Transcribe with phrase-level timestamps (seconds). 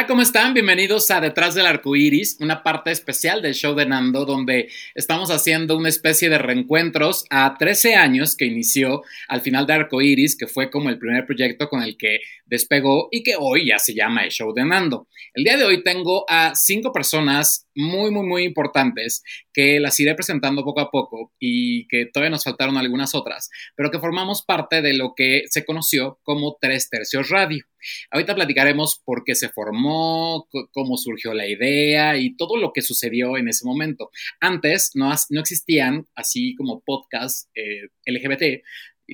[0.00, 0.54] Hola, ¿cómo están?
[0.54, 5.30] Bienvenidos a Detrás del Arco Iris, una parte especial del show de Nando, donde estamos
[5.30, 10.38] haciendo una especie de reencuentros a 13 años que inició al final de Arco Iris,
[10.38, 13.92] que fue como el primer proyecto con el que despegó y que hoy ya se
[13.92, 15.06] llama el show de Nando.
[15.34, 19.22] El día de hoy tengo a cinco personas muy, muy, muy importantes
[19.52, 23.90] que las iré presentando poco a poco y que todavía nos faltaron algunas otras, pero
[23.90, 27.66] que formamos parte de lo que se conoció como Tres Tercios Radio.
[28.10, 33.36] Ahorita platicaremos por qué se formó, cómo surgió la idea y todo lo que sucedió
[33.36, 34.10] en ese momento.
[34.40, 38.62] Antes no, no existían así como podcasts eh, LGBT,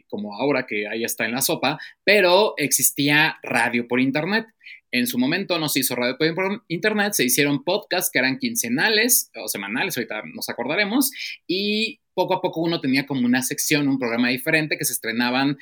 [0.08, 4.46] como ahora que ahí está en la sopa, pero existía radio por internet.
[4.90, 9.30] En su momento no se hizo radio por internet, se hicieron podcasts que eran quincenales
[9.34, 11.10] o semanales, ahorita nos acordaremos,
[11.46, 15.58] y poco a poco uno tenía como una sección, un programa diferente que se estrenaban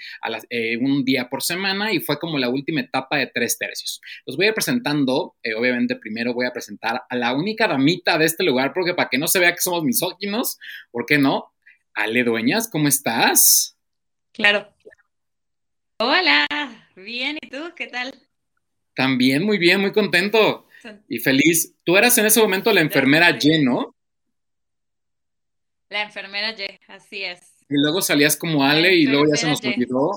[0.49, 4.01] eh, un día por semana y fue como la última etapa de tres tercios.
[4.25, 8.17] Los voy a ir presentando, eh, obviamente primero voy a presentar a la única damita
[8.19, 10.59] de este lugar, porque para que no se vea que somos misóginos,
[10.93, 11.53] ¿por qué no?
[11.93, 13.77] Ale Dueñas, ¿cómo estás?
[14.33, 14.73] Claro.
[15.99, 16.47] Hola,
[16.95, 17.73] bien, ¿y tú?
[17.75, 18.15] ¿Qué tal?
[18.95, 20.69] También muy bien, muy contento
[21.09, 21.75] y feliz.
[21.83, 23.97] Tú eras en ese momento la enfermera lleno.
[25.89, 27.41] La enfermera Y, así es.
[27.69, 30.13] Y luego salías como Ale y luego ya se nos olvidó.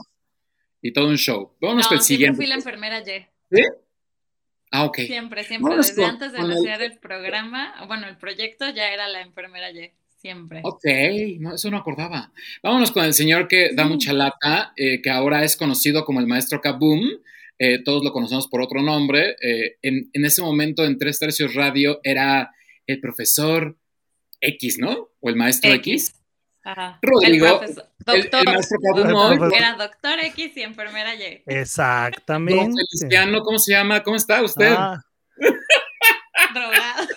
[0.81, 1.53] Y todo un show.
[1.59, 2.37] Vámonos no, el siguiente.
[2.37, 3.25] fui la enfermera Y.
[3.51, 3.63] ¿Sí?
[4.71, 4.97] Ah, ok.
[4.99, 5.77] Siempre, siempre.
[5.77, 6.97] Desde antes de iniciar el...
[6.99, 9.91] programa, bueno, el proyecto ya era la enfermera Y.
[10.17, 10.61] Siempre.
[10.63, 10.83] Ok,
[11.39, 12.31] no, eso no acordaba.
[12.63, 16.27] Vámonos con el señor que da mucha lata, eh, que ahora es conocido como el
[16.27, 17.01] maestro Kaboom.
[17.59, 19.35] Eh, todos lo conocemos por otro nombre.
[19.41, 22.51] Eh, en, en, ese momento en Tres Tercios Radio era
[22.87, 23.77] el profesor
[24.47, 25.09] X, ¿no?
[25.19, 26.13] O el maestro X.
[26.63, 26.99] Ajá.
[27.01, 27.61] Rodrigo.
[27.61, 28.39] El doctor.
[28.39, 29.53] El, maestro Cabumón.
[29.53, 31.43] Era doctor X y enfermera Y.
[31.45, 32.61] Exactamente.
[32.61, 34.03] Don Feliciano, ¿cómo se llama?
[34.03, 34.73] ¿Cómo está usted?
[34.77, 35.01] Ah.
[36.53, 37.07] Drogado.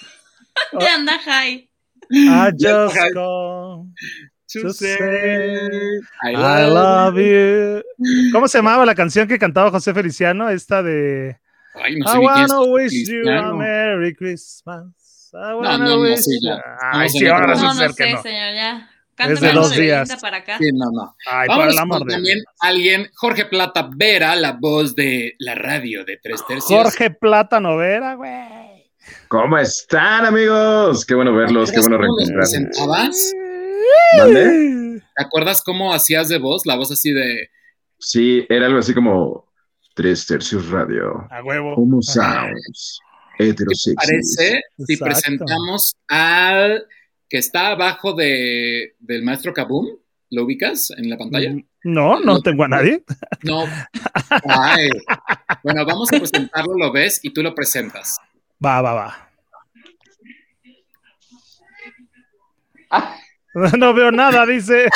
[0.78, 1.68] De anda high.
[2.12, 3.92] I just come
[4.52, 7.82] to say I love you.
[8.32, 10.48] ¿Cómo se llamaba la canción que cantaba José Feliciano?
[10.50, 11.38] Esta de
[11.74, 14.99] Ay, no sé I wanna wish you a Merry Christmas.
[15.32, 16.62] I No, wanna no, no ya.
[16.92, 18.22] Ay, a sí, ver ahora No, no sé, no.
[18.22, 18.90] señor, ya.
[19.10, 20.16] Es Cántame de algo dos de días.
[20.20, 20.58] Para acá.
[20.58, 21.16] Sí, no, no.
[21.26, 25.54] Ay, por el amor con de también alguien, Jorge Plata Vera, la voz de la
[25.54, 26.64] radio de Tres Tercios.
[26.66, 28.90] Jorge Plata Novera, güey.
[29.28, 31.04] ¿Cómo están, amigos?
[31.04, 32.50] Qué bueno verlos, qué bueno ¿Cómo los reencontrarnos.
[32.72, 33.32] presentabas?
[35.16, 36.64] ¿Te acuerdas cómo hacías de voz?
[36.66, 37.50] La voz así de...
[37.98, 39.52] Sí, era algo así como
[39.94, 41.26] Tres Tercios Radio.
[41.30, 41.74] A huevo.
[41.74, 43.00] Homo sounds.
[43.48, 43.96] Heterosexual.
[43.96, 45.04] Parece si Exacto.
[45.04, 46.84] presentamos al
[47.28, 49.86] que está abajo de, del maestro Kaboom.
[50.32, 51.52] ¿Lo ubicas en la pantalla?
[51.82, 53.02] No, no tengo a nadie.
[53.42, 53.64] No.
[54.46, 54.90] Ay.
[55.64, 58.16] Bueno, vamos a presentarlo, lo ves y tú lo presentas.
[58.64, 59.30] Va, va, va.
[63.76, 64.86] No veo nada, dice.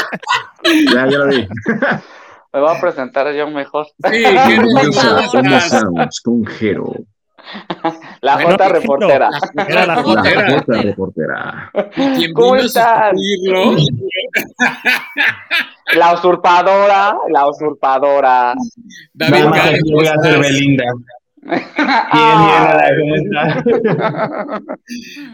[0.93, 1.47] Ya, ya lo vi.
[2.53, 3.87] Me voy a presentar yo mejor.
[3.87, 6.93] Sí, Homo bienvenidos a- Sounds con Jero.
[8.23, 9.29] La Bueno, reportera.
[9.69, 10.51] Era la La reportera.
[10.59, 11.71] Jota reportera.
[12.17, 13.15] Quien ¿Cómo estás?
[15.97, 18.55] La usurpadora, la usurpadora.
[19.13, 20.41] David Nada más Gale, aquí ¿cómo voy a hacer estás?
[20.41, 20.85] Belinda.
[21.47, 21.63] Bien, bien,
[22.11, 23.63] Ah, hola, ¿cómo estás?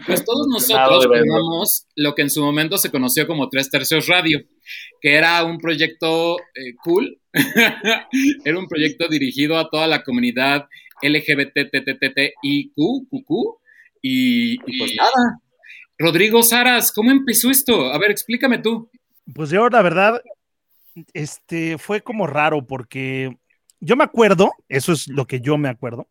[0.05, 4.41] Pues todos nosotros formamos lo que en su momento se conoció como Tres Tercios Radio,
[4.99, 7.17] que era un proyecto eh, cool,
[8.43, 10.65] era un proyecto dirigido a toda la comunidad
[11.01, 12.73] LGBTTTTIQ,
[13.09, 13.59] QQ,
[14.01, 15.39] y, y pues nada.
[15.97, 17.91] Rodrigo Saras, ¿cómo empezó esto?
[17.93, 18.89] A ver, explícame tú.
[19.33, 20.21] Pues yo, la verdad,
[21.13, 23.35] este fue como raro porque
[23.79, 26.07] yo me acuerdo, eso es lo que yo me acuerdo,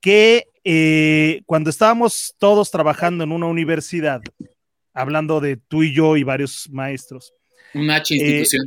[0.00, 4.22] que eh, cuando estábamos todos trabajando en una universidad,
[4.94, 7.34] hablando de tú y yo y varios maestros,
[7.74, 8.66] Una H Eh, institución.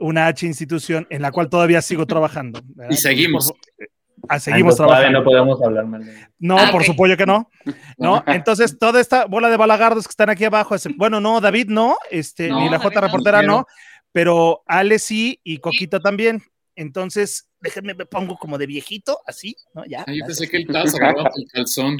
[0.00, 2.60] una H institución en la cual todavía sigo trabajando.
[2.74, 2.92] ¿verdad?
[2.92, 3.52] Y seguimos.
[3.52, 3.88] Por-
[4.28, 5.18] ah, seguimos Ay, pues, trabajando.
[5.18, 6.30] no podemos hablar mal de ella.
[6.38, 7.50] No, Ah, por supuesto que no.
[7.96, 11.96] No, entonces toda esta bola de balagardos que están aquí abajo, bueno, no, David no,
[12.10, 13.66] este, No, ni la David J reportera no,
[14.12, 16.42] pero Ale sí y Coquita también.
[16.76, 19.84] Entonces, déjenme, me pongo como de viejito, así, ¿no?
[19.84, 20.04] Ya.
[20.06, 21.96] Ah, yo pensé que él estaba sacando el calzón.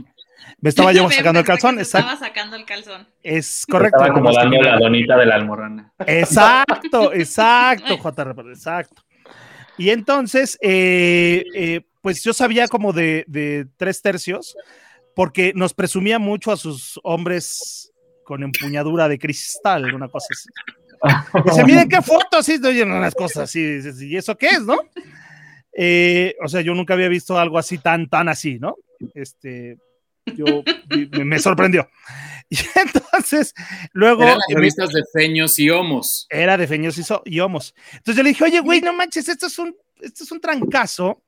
[0.61, 1.79] Me estaba yo sacando el calzón.
[1.81, 3.09] Estaba sacando el calzón.
[3.25, 3.99] Es correcto.
[3.99, 5.93] Estaba como que- la donita de la almorrana.
[6.07, 8.25] Exacto, exacto, J.
[8.25, 9.03] Reporter, exacto.
[9.77, 14.57] Y entonces, eh, eh, pues yo sabía como de, de tres tercios,
[15.15, 17.93] porque nos presumía mucho a sus hombres
[18.25, 20.49] con empuñadura de cristal, una cosa así.
[21.45, 24.79] Dice, miren qué fotos, sí, oye, unas cosas así, ¿y eso qué es, no?
[25.73, 28.77] Eh, o sea, yo nunca había visto algo así tan, tan así, ¿no?
[29.15, 29.79] este,
[30.37, 30.45] yo
[31.13, 31.89] me, me sorprendió.
[32.51, 33.53] Y entonces,
[33.93, 34.23] luego.
[34.23, 36.27] Eran las revistas de Feños y Homos.
[36.31, 37.75] Era de Feños y, so- y Homos.
[37.93, 41.23] Entonces yo le dije, oye, güey, no manches, esto es un, esto es un trancazo.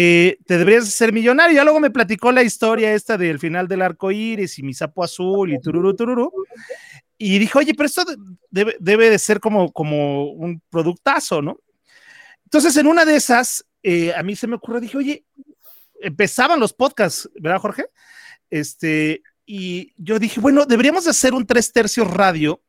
[0.00, 1.56] Eh, te deberías ser millonario.
[1.56, 5.02] Ya luego me platicó la historia esta del final del arco iris y mi sapo
[5.02, 6.30] azul y tururú, tururú.
[7.16, 8.16] Y dije, oye, pero esto de-
[8.48, 11.58] debe, debe de ser como, como un productazo, ¿no?
[12.44, 15.24] Entonces, en una de esas, eh, a mí se me ocurrió, dije, oye,
[16.00, 17.86] empezaban los podcasts, ¿verdad, Jorge?
[18.50, 22.62] Este, y yo dije, bueno, deberíamos de hacer un tres tercios radio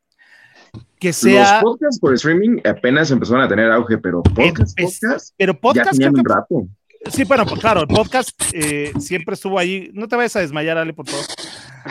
[0.99, 5.53] que sea, Los podcasts por streaming apenas empezaron a tener auge, pero podcast, podcast, pero
[5.53, 6.67] ya podcast, tenían creo un rato.
[7.11, 9.89] Sí, bueno, pues claro, el podcast eh, siempre estuvo ahí.
[9.93, 11.25] No te vayas a desmayar, Ale, por favor.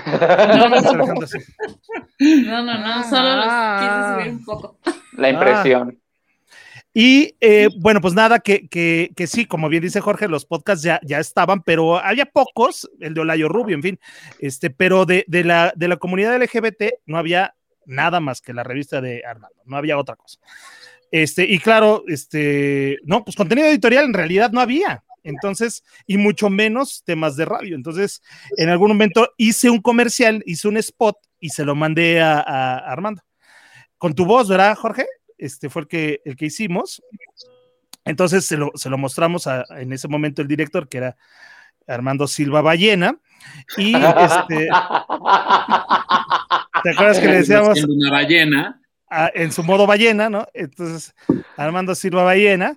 [0.07, 0.69] No.
[0.69, 4.17] No, no, no, solo los Ah.
[4.19, 4.79] quise subir un poco.
[5.17, 5.99] La impresión.
[6.95, 10.83] Y eh, bueno, pues nada, que, que, que sí, como bien dice Jorge, los podcasts
[10.83, 14.01] ya, ya estaban, pero había pocos, el de Olayo Rubio, en fin,
[14.41, 17.55] este, pero de, de, la, de la comunidad LGBT no había
[17.87, 20.41] nada más que la revista de Armando, no había otra cosa.
[21.11, 25.05] Este, y claro, este, no, pues contenido editorial en realidad no había.
[25.25, 27.77] Entonces, y mucho menos temas de radio.
[27.77, 28.23] Entonces,
[28.57, 32.79] en algún momento hice un comercial, hice un spot y se lo mandé a, a
[32.79, 33.23] Armando.
[33.99, 35.07] Con tu voz, ¿verdad, Jorge?
[35.37, 37.03] Este fue el que, el que hicimos.
[38.05, 41.17] Entonces se lo, se lo mostramos a, en ese momento el director, que era
[41.87, 43.19] Armando Silva Ballena.
[43.77, 44.69] Y este,
[46.83, 48.81] ¿te acuerdas que le decíamos una ballena.
[49.11, 50.47] A- en su modo ballena, ¿no?
[50.55, 51.15] Entonces,
[51.57, 52.77] Armando Silva Ballena.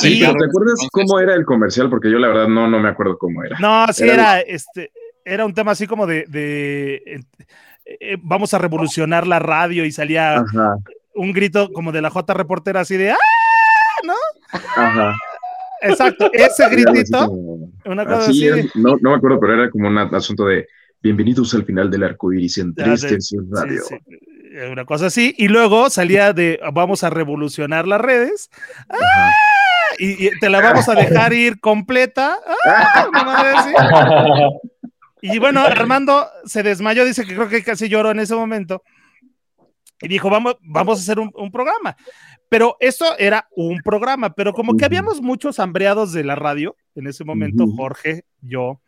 [0.00, 1.88] Sí, Pero, ¿Te acuerdas cómo era el comercial?
[1.90, 3.58] Porque yo la verdad no, no me acuerdo cómo era.
[3.58, 4.90] No, sí Era- era, este,
[5.24, 7.20] era un tema así como de, de, eh,
[7.84, 10.76] eh, vamos a revolucionar la radio y salía Ajá,
[11.14, 13.16] un grito como de la J reportera así de ¡ah!
[14.76, 15.14] ajá.
[15.80, 17.30] Exacto, ese gritito,
[17.84, 20.66] una cosa así no, no me acuerdo, pero era como un asunto de
[21.00, 23.82] bienvenidos al final del arco iris en Tercios sí, Radio.
[23.88, 23.96] sí,
[24.70, 28.50] una cosa así, y luego salía de vamos a revolucionar las redes
[29.98, 32.38] y, y te la vamos a dejar ir completa.
[32.66, 33.08] ¡Ah!
[33.12, 33.52] Madre.
[35.20, 38.82] Y bueno, Armando se desmayó, dice que creo que casi lloró en ese momento.
[40.00, 41.96] Y dijo, vamos, vamos a hacer un, un programa.
[42.48, 47.08] Pero esto era un programa, pero como que habíamos muchos hambreados de la radio en
[47.08, 47.66] ese momento.
[47.76, 48.80] Jorge, yo,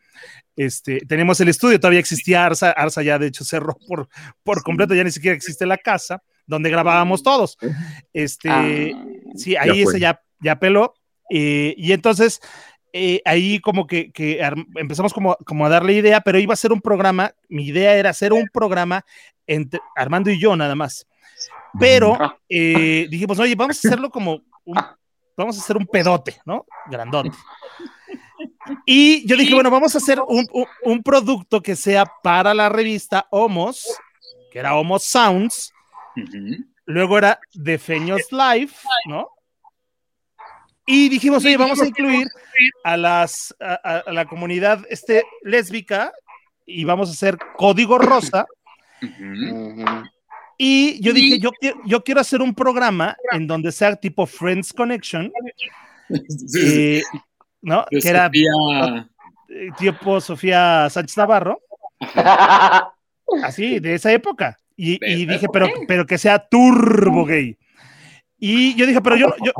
[0.56, 4.08] este, tenemos el estudio, todavía existía Arsa, Arsa ya de hecho cerró por,
[4.42, 7.56] por completo, ya ni siquiera existe la casa donde grabábamos todos.
[8.12, 8.64] Este, Ah.
[9.36, 9.92] sí, ahí fue.
[9.92, 10.94] ese ya, ya peló.
[11.30, 12.40] eh, y entonces
[12.92, 14.40] eh, ahí como que, que
[14.76, 18.10] empezamos como, como a darle idea, pero iba a ser un programa, mi idea era
[18.10, 19.04] hacer un programa
[19.46, 21.06] entre Armando y yo nada más.
[21.78, 22.36] Pero Ah.
[22.48, 24.76] eh, dijimos, oye, vamos a hacerlo como un,
[25.36, 26.66] vamos a hacer un pedote, ¿no?
[26.90, 27.30] Grandote.
[28.86, 32.68] Y yo dije, bueno, vamos a hacer un, un- un producto que sea para la
[32.68, 33.84] revista Homos,
[34.52, 35.72] que era Homos Sounds,
[36.86, 38.72] luego era de Feños Live,
[39.06, 39.28] ¿no?
[40.86, 42.26] Y dijimos, oye, vamos a incluir
[42.82, 46.12] a las a, a- a la comunidad este lésbica
[46.66, 48.46] y vamos a hacer código rosa.
[50.58, 54.72] Y yo dije, yo, quiero- yo quiero hacer un programa en donde sea tipo Friends
[54.72, 55.32] Connection,
[56.08, 56.58] Sí, sí.
[56.62, 57.02] eh,
[57.62, 57.84] ¿no?
[57.90, 59.08] Que era Sofía-
[59.48, 61.60] eh, tipo Sofía Sánchez Navarro,
[63.44, 64.56] así, de esa época.
[64.76, 67.56] Y, y dije, pero, pero que sea turbo gay.
[68.38, 69.52] Y yo dije, pero yo, yo,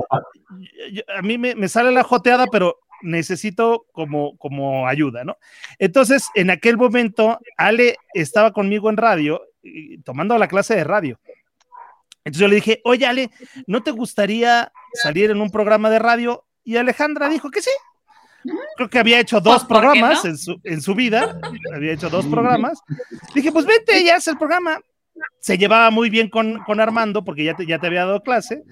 [0.90, 5.37] yo- a mí me, me sale la joteada, pero necesito como, como ayuda, ¿no?
[5.78, 11.19] Entonces, en aquel momento, Ale estaba conmigo en radio, y- tomando la clase de radio.
[12.25, 13.30] Entonces yo le dije, oye, Ale,
[13.66, 16.45] ¿no te gustaría salir en un programa de radio?
[16.64, 17.71] Y Alejandra dijo que sí.
[18.76, 20.30] Creo que había hecho dos Pues, ¿por qué programas no?
[20.30, 21.38] en, su, en su vida.
[21.75, 22.80] Había hecho dos programas.
[23.35, 24.80] Dije, pues vente, ya hace el programa.
[25.40, 28.62] Se llevaba muy bien con, con Armando porque ya te, ya te había dado clase.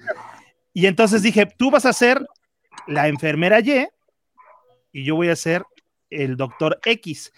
[0.73, 2.25] Y entonces dije, tú vas a ser
[2.87, 3.87] la enfermera Y
[4.91, 5.63] y yo voy a ser
[6.09, 7.31] el doctor X.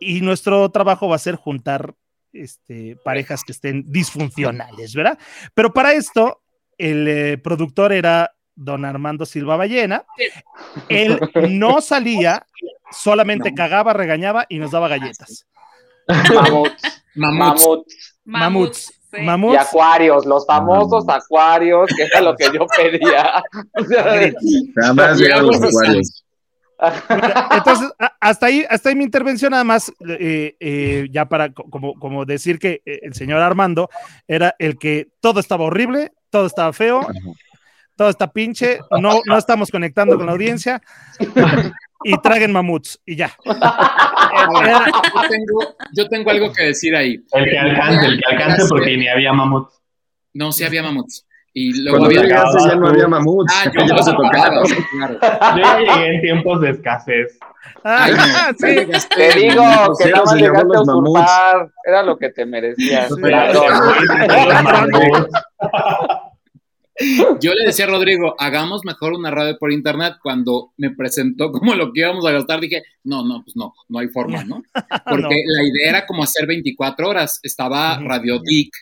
[0.00, 1.94] Y nuestro trabajo va a ser juntar
[2.32, 5.18] este, parejas que estén disfuncionales, ¿verdad?
[5.54, 6.42] Pero para esto,
[6.76, 10.04] el eh, productor era don Armando Silva Ballena.
[10.88, 11.18] Él
[11.50, 12.44] no salía,
[12.90, 13.56] solamente No.
[13.56, 15.46] cagaba, regañaba y nos daba galletas.
[16.08, 17.04] Mamuts.
[17.14, 17.14] Mamuts.
[17.14, 17.84] Mamuts.
[18.24, 18.78] Mamuts.
[19.10, 19.20] sí.
[19.22, 19.54] Mamuts.
[19.54, 23.42] Y acuarios, los famosos acuarios, que era lo que yo pedía.
[23.74, 24.30] O sea,
[24.76, 26.24] Jamás llegaron los acuarios.
[27.50, 31.94] Entonces, hasta ahí, hasta ahí mi intervención, nada más, eh, eh, ya para co- como,
[31.94, 33.88] como decir que eh, el señor Armando
[34.28, 37.04] era el que todo estaba horrible, todo estaba feo,
[37.98, 40.80] todo está pinche, no, no estamos conectando con la audiencia.
[42.04, 43.32] y traguen mamuts y ya.
[43.44, 43.52] Yo,
[45.28, 47.20] tengo, yo tengo algo que decir ahí.
[47.32, 49.68] El que alcance, el que alcance porque ni había mamut.
[50.32, 51.26] No, sí había mamuts.
[51.52, 52.22] Y luego Cuando había...
[52.28, 53.52] llegaste ya no había mamuts.
[53.56, 54.62] Ah, yo los tocaban.
[54.92, 55.18] claro.
[55.56, 57.36] Yo ya llegué en tiempos de escasez.
[57.82, 58.66] Ay, Ah, sí.
[58.66, 59.64] llegaste Te digo
[59.98, 61.20] que nada más llegaste a mamuts.
[61.20, 61.68] usurpar.
[61.84, 63.08] Era lo que te merecías.
[63.12, 63.20] Sí.
[63.22, 63.72] ladrón.
[67.40, 70.14] Yo le decía a Rodrigo, hagamos mejor una radio por internet.
[70.22, 73.98] Cuando me presentó como lo que íbamos a gastar, dije, no, no, pues no, no
[73.98, 74.62] hay forma, ¿no?
[75.04, 75.28] Porque No.
[75.30, 77.40] la idea era como hacer 24 horas.
[77.42, 77.98] Estaba.
[78.00, 78.72] Radio Dick,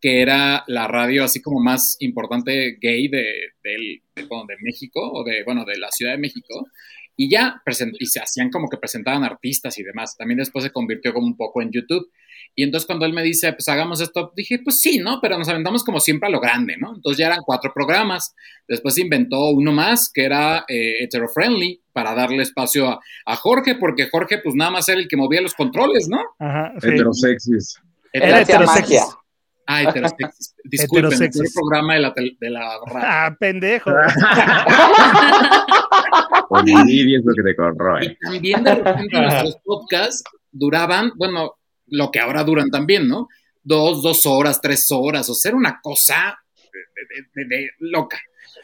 [0.00, 3.24] que era la radio así como más importante gay de,
[3.62, 6.66] de, de México, o de, bueno, de la Ciudad de México.
[7.16, 7.62] Y ya,
[7.98, 10.16] y se hacían como que presentaban artistas y demás.
[10.16, 12.10] También después se convirtió como un poco en YouTube.
[12.54, 15.20] Y entonces cuando él me dice, pues hagamos esto, dije, pues sí, ¿no?
[15.20, 16.94] Pero nos aventamos como siempre a lo grande, ¿no?
[16.94, 18.34] Entonces ya eran cuatro programas.
[18.68, 23.76] Después se inventó uno más que era eh, hetero-friendly para darle espacio a, a Jorge,
[23.76, 26.20] porque Jorge pues nada más era el que movía los controles, ¿no?
[26.38, 26.88] Ajá, sí.
[26.88, 27.80] Heterosexis.
[28.12, 29.02] Heterosexis.
[29.74, 30.54] Ah, heterosexis.
[30.64, 31.54] Disculpen, el Heterosexis.
[31.54, 33.06] programa de la, de la radio.
[33.06, 33.90] Ah, pendejo.
[36.48, 38.04] Olivia es lo que te corroe.
[38.06, 41.54] Y también de repente nuestros podcasts duraban, bueno,
[41.86, 43.28] lo que ahora duran también, ¿no?
[43.62, 46.38] Dos, dos horas, tres horas, o sea, era una cosa
[46.72, 48.20] de, de- de- de loca.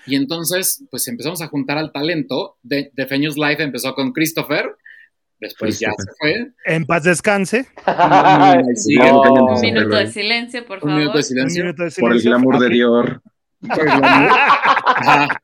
[0.07, 2.57] Y entonces, pues empezamos a juntar al talento.
[2.63, 4.77] De, Feños Live empezó con Christopher,
[5.41, 6.47] después ya se fue.
[6.67, 7.67] En paz descanse.
[8.75, 9.23] Sí, No.
[9.23, 10.97] un Un minuto de silencio, por favor.
[10.97, 11.65] minuto de Un silencio.
[11.65, 12.31] minuto de Por el silencio.
[12.31, 12.69] glamour de.
[12.69, 13.23] Dior.
[13.69, 15.43] Ajá.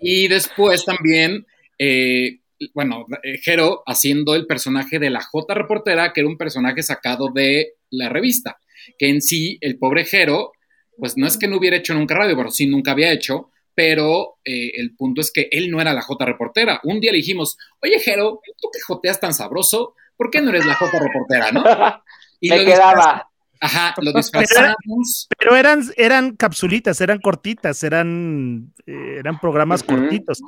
[0.00, 1.46] Y después también,
[1.78, 2.38] eh,
[2.74, 7.28] bueno, eh, Jero haciendo el personaje de la J reportera, que era un personaje sacado
[7.32, 8.56] de la revista,
[8.98, 10.52] que en sí, el pobre Jero,
[10.96, 14.38] pues no es que no hubiera hecho nunca radio, pero sí nunca había hecho, pero
[14.44, 16.80] eh, el punto es que él no era la J reportera.
[16.84, 20.66] Un día le dijimos, oye Jero, tú que joteas tan sabroso, ¿por qué no eres
[20.66, 21.64] la J reportera, no?
[22.44, 23.28] Y Me lo quedaba.
[23.60, 25.28] Ajá, lo disfrazamos.
[25.38, 30.42] Pero eran, eran capsulitas, eran cortitas, eran, eh, eran programas cortitos.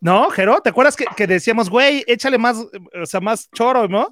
[0.00, 0.60] ¿No, Jero?
[0.60, 4.10] ¿Te acuerdas que, que decíamos, güey, échale más, o sea, más choro, ¿no?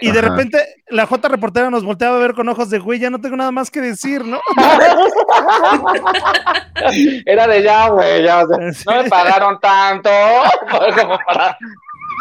[0.00, 0.58] Y de repente
[0.88, 3.52] la J reportera nos volteaba a ver con ojos de, güey, ya no tengo nada
[3.52, 4.40] más que decir, ¿no?
[7.26, 8.84] Era de ya, güey, ya, o sea, Sí.
[8.86, 10.10] no me pagaron tanto
[11.00, 11.56] como para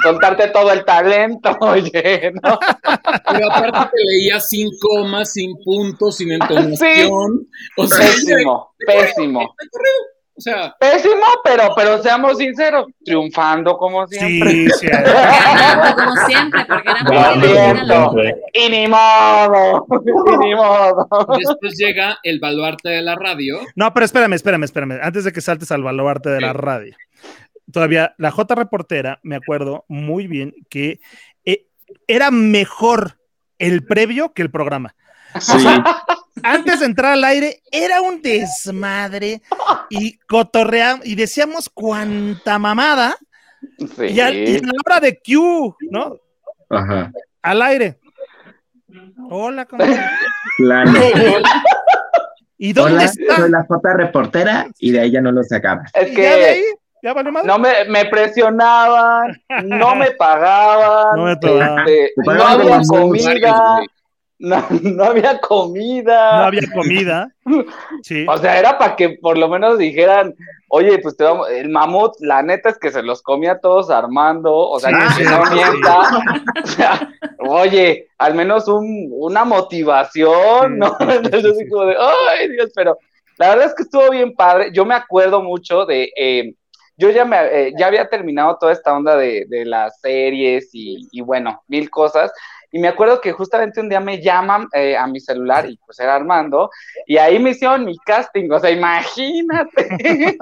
[0.04, 2.60] contarte todo el talento, oye, ¿no?
[3.32, 7.48] Pero aparte te leía sin comas, sin puntos, sin entonación.
[7.78, 9.56] O sea, Pésimo, pésimo.
[10.36, 14.50] O sea, Pésimo, pero, pero seamos sinceros, triunfando como siempre.
[14.50, 14.88] Sí, sí.
[14.88, 17.04] Ganando como siempre, porque era
[18.12, 18.34] muy.
[18.54, 19.86] Y ni modo,
[20.34, 21.08] y ni modo.
[21.38, 23.60] después llega el baluarte de la radio.
[23.76, 25.00] No, pero espérame, espérame, espérame.
[25.04, 26.96] Antes de que saltes al baluarte de la radio.
[27.72, 31.00] Todavía, la J reportera, me acuerdo muy bien que
[31.46, 31.68] eh,
[32.08, 33.20] era mejor
[33.60, 34.96] el previo que el programa.
[35.40, 35.68] Sí.
[36.44, 39.42] Antes de entrar al aire, era un desmadre
[39.90, 43.16] y cotorreamos y decíamos cuánta mamada.
[43.78, 44.06] Sí.
[44.10, 46.18] Y, a, y a la hora de Q, ¿no?
[46.70, 47.12] Ajá.
[47.42, 48.00] Al aire.
[49.30, 50.12] Hola, ¿cómo estás?
[50.58, 51.00] Plano.
[52.58, 53.36] ¿Y dónde Hola, está?
[53.38, 55.84] soy la J reportera y de ahí ya no lo sacaba.
[55.94, 56.62] Es ¿Y ya de ahí?
[56.62, 56.66] que
[57.04, 57.48] ¿Ya vale madre?
[57.48, 61.80] no me, me presionaban, no me pagaban, No me pagaban.
[61.80, 63.82] este, Te no había comida,
[64.40, 66.40] no, no había comida.
[66.40, 67.30] No había comida.
[68.04, 68.26] Sí.
[68.28, 70.34] O sea, era para que por lo menos dijeran,
[70.70, 74.56] oye, pues te vamos, el mamut, la neta es que se los comía todos armando,
[74.56, 76.00] o sea, Sí, que sí, no mienta.
[76.64, 80.96] O sea, oye, al menos un, una motivación, ¿no?
[81.00, 82.98] Entonces, como de, ay, Dios, pero
[83.38, 84.72] la verdad es que estuvo bien padre.
[84.74, 86.54] Yo me acuerdo mucho de, eh,
[86.98, 91.08] yo ya me, eh, ya había terminado toda esta onda de, de las series y,
[91.12, 92.32] y bueno, mil cosas.
[92.76, 96.00] Y me acuerdo que justamente un día me llaman eh, a mi celular y pues
[96.00, 96.72] era Armando,
[97.06, 99.88] y ahí me hicieron mi casting, o sea, imagínate.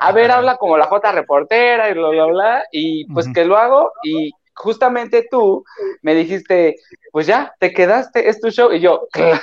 [0.00, 3.56] a ver, habla como la J reportera y bla, bla, bla, y pues que lo
[3.56, 5.64] hago, y justamente tú
[6.02, 6.76] me dijiste,
[7.10, 9.40] pues ya, te quedaste, es tu show, y yo, "Claro,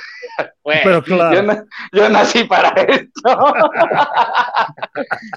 [0.63, 1.35] güey, Pero claro.
[1.35, 3.53] yo, na- yo nací para esto.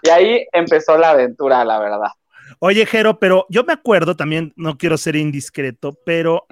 [0.02, 2.10] y ahí empezó la aventura, la verdad.
[2.58, 6.46] Oye, Jero, pero yo me acuerdo también, no quiero ser indiscreto, pero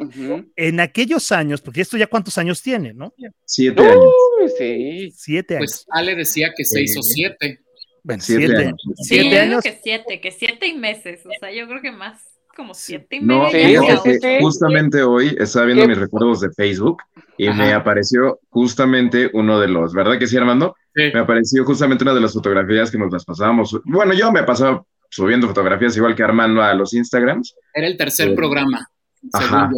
[0.56, 3.14] en aquellos años, porque esto ya cuántos años tiene, ¿no?
[3.44, 4.12] Siete años.
[4.42, 5.10] Uy, sí.
[5.14, 5.70] Siete años.
[5.70, 7.60] Pues Ale decía que seis o siete.
[8.02, 8.82] Bueno, siete siete, años.
[8.96, 9.62] Sí, siete yo años.
[9.64, 11.20] que siete, que siete y meses.
[11.24, 12.20] O sea, yo creo que más,
[12.54, 13.82] como siete y No, medio.
[13.82, 14.36] Sea sí, sí.
[14.40, 15.88] justamente hoy estaba viendo ¿Qué?
[15.88, 17.02] mis recuerdos de Facebook
[17.38, 17.62] y Ajá.
[17.62, 20.76] me apareció justamente uno de los, ¿verdad que sí, Armando?
[20.94, 21.10] Sí.
[21.14, 23.80] Me apareció justamente una de las fotografías que nos las pasábamos.
[23.84, 24.84] Bueno, yo me pasaba
[25.14, 27.54] subiendo fotografías igual que Armando a los Instagrams.
[27.72, 28.34] Era el tercer Sí.
[28.34, 28.88] programa.
[29.32, 29.70] Ajá.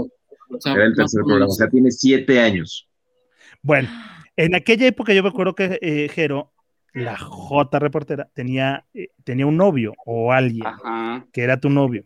[0.48, 2.88] O sea, Era el tercer programa, o sea, tiene siete años.
[3.62, 3.88] Bueno,
[4.36, 6.52] en aquella época yo me acuerdo que eh, Jero,
[6.94, 11.26] la J reportera, tenía, eh, tenía un novio o alguien Ajá.
[11.32, 12.04] que era tu novio.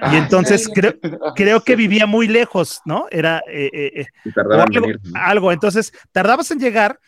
[0.00, 0.72] Ah, Y entonces sí.
[0.72, 0.94] creo,
[1.36, 3.06] creo que vivía muy lejos, ¿no?
[3.10, 4.06] Era eh, eh, eh,
[4.36, 5.00] algo, venir.
[5.04, 5.10] ¿no?
[5.20, 5.52] algo.
[5.52, 6.98] Entonces tardabas en llegar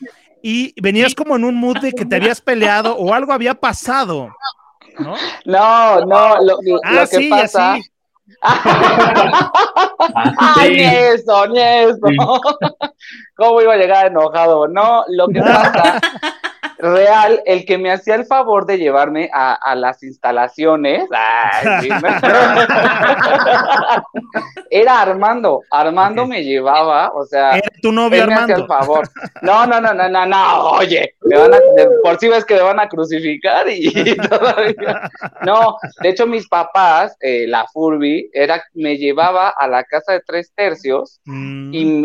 [0.43, 4.29] y venías como en un mood de que te habías peleado o algo había pasado,
[4.99, 5.15] ¿no?
[5.45, 7.73] No, no, lo, lo- Ah, lo que sí, pasa.
[7.75, 7.83] así.
[10.39, 12.01] Ay, ni eso, ni eso.
[13.37, 14.69] ¿Cómo iba a llegar enojado?
[14.69, 16.01] No, lo que pasa,
[16.79, 21.89] real, el que me hacía el favor de llevarme a, a las instalaciones, ay, sí,
[24.71, 25.63] era Armando.
[25.71, 28.67] Armando me llevaba, o sea, Era tu novio él me hacía el Armando.
[28.87, 29.09] favor.
[29.43, 32.55] No, no, no, no, no, no, oye, me van a, de- por si ves que
[32.55, 33.93] me van a crucificar y
[34.29, 35.11] todavía.
[35.45, 40.21] No, de hecho mis papás, eh, la Furby, era, me llevaba a la casa de
[40.27, 42.05] tres tercios Mm, y,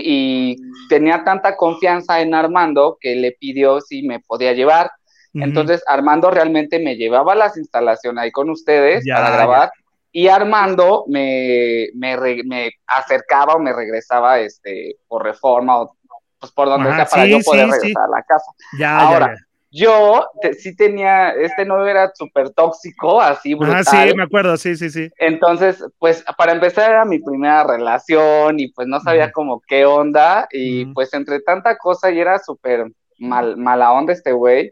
[0.52, 0.56] y
[0.90, 4.92] tenía tanta confianza en Armando que le pidió si me podía llevar.
[5.34, 9.36] Entonces Armando realmente me llevaba las instalaciones ahí con ustedes Ya, para ya.
[9.36, 9.72] grabar
[10.12, 15.96] y Armando me, me, re- me acercaba o me regresaba este, por reforma o
[16.40, 17.80] pues por donde Ajá, sea para sí, yo poder sí, sí.
[17.82, 18.52] regresar a la casa.
[18.80, 19.36] ya, ahora.
[19.70, 23.82] Yo te- sí tenía, este novio era súper tóxico, así brutal.
[23.86, 25.10] Ajá, sí, me acuerdo, sí, sí, sí.
[25.20, 29.34] Entonces, pues para empezar era mi primera relación y pues no sabía Ujú.
[29.34, 32.88] como qué onda y pues entre tanta cosa y era súper
[33.18, 34.72] mal, mala onda este güey.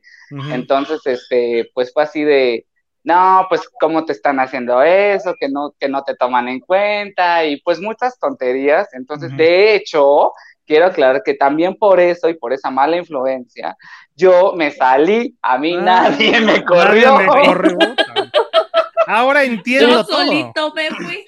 [0.52, 2.66] Entonces, este, pues fue así de,
[3.04, 7.46] no, pues cómo te están haciendo eso, que no, que no te toman en cuenta
[7.46, 8.94] y pues muchas tonterías.
[8.94, 10.32] Entonces, de hecho,
[10.66, 13.76] quiero aclarar que también por eso y por esa mala influencia,
[14.16, 17.14] yo me salí, a mí Ah, nadie me corrió.
[17.20, 17.78] Nadie me corrió.
[19.08, 20.18] Ahora entiendo Yo todo.
[20.24, 21.26] solito me fui.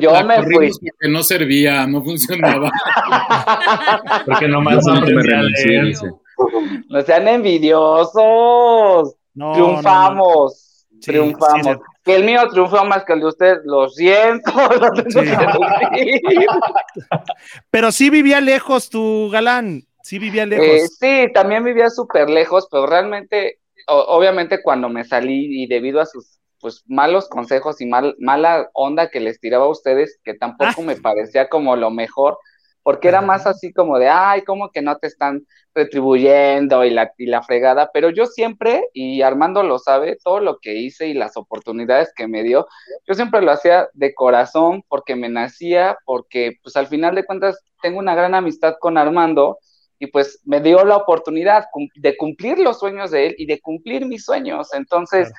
[0.00, 0.70] Yo La me fui.
[0.70, 2.70] porque no servía, no funcionaba.
[4.24, 5.92] Porque nomás no me renuncié.
[6.88, 9.14] No sean envidiosos.
[9.34, 10.86] No, triunfamos.
[11.00, 11.66] Sí, triunfamos.
[11.66, 11.72] sí,
[12.04, 14.50] que el mío triunfó más que el de usted, lo siento.
[14.80, 15.30] lo tengo Sí.
[15.94, 16.20] que.
[17.70, 19.82] Pero sí vivía lejos tu galán.
[20.02, 20.66] Sí vivía lejos.
[20.66, 26.00] Eh, sí, también vivía súper lejos, pero realmente, o- obviamente cuando me salí y debido
[26.00, 30.34] a sus pues malos consejos y mal, mala onda que les tiraba a ustedes, que
[30.34, 32.36] tampoco me parecía como lo mejor,
[32.82, 37.12] porque era más así como de, ay, como que no te están retribuyendo y la,
[37.18, 41.14] y la fregada, pero yo siempre, y Armando lo sabe, todo lo que hice y
[41.14, 42.66] las oportunidades que me dio,
[43.06, 47.62] yo siempre lo hacía de corazón, porque me nacía, porque pues al final de cuentas
[47.82, 49.58] tengo una gran amistad con Armando,
[50.00, 54.06] y pues me dio la oportunidad de cumplir los sueños de él y de cumplir
[54.06, 54.72] mis sueños.
[54.72, 55.30] Entonces,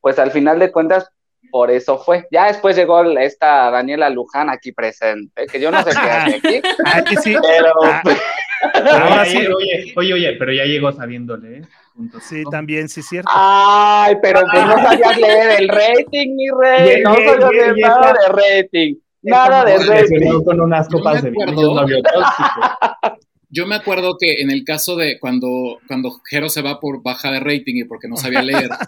[0.00, 1.10] pues al final de cuentas,
[1.54, 2.26] por eso fue.
[2.32, 6.60] Ya después llegó esta Daniela Luján aquí presente, que yo no sé qué hace aquí,
[6.84, 7.32] Ah, sí.
[7.40, 7.72] pero
[8.74, 11.58] Ah, llegó- Oye, oye, oye, pero ya llegó sabiéndole.
[11.58, 11.62] ¿eh?
[11.94, 12.18] Punto.
[12.18, 13.30] Sí, también, sí, cierto.
[13.32, 18.28] ay, pero pues no sabías leer el rating, mi rey, no sabías leer nada de
[18.62, 20.42] rating, nada de Se rating.
[20.42, 21.46] con unas copas de vino
[23.54, 27.30] Yo me acuerdo que en el caso de cuando, cuando Jero se va por baja
[27.30, 28.68] de rating y porque no sabía leer,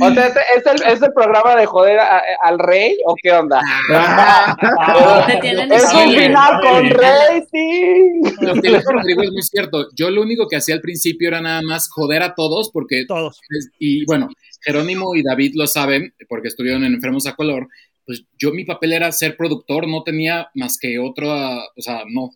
[0.00, 3.30] O sea, ¿es, es el, ¿es el programa de joder a- al rey o qué
[3.32, 3.60] onda?
[5.40, 8.22] Tienen Es un final con rating.
[8.40, 9.86] lo que dijo Rodrigo es muy cierto.
[9.94, 13.40] Yo lo único que hacía al principio era nada más joder a todos porque Todos.
[13.78, 14.28] Y bueno,
[14.64, 17.68] Jerónimo y David lo saben, porque estuvieron en Enfermos a Color,
[18.06, 22.02] pues yo mi papel era ser productor, no tenía más que otro, ah, o sea,
[22.08, 22.30] no.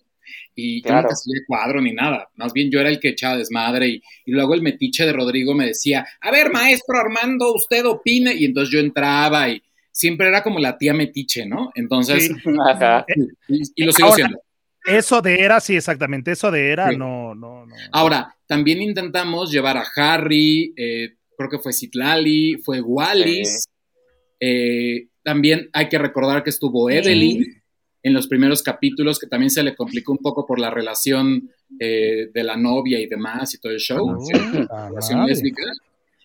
[0.55, 1.02] Y yo Claro.
[1.02, 4.33] nunca hacía cuadro ni nada, más bien yo era el que echaba desmadre y, y
[4.33, 8.72] luego el metiche de Rodrigo me decía, a ver, maestro Armando, usted opine, y entonces
[8.72, 11.70] yo entraba y siempre era como la tía metiche, ¿no?
[11.74, 12.33] Entonces, Sí.
[12.70, 13.05] Ajá.
[13.48, 14.38] y, y lo sigo Ahora- siendo.
[14.87, 16.31] Eso de era, sí, exactamente.
[16.31, 16.96] Eso de era, Sí.
[16.96, 17.74] no, no, no.
[17.90, 23.66] Ahora, también intentamos llevar a Harry, eh, creo que fue Citlali, fue Wallis.
[24.40, 27.61] eh, también hay que recordar que estuvo Evelyn
[28.01, 32.29] en los primeros capítulos, que también se le complicó un poco por la relación eh,
[32.33, 34.33] de la novia y demás y todo el show, No, ¿sí?
[34.71, 35.65] ah, relación lésbica.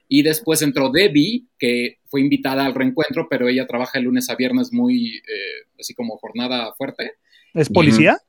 [0.07, 4.35] Y después entró Debbie, que fue invitada al reencuentro, pero ella trabaja de lunes a
[4.35, 7.13] viernes muy, eh, así como jornada fuerte.
[7.55, 8.19] ¿Es policía?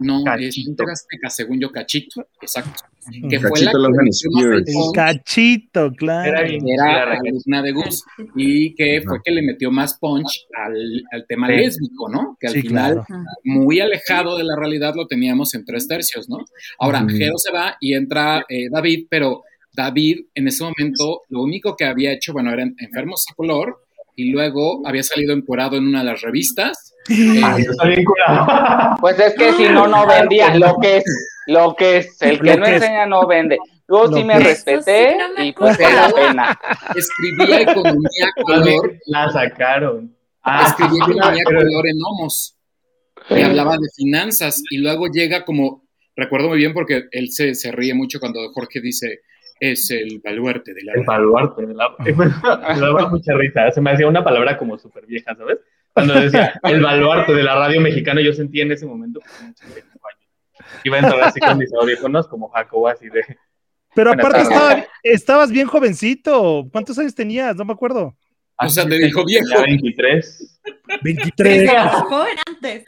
[0.00, 0.70] No, es Cachito.
[0.70, 2.82] Inter Azteca, según yo, Cachito, exacto.
[3.30, 6.28] Que fue Cachito la que metió más cachito, claro.
[6.28, 6.60] Era bien.
[6.68, 8.02] era Era la- alumna de Gus,
[8.34, 11.54] y que fue que le metió más punch al, al tema Sí.
[11.56, 12.36] lésbico, ¿no?
[12.40, 13.24] Que al Sí, final, claro.
[13.44, 16.38] muy alejado de la realidad, lo teníamos en tres tercios, ¿no?
[16.78, 17.16] Ahora, Ujú.
[17.16, 21.84] Jero se va y entra eh, David, pero David en ese momento lo único que
[21.84, 23.82] había hecho, bueno, eran enfermos a color
[24.16, 26.92] y luego había salido encuerado en una de las revistas.
[27.08, 28.96] Eh, Ay, está bien curado.
[29.00, 30.54] Pues es que si no, no vendía.
[30.58, 31.04] Lo que es,
[31.46, 32.72] lo que es, el que Lo no es.
[32.74, 33.58] enseña no vende.
[33.88, 36.58] Yo Lo sí me respeté sí no me y pues la pena.
[36.94, 40.16] escribía economía color, La sacaron.
[40.42, 42.56] Ah, escribía economía pero- color en Homos
[43.30, 45.84] y hablaba de finanzas y luego llega como,
[46.16, 49.20] recuerdo muy bien porque él se, se ríe mucho cuando Jorge dice,
[49.60, 50.92] es el baluarte de la...
[50.94, 51.64] El baluarte.
[51.66, 51.94] de la-
[52.74, 53.70] Me daba mucha risa.
[53.70, 55.58] Se me hacía una palabra como súper vieja, ¿sabes?
[55.96, 59.50] Cuando decía el baluarte de la radio mexicana, yo sentía en ese momento pues, como
[59.50, 60.80] 85 años.
[60.84, 63.22] Iba a entrar así con mis audífonos como Jacobo, así de.
[63.94, 66.68] Pero aparte estaba- estabas bien jovencito.
[66.70, 67.56] ¿Cuántos años tenías?
[67.56, 68.14] No me acuerdo.
[68.58, 69.46] O sea, te dijo viejo.
[69.48, 70.60] ya 23.
[71.02, 71.70] 23.
[72.08, 72.84] Joven antes.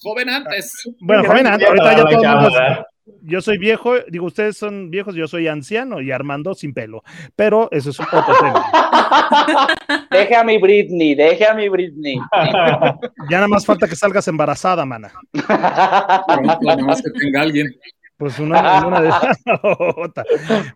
[0.00, 0.72] Joven antes.
[1.00, 2.86] Bueno, joven, ahorita ya todo el mundo-.
[3.22, 7.02] Yo soy viejo, digo, ustedes son viejos, yo soy anciano y Armando sin pelo.
[7.36, 8.64] Pero eso es otro tema.
[10.10, 12.18] Deje a mi Britney, deje a mi Britney.
[13.30, 15.12] Ya nada más falta que salgas embarazada, mana.
[15.32, 17.68] Pronto, nada más que tenga alguien.
[18.22, 19.10] Pues una, una de.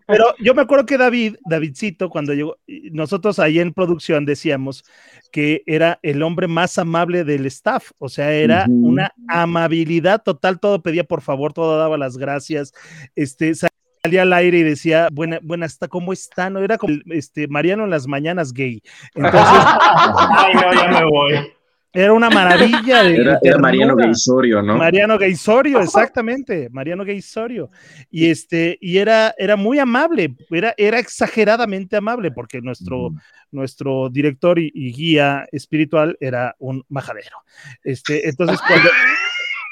[0.05, 2.57] Pero yo me acuerdo que David, Davidcito, cuando llegó,
[2.91, 4.83] nosotros ahí en producción decíamos
[5.31, 10.81] que era el hombre más amable del staff, o sea, era una amabilidad total, todo
[10.81, 12.73] pedía por favor, todo daba las gracias,
[13.15, 16.49] este, salía al aire y decía, buena, buenas, ¿cómo está?
[16.49, 18.81] No, era como el, este, Mariano en las mañanas gay.
[19.15, 21.56] Entonces, Ay, no, ya me voy.
[21.93, 23.03] Era una maravilla.
[23.03, 23.95] De, Era, Mariano.
[23.95, 24.77] Gaisorio, ¿no?
[24.77, 27.71] Mariano Gaisorio, exactamente, Mariano Gaisorio.
[28.11, 33.11] Y este, y era, era muy amable, era, era exageradamente amable, porque nuestro,
[33.51, 37.37] nuestro director y, y guía espiritual era un majadero.
[37.83, 38.89] Este, entonces, cuando,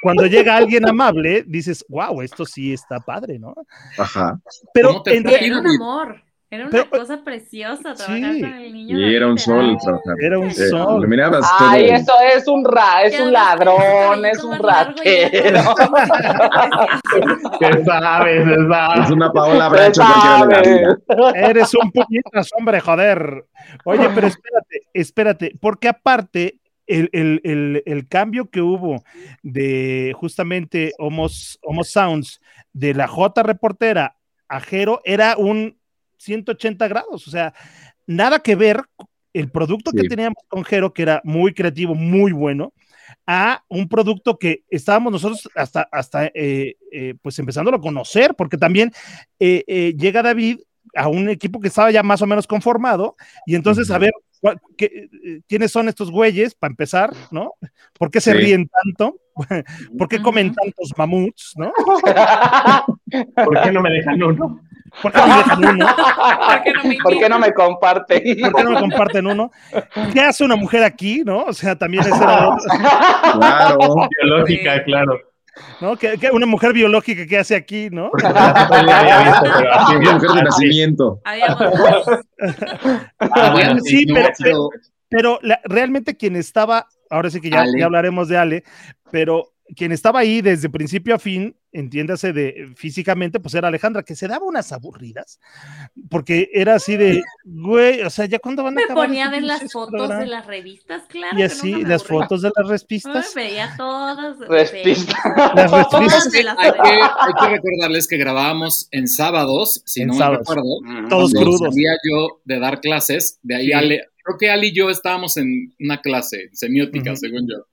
[0.01, 3.53] cuando llega alguien amable, dices, wow, esto sí está padre, ¿no?
[3.97, 4.39] Ajá.
[4.73, 5.37] Pero ¿Cómo te en fue?
[5.37, 6.21] re- Era un amor.
[6.55, 8.41] Era una Pero- cosa preciosa trabajar Sí.
[8.41, 8.99] con el niño.
[8.99, 10.15] Y era un sol trabajar.
[10.21, 11.01] Era un Eh, sol.
[11.01, 11.95] Lo mirabas Ay, todo.
[11.95, 15.59] eso es un ra, es un ladrón, es un ratero.
[17.59, 19.13] Se sabe, se Es sabe.
[19.13, 21.31] una Paola Bracho cualquiera de la sabe.
[21.33, 21.49] vida.
[21.49, 23.45] Eres un puñetas, hombre, joder.
[23.85, 29.03] Oye, pero espérate, espérate, porque aparte, el, el- el- el cambio que hubo
[29.41, 32.39] de justamente Homos, Homo Sounds
[32.73, 34.15] de la J reportera
[34.47, 35.77] a Jero era un
[36.25, 37.53] 180 grados, o sea,
[38.07, 38.81] nada que ver
[39.33, 42.73] el producto que teníamos con Jero, que era muy creativo, muy bueno,
[43.27, 48.57] a un producto que estábamos nosotros hasta, hasta eh, eh, pues empezándolo a conocer, porque
[48.57, 48.91] también
[49.39, 50.59] eh, eh, llega David
[50.95, 54.01] a un equipo que estaba ya más o menos conformado, y entonces a Ujú.
[54.01, 54.11] ver
[54.77, 55.09] qué-
[55.47, 57.53] quiénes son estos güeyes, para empezar, ¿no?
[57.99, 58.37] ¿Por qué se Sí.
[58.37, 59.19] ríen tanto?
[59.99, 61.73] ¿Por qué comen tantos mamuts, no?
[63.45, 64.61] ¿Por qué no me dejan uno?
[65.01, 65.85] ¿Por qué no me dejan uno?
[66.47, 68.23] ¿Por qué no me ¿Por qué no me comparten?
[68.41, 69.51] ¿Por qué no me comparten uno?
[70.13, 71.43] ¿Qué hace una mujer aquí, no?
[71.43, 72.63] O sea, también ese era otro,
[73.39, 73.77] Claro.
[74.21, 75.19] Biológica, claro.
[75.79, 75.95] ¿no?
[75.95, 78.09] ¿Qué, qué- una mujer biológica que hace aquí, no?
[78.11, 78.33] Mujer
[80.35, 81.21] de nacimiento.
[83.19, 84.69] Ah, bueno, Sí, pero- pero-
[85.07, 88.63] Pero la- realmente quien estaba, ahora sí que ya, ya hablaremos de Ale,
[89.11, 94.15] pero quien estaba ahí desde principio a fin, entiéndase de físicamente, pues era Alejandra, que
[94.15, 95.39] se daba unas aburridas,
[96.09, 99.35] porque era así de, güey, o sea, ya cuando van a Me acabar ponía a
[99.35, 100.19] estos ver las fotos programas?
[100.19, 101.37] de las revistas, claro.
[101.37, 102.19] y así, me las aburría.
[102.27, 103.33] fotos de las Ay, respistas.
[103.35, 104.39] veía todas.
[104.39, 105.13] Respista.
[105.55, 110.07] Las Todas respistas, las hay, que, hay que recordarles que grabábamos en sábados, si En
[110.07, 110.39] no me sábados.
[110.47, 111.07] recuerdo.
[111.09, 111.59] todos crudos.
[111.59, 113.73] salía yo de dar clases, de ahí Sí.
[113.73, 117.19] Ale, creo que Ali y yo estábamos en una clase semiótica, Ujú.
[117.19, 117.65] según yo.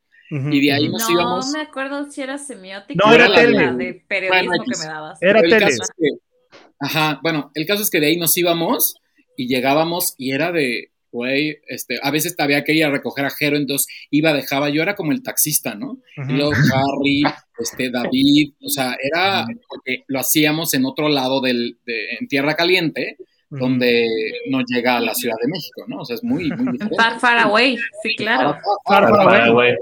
[0.50, 3.36] Y de ahí nos No íbamos- me acuerdo si era semiótica No, o era la
[3.36, 3.72] tele.
[3.72, 5.22] de periodismo Bueno, que me dabas.
[5.22, 5.60] Era Pero el tele.
[5.70, 8.94] caso es que, ajá, bueno, el caso es que de ahí nos íbamos
[9.36, 13.30] y llegábamos y era de, güey, este, a veces había que ir a recoger a
[13.30, 15.98] Jero, entonces iba, dejaba, yo era como el taxista, ¿no?
[16.16, 16.30] Ujú.
[16.30, 17.22] Y luego Harry,
[17.58, 22.54] este, David, o sea, era porque lo hacíamos en otro lado del, de, en Tierra
[22.54, 23.16] Caliente,
[23.50, 24.06] donde
[24.48, 25.98] no llega a la Ciudad de México, ¿no?
[25.98, 26.96] O sea, es muy, muy diferente.
[26.96, 28.56] Far, far away, sí, claro.
[28.86, 29.74] Far, far away.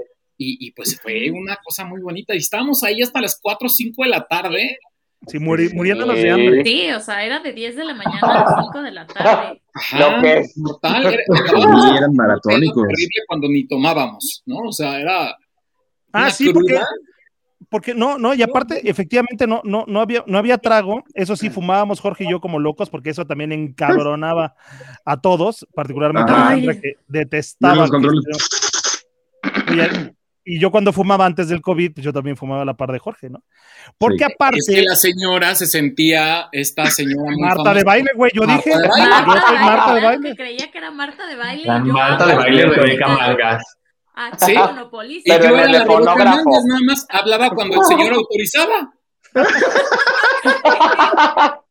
[0.43, 2.33] Y, y pues fue una cosa muy bonita.
[2.33, 4.79] Y estábamos ahí hasta las 4 o 5 de la tarde.
[5.27, 6.27] Sí, muri- muriéndonos de Sí.
[6.29, 6.63] hambre.
[6.65, 9.61] Sí, o sea, era de 10 de la mañana a las 5 de la tarde.
[9.73, 10.57] Ajá, Lo que es.
[10.57, 11.05] Mortal.
[11.05, 12.87] Era, Sí, eran maratónicos.
[12.87, 14.57] terrible cuando ni tomábamos, ¿no?
[14.67, 15.37] O sea, era.
[16.11, 16.87] Ah, sí, porque, cruda.
[17.69, 21.03] porque no, no, y aparte, efectivamente, no, no, no había, no había trago.
[21.13, 24.55] Eso sí, fumábamos Jorge y yo como locos, porque eso también encabronaba
[25.05, 26.55] a todos, particularmente a Ajá.
[26.57, 27.75] Que detestaba.
[27.75, 27.97] Los que
[29.71, 32.91] Oye, y yo cuando fumaba antes del COVID, pues yo también fumaba a la par
[32.91, 33.43] de Jorge, ¿no?
[33.97, 34.31] Porque Sí.
[34.33, 34.57] aparte.
[34.57, 37.73] Es que la señora se sentía esta señora muy Marta famosa.
[37.75, 38.77] de baile, güey, yo Marta dije.
[38.79, 39.15] de baile.
[39.27, 40.29] Yo soy Marta de baile.
[40.29, 41.63] que creía que era Marta de baile.
[41.65, 43.27] La yo Marta de baile, Rebeca Marta.
[43.27, 43.63] Malgas.
[44.13, 44.53] Ah, Sí.
[44.53, 45.33] monopolista.
[45.33, 48.93] Y Pero yo era la Rebeca nada más hablaba cuando el señor autorizaba.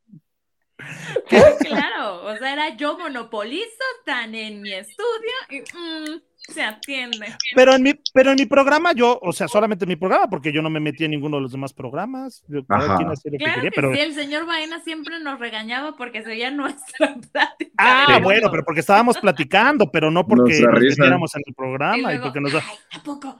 [1.28, 3.66] Claro, o sea, era yo monopolizo
[4.04, 6.20] tan en mi estudio y mm,
[6.54, 7.34] se atiende.
[7.54, 10.52] Pero en mi, pero en mi programa, yo, o sea, solamente en mi programa, porque
[10.52, 12.42] yo no me metí en ninguno de los demás programas.
[12.48, 12.96] Yo, cada Ajá.
[12.96, 13.94] quien hacía lo que Claro quería, que pero.
[13.94, 17.70] sí, el señor Baena siempre nos regañaba porque se oía nuestra plática.
[17.78, 20.96] Ah, bueno, pero porque estábamos platicando, pero no porque nos risa.
[21.02, 22.62] metiéramos en el programa y, luego, porque nos da.
[22.66, 23.38] ay, ¿a poco?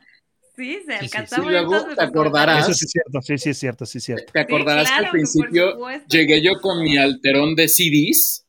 [0.56, 1.16] Sí, se Sí, sí, sí.
[1.16, 1.46] alcanzaba.
[1.46, 2.64] Y luego entonces te acordarás.
[2.68, 4.32] Eso sí es cierto, sí, sí es cierto, sí es cierto.
[4.32, 7.68] Te acordarás Sí, que al claro, que por principio llegué yo con mi alterón de
[7.68, 8.46] CDs.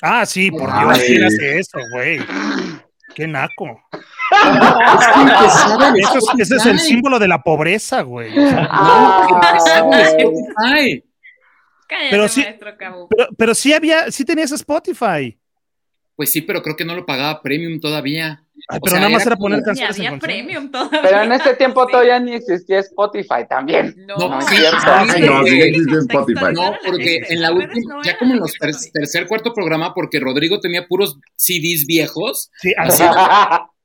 [0.00, 0.86] Ah, sí, por Ay.
[0.86, 2.20] Dios, ¿quién hace eso, güey?
[3.18, 3.82] Qué naco.
[5.98, 8.30] Eso es- ese es el símbolo de la pobreza, güey.
[8.38, 9.28] Ay.
[10.56, 11.04] Ay,
[11.88, 12.70] Cállate, Pero sí- maestro
[13.10, 15.36] pero, pero sí había, sí tenías Spotify.
[16.14, 18.44] pues sí, pero creo que no lo pagaba premium todavía.
[18.68, 21.00] Ay, O pero sea, nada más era era poner canciones había premium todavía.
[21.02, 21.92] Pero en ese tiempo Sí.
[21.92, 23.94] todavía ni existía Spotify también.
[24.06, 24.78] No, No, es sí, cierto.
[25.14, 26.44] sí, no, sí existe Spotify.
[26.52, 30.60] No, porque en la última, ya como en los ter- tercer, cuarto programa, porque Rodrigo
[30.60, 33.04] tenía puros CDs viejos, Sí, así.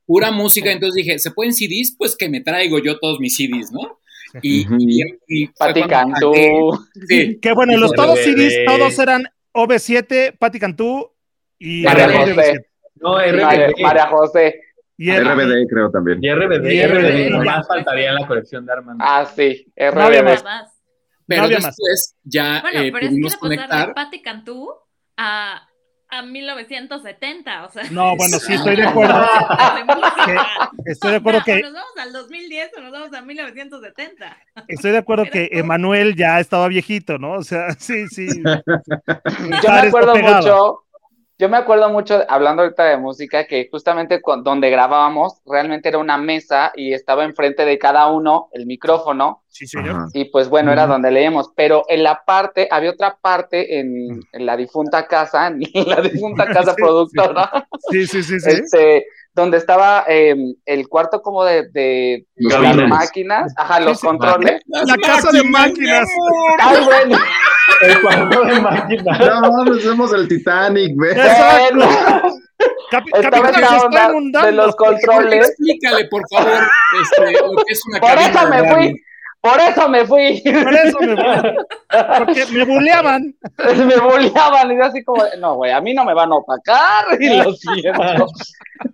[0.05, 1.95] pura música, entonces dije, ¿se pueden CDs?
[1.97, 3.99] Pues que me traigo yo todos mis CDs, ¿no?
[4.41, 4.77] Y, Ujú.
[4.79, 6.86] y, y fue Pati cuando Cantú.
[7.07, 11.12] Sí, Que bueno, los todos CDs, todos eran OV7, Pati Cantú
[11.59, 12.36] y María RBD.
[12.36, 12.65] José.
[13.03, 13.81] No, María, RBD.
[13.81, 14.61] María José.
[14.97, 16.19] Y RBD creo también.
[16.23, 17.63] Y RBD, Y RBD, RBD, ya.
[17.63, 19.03] faltaría en la colección de Armando.
[19.05, 19.71] Ah, sí.
[19.77, 20.43] No había RBD.
[20.43, 20.71] más.
[21.27, 21.65] pero había más.
[21.75, 23.93] después ya Bueno, eh, pero es que pudimos de pasar de conectar.
[23.95, 24.69] Patti Cantú
[25.17, 25.67] a,
[26.09, 27.83] a 1970, o sea.
[27.91, 29.15] No, bueno, sí, estoy de acuerdo.
[30.85, 34.37] Estoy de acuerdo O que nos vamos al 2010 o nos vamos a 1970.
[34.67, 37.33] estoy de acuerdo que Emanuel ya estaba viejito, ¿no?
[37.33, 38.27] O sea, sí, sí.
[38.43, 40.83] Yo me acuerdo mucho,
[41.39, 45.97] yo me acuerdo mucho, hablando ahorita de música, que justamente con- donde grabábamos, realmente era
[45.97, 49.91] una mesa y estaba enfrente de cada uno el micrófono, Sí, señor.
[49.95, 50.05] Ajá.
[50.13, 54.45] y pues bueno, era donde leíamos, pero en la parte, había otra parte en, en
[54.45, 58.49] la difunta casa, en la difunta casa Sí, productora, Sí, sí, sí, sí.
[58.49, 64.61] este, donde estaba eh, el cuarto como de, de las máquinas, ajá, los controles.
[64.67, 66.07] La casa de máquinas.
[66.59, 67.17] Ay, bueno,
[67.82, 69.17] El cuarto de máquina.
[69.17, 71.12] No, nos vemos el Titanic, ve.
[71.12, 71.80] Exacto.
[73.13, 74.47] Estaba Capitán, se está onda inundando.
[74.47, 75.49] de los controles.
[75.49, 76.62] Explícale, por favor,
[77.02, 79.04] este, lo que es una Por cabina eso me fui,
[79.41, 80.41] por eso me fui.
[80.41, 81.56] Por eso me voy.
[82.17, 83.36] Porque me buleaban.
[83.88, 87.21] me bulleaban y yo así como, no, güey, a mí no me van a opacar
[87.21, 88.28] y lo siento.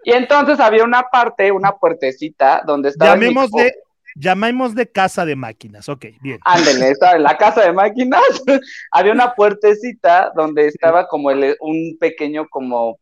[0.03, 3.73] Y entonces había una parte, una puertecita donde estaba Llamémosle,
[4.19, 5.89] micro- llamémosle casa de máquinas.
[5.89, 6.39] Ok, bien.
[6.45, 8.21] Ándele, estaba en la casa de máquinas,
[8.91, 12.99] había una puertecita donde estaba como el, un pequeño como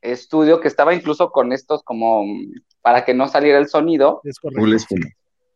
[0.00, 2.24] estudio que estaba incluso con estos como
[2.80, 4.94] para que no saliera el sonido, Es correcto.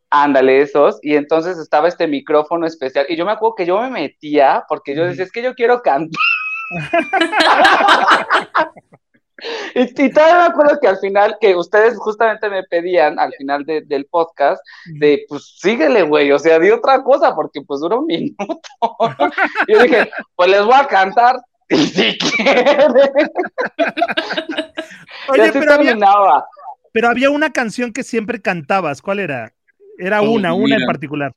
[0.08, 3.90] Ándale esos, y entonces estaba este micrófono especial, y yo me acuerdo que yo me
[3.90, 6.20] metía, porque yo decía, es que yo quiero cantar.
[9.74, 13.64] y, y todavía me acuerdo que al final, que ustedes justamente me pedían al final
[13.64, 17.96] de- del podcast, de pues síguele, güey, o sea, di otra cosa, porque pues dura
[17.96, 18.46] un minuto.
[19.68, 21.36] y yo dije, pues les voy a cantar,
[21.68, 22.92] y si quieren.
[25.26, 26.46] y Oye, así pero había, terminaba.
[26.92, 29.02] pero había una canción que siempre cantabas.
[29.02, 29.52] ¿Cuál era?
[29.98, 31.32] Era Todos una, me una en particular.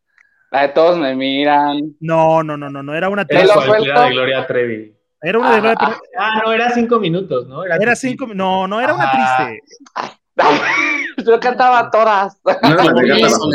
[0.52, 1.96] La de todos me miran.
[2.00, 2.96] No, no, no, no, no.
[2.96, 4.02] Era una Era suelto.
[4.02, 4.96] de Gloria Trevi.
[5.22, 7.64] Era una de Ah, Ah, no, era cinco minutos, ¿no?
[7.66, 8.28] Era cinco.
[8.34, 9.48] No, no, era una Ah.
[9.48, 9.64] triste.
[11.26, 12.40] Yo cantaba todas.
[12.44, 12.84] No era.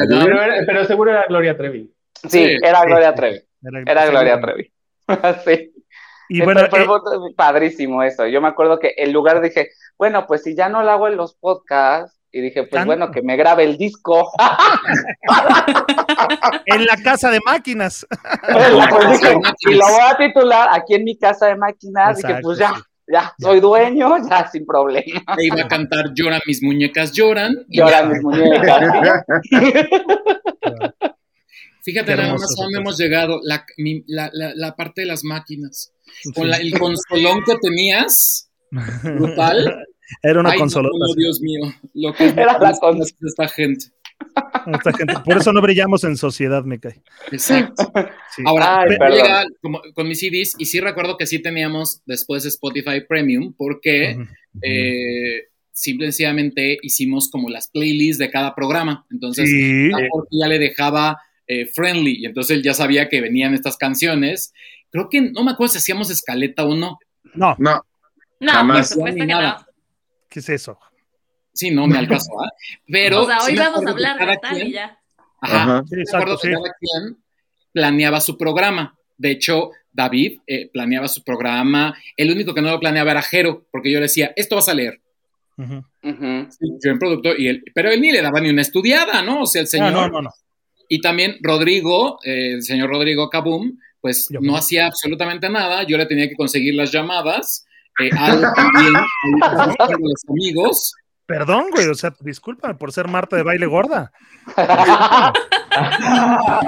[0.08, 1.90] Pero, era- pero seguro era Gloria Trevi.
[2.14, 3.16] Sí, Sí, era sí, Gloria sí.
[3.16, 3.40] Trevi.
[3.62, 4.40] Era, Era Gloria.
[4.40, 4.72] Trevi.
[5.46, 5.70] sí.
[6.28, 6.86] Y bueno, eh, fue
[7.36, 8.26] padrísimo eso.
[8.26, 11.16] Yo me acuerdo que en lugar dije, bueno, pues si ya no lo hago en
[11.16, 14.28] los podcasts, y dije, pues Tan- bueno, que me grabe el disco.
[16.66, 18.06] en la casa de máquinas.
[18.46, 19.34] Pues dije,
[19.70, 22.16] y lo voy a titular aquí en mi casa de máquinas.
[22.16, 22.82] dije, Exacto, pues ya, sí.
[23.12, 25.22] ya, soy dueño, ya sin problema.
[25.38, 27.54] E iba a cantar Lloran mis muñecas lloran.
[27.68, 28.08] y Lloran ya.
[28.14, 28.80] mis muñecas.
[31.84, 35.06] Fíjate Qué nada más a dónde hemos llegado, la, mi- la, la, la parte de
[35.06, 35.92] las máquinas.
[36.34, 38.50] Con la- el consolón que tenías,
[39.02, 39.84] brutal.
[40.22, 40.96] Era una Ay, no, consolota.
[40.98, 41.20] no, sí.
[41.20, 41.60] Dios mío,
[41.94, 43.86] lo que es Era la esta gente.
[44.72, 47.02] Esta gente- Por eso no brillamos en sociedad, me cae.
[47.32, 47.92] Exacto.
[48.34, 48.42] Sí.
[48.46, 53.54] Ahora, Ay, como- con mis CDs y sí recuerdo que sí teníamos después Spotify Premium
[53.56, 54.28] porque Ujú.
[54.62, 59.04] eh, simplemente hicimos como las playlists de cada programa.
[59.10, 59.90] Entonces, Sí.
[60.30, 64.54] ya le dejaba eh, friendly y entonces él ya sabía que venían estas canciones.
[64.90, 66.98] Creo que no me acuerdo si hacíamos escaleta o no.
[67.34, 67.82] No, No,
[68.40, 68.88] No, Jamás.
[68.88, 69.56] por supuesto que Ni no.
[70.34, 70.76] ¿Qué es eso?
[71.52, 72.32] Sí, no me alcanzó.
[72.42, 72.50] ¿ah?
[72.88, 74.98] Pero o sea, hoy vamos a hablar cada de tal quien- y ya.
[75.40, 75.62] Ajá.
[75.62, 75.84] Ajá.
[75.88, 76.54] Sí, exacto, acuerdo que sí.
[76.54, 77.16] cada quien
[77.72, 78.98] planeaba su programa.
[79.16, 81.96] De hecho, David eh, planeaba su programa.
[82.16, 84.74] El único que no lo planeaba era Jero, porque yo le decía, esto vas a
[84.74, 85.00] leer.
[85.56, 89.42] Sí, Yo en producto, y él, pero él ni le daba ni una estudiada, ¿no?
[89.42, 89.92] O sea, el señor.
[89.92, 90.30] No, no, no, no.
[90.88, 95.84] Y también Rodrigo, eh, el señor Rodrigo Kabum, pues Yo no hacía absolutamente nada.
[95.84, 97.64] Yo le tenía que conseguir las llamadas.
[98.00, 98.92] Eh, Al también,
[99.78, 100.94] con los amigos.
[101.26, 104.12] Perdón, güey, o sea, discúlpame por ser Marta de baile gorda.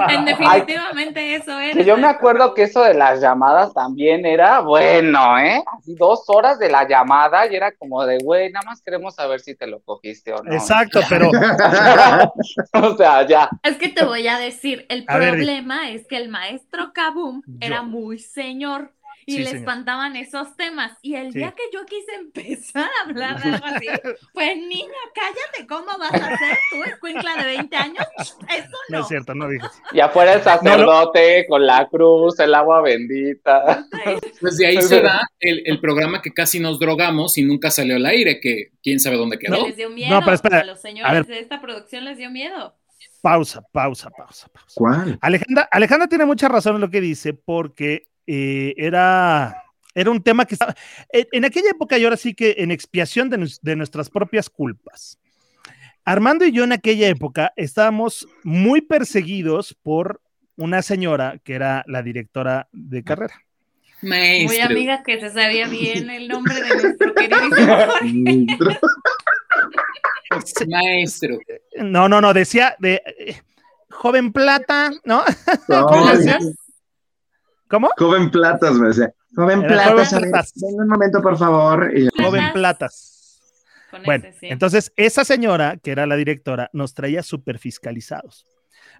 [0.09, 1.73] En definitivamente eso era.
[1.73, 5.63] Que yo me acuerdo que eso de las llamadas también era bueno, ¿eh?
[5.77, 9.39] Así dos horas de la llamada y era como de, güey, nada más queremos saber
[9.39, 10.51] si te lo cogiste o no.
[10.53, 11.29] Exacto, pero
[12.73, 13.49] o sea, ya.
[13.63, 15.37] Es que te voy a decir, el A ver, di.
[15.37, 18.91] problema es que el maestro Kabum era muy señor
[19.29, 19.59] y Sí, le señor.
[19.59, 20.97] espantaban esos temas.
[21.01, 21.39] Y el Sí.
[21.39, 23.85] día que yo quise empezar a hablar de algo así,
[24.33, 28.05] pues niña, cállate, ¿cómo vas a hacer tú, escuincla de 20 años?
[28.17, 29.01] Eso no no.
[29.01, 29.67] es cierto, no dije.
[29.91, 33.85] Y afuera el sacerdote con la cruz, el agua bendita.
[34.39, 37.97] Pues de ahí se da el, el programa que casi nos drogamos y nunca salió
[37.97, 39.67] al aire, que quién sabe dónde Que quedó.
[39.67, 40.09] les dio miedo.
[40.13, 41.25] No, pero espera, A los señores a ver.
[41.25, 42.75] de esta producción les dio miedo.
[43.21, 44.73] Pausa, pausa, pausa, pausa.
[44.75, 45.19] ¿Cuál?
[45.21, 49.63] Alejandra, Alejandra tiene mucha razón en lo que dice, porque eh, era,
[49.95, 50.75] era un tema que estaba.
[51.09, 55.17] En, en aquella época, y ahora sí que en expiación de, de nuestras propias culpas.
[56.05, 60.21] Armando y yo en aquella época estábamos muy perseguidos por
[60.55, 63.33] una señora que era la directora de carrera.
[64.01, 64.65] Muy Maestro.
[64.65, 67.13] amiga que se sabía bien el nombre de nuestro
[70.33, 70.67] Jorge.
[70.67, 71.39] Maestro.
[71.77, 73.41] No, no, no, decía de eh,
[73.89, 75.23] joven plata, ¿no?
[75.25, 75.35] Ay,
[75.67, 76.55] Gracias.
[77.69, 77.89] ¿Cómo?
[77.97, 79.13] Joven Platas, me decía.
[79.35, 80.53] Joven Era Platas, Joven a ver, Platas.
[80.55, 81.91] venga un momento, por favor.
[81.97, 83.13] Y- Joven Platas.
[83.91, 84.47] Con Bueno, ese, sí.
[84.47, 88.45] entonces esa señora, que era la directora, nos traía súper fiscalizados.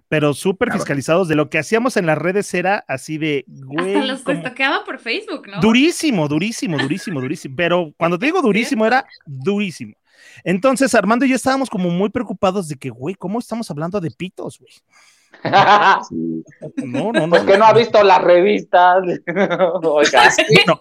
[0.08, 4.06] Pero súper fiscalizados de lo que hacíamos en las redes era así de, güey, Hasta
[4.06, 5.60] los como- toqueaba por Facebook, ¿no?
[5.60, 7.54] durísimo, durísimo, durísimo, durísimo.
[7.54, 9.94] Pero cuando te digo durísimo, era durísimo.
[10.44, 14.10] Entonces Armando y yo estábamos como muy preocupados de que, güey, ¿cómo estamos hablando de
[14.10, 14.72] pitos, güey?
[16.08, 16.42] Sí.
[16.84, 17.46] No, no, no.
[17.46, 19.04] Que no ha visto las revistas.
[19.82, 20.30] Oiga.
[20.66, 20.80] No,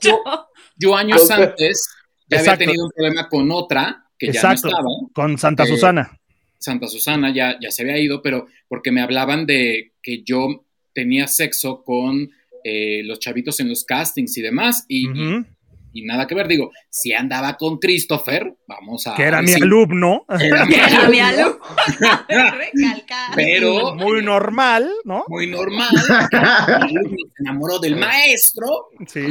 [0.77, 1.87] Yo años antes
[2.29, 2.51] ya Exacto.
[2.63, 4.67] había tenido un problema con otra que Exacto.
[4.69, 5.13] ya no estaba.
[5.13, 6.19] con Santa Eh, Susana.
[6.59, 11.27] Santa Susana ya, ya se había ido, pero porque me hablaban de que yo tenía
[11.27, 12.29] sexo con
[12.63, 15.07] eh, los chavitos en los castings y demás, y,
[15.97, 16.47] y nada que ver.
[16.47, 19.15] Digo, si andaba con Christopher, vamos a.
[19.15, 20.25] que era mi alumno.
[20.39, 21.59] Era mi Era mi alumno.
[23.35, 25.23] Pero Muy normal, ¿no?
[25.27, 25.89] muy normal.
[26.31, 26.37] El
[26.83, 28.89] alumno se enamoró del maestro.
[29.07, 29.27] Sí,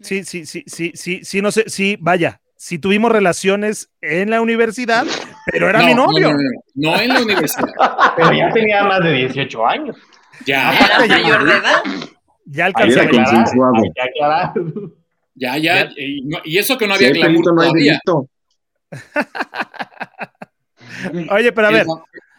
[0.00, 4.40] sí, sí, sí, sí, sí, sí, no sé, sí, vaya, sí tuvimos relaciones en la
[4.40, 5.06] universidad,
[5.50, 6.28] pero era No, mi no, novio.
[6.30, 6.38] No, no,
[6.74, 7.68] no, no en la universidad.
[8.16, 9.96] Pero ya tenía más de 18 años.
[10.46, 11.82] Ya, Era mayor de edad.
[12.44, 13.74] Ya Ahí alcancé a consensuado.
[14.02, 14.52] Aclarar.
[15.34, 15.90] ya, ya.
[15.96, 18.00] Y, no- y eso que no había hay glamour no todavía.
[21.30, 21.86] Oye, pero a ver,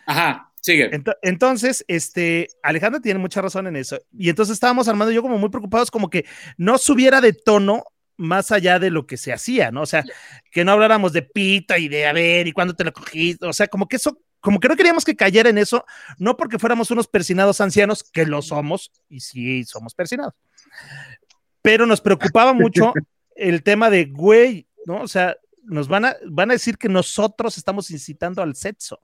[0.05, 0.89] Ajá, sigue.
[0.91, 3.99] ento- entonces, este, Alejandra tiene mucha razón en eso.
[4.17, 6.25] Y entonces estábamos armando yo como muy preocupados, como que
[6.57, 7.83] no subiera de tono
[8.17, 9.81] más allá de lo que se hacía, ¿no?
[9.81, 10.03] O sea,
[10.51, 13.53] que no habláramos de pita y de a ver y cuándo te lo cogiste, o
[13.53, 15.85] sea, como que eso, como que no queríamos que cayera en eso,
[16.19, 20.35] no porque fuéramos unos persinados ancianos, que lo somos, y sí somos persinados,
[21.63, 22.93] pero nos preocupaba mucho
[23.35, 25.01] el tema de, güey, ¿no?
[25.01, 28.99] O sea, nos van a, van a decir que nosotros estamos incitando al sexo,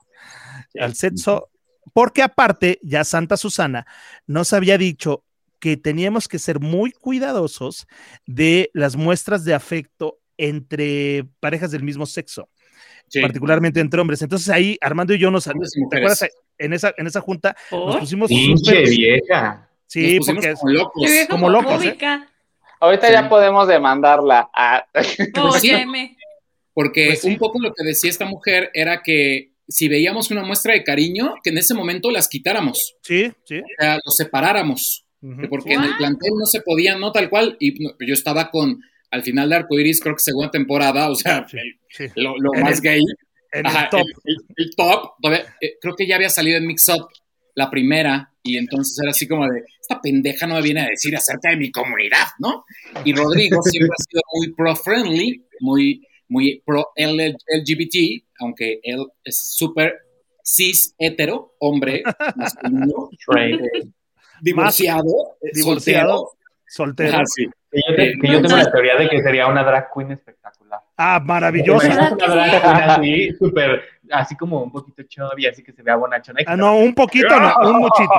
[0.80, 1.50] al sexo,
[1.92, 3.88] porque aparte, ya Santa Susana
[4.28, 5.26] nos había dicho
[5.60, 7.88] que teníamos que ser muy cuidadosos
[8.28, 12.48] de las muestras de afecto entre parejas del mismo sexo,
[13.08, 13.22] Sí.
[13.22, 14.22] particularmente entre hombres.
[14.22, 15.52] Entonces ahí Armando y yo nos, ¿te
[15.98, 16.26] acuerdas?
[16.58, 19.68] En esa, en esa junta nos pusimos Pinche vieja.
[19.88, 21.04] Sí, porque es- como locos.
[21.06, 21.98] Qué vieja como locos, ¿eh?
[22.80, 23.14] Ahorita Sí.
[23.14, 24.50] ya podemos demandarla.
[24.56, 24.86] Ah,
[25.42, 26.18] Óyeme.
[26.74, 27.28] Porque Pues sí.
[27.28, 31.36] un poco lo que decía esta mujer era que si veíamos una muestra de cariño,
[31.44, 33.60] que en ese momento las quitáramos, sí, sí.
[33.60, 35.06] o sea, los separáramos,
[35.50, 37.74] porque en el plantel no se podía, no tal cual, y
[38.08, 38.82] yo estaba con,
[39.12, 42.06] al final de Arcoiris, creo que segunda temporada, o sea, Sí, el- sí.
[42.16, 43.02] lo, más el- gay,
[43.64, 44.08] Ajá, el top.
[44.24, 47.08] El, el- el top, todavía, eh, creo que ya había salido en Mix Up
[47.56, 51.16] la primera, y entonces era así como de, esta pendeja no me viene a decir
[51.16, 52.64] acerca de mi comunidad, ¿no?
[53.04, 59.38] Y Rodrigo siempre ha sido muy pro-friendly, muy, muy pro L- LGBT, aunque él es
[59.38, 59.96] súper
[60.44, 62.02] cis hetero, hombre,
[62.36, 63.84] masculino, eh,
[64.42, 66.10] divorciado, Divorciado.
[66.18, 66.32] soltero.
[66.72, 67.16] Soltero.
[67.16, 67.50] Ajá, sí.
[67.70, 70.80] Que yo, te- que yo tengo la teoría de que sería una drag queen espectacular.
[70.96, 71.86] Ah, maravilloso.
[71.86, 75.98] ¿Verdad Una drag queen así, súper, así como un poquito chubby, así que se vea
[75.98, 76.40] bonachona.
[76.48, 78.14] Ah, no, un poquito no, un muchito.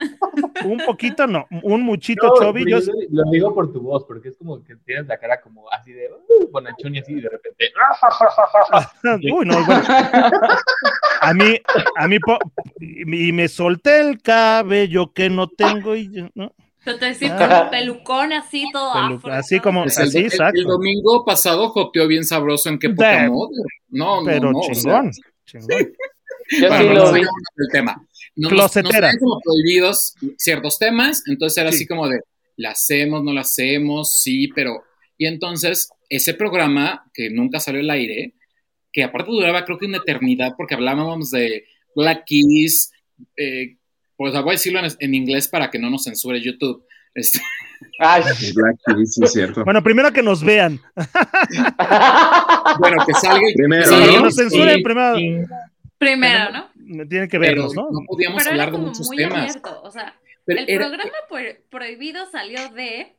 [0.64, 4.36] Un poquito no, un muchito No, Yo, yo lo digo por tu voz, porque es
[4.36, 7.72] como que tienes la cara como así de uh, bonachón y así, y de repente.
[9.32, 9.82] uy, no, bueno.
[11.20, 11.60] A mí,
[11.96, 12.18] a mí,
[12.80, 16.52] y me solté el cabello que no tengo y yo, ¿no?
[16.88, 17.60] Yo te decía Ah.
[17.62, 20.58] con pelucón así todo Pelu- afro, así como- Pues el, Así, el- exacto.
[20.60, 23.28] el domingo pasado joteó bien sabroso en qué moda.
[23.88, 24.58] No, Pero no, no.
[24.58, 25.10] o sea, chingón,
[25.44, 25.68] chingón.
[26.60, 27.20] Yo Bueno, sí lo vi.
[27.20, 28.06] del tema.
[28.36, 29.12] No, nos, Closetera.
[29.12, 31.76] nos como prohibidos ciertos temas, entonces era Sí.
[31.78, 32.20] así como de,
[32.56, 34.82] la hacemos, no la hacemos, sí, pero...
[35.18, 38.34] Y entonces, ese programa, que nunca salió al aire,
[38.92, 41.64] que aparte duraba creo que una eternidad, porque hablábamos de
[41.94, 42.92] Black Keys,
[43.36, 43.76] eh,
[44.18, 46.84] pues voy a decirlo en, en inglés para que no nos censure YouTube.
[47.14, 47.40] Este,
[47.98, 48.22] Ay.
[49.06, 49.64] Sí, es cierto.
[49.64, 50.78] Bueno, primero que nos vean.
[52.78, 53.40] bueno, que salga...
[53.54, 55.16] Primero, que que nos censuren Sí, primero.
[55.16, 55.36] sí.
[55.98, 56.68] Primero, ¿no?
[57.08, 57.88] Tienen que pero vernos, ¿no?
[57.90, 59.38] no podíamos Pero era hablar de como muchos muy temas.
[59.38, 60.14] abierto, o sea,
[60.44, 63.16] Pero el era- programa pro- prohibido salió de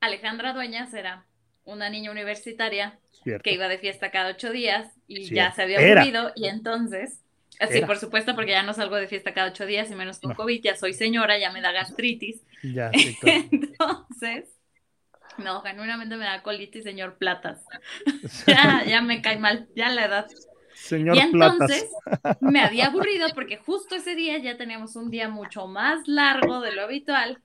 [0.00, 1.26] Alejandra Dueñas, era
[1.64, 3.42] una niña universitaria Cierto.
[3.42, 7.20] que iba de fiesta cada ocho días y ya se había aburrido y entonces,
[7.58, 7.86] Era.
[7.86, 10.36] por supuesto porque ya no salgo de fiesta cada ocho días y menos con No.
[10.36, 13.44] COVID, ya soy señora, ya me da gastritis, Ya, sí, claro.
[13.50, 14.44] entonces,
[15.38, 17.64] no, genuinamente me da colitis, señor Platas,
[18.46, 20.26] ya, ya me cae mal, ya la edad.
[20.74, 22.40] Señor y entonces Platas.
[22.40, 26.72] me había aburrido porque justo ese día ya teníamos un día mucho más largo de
[26.72, 27.42] lo habitual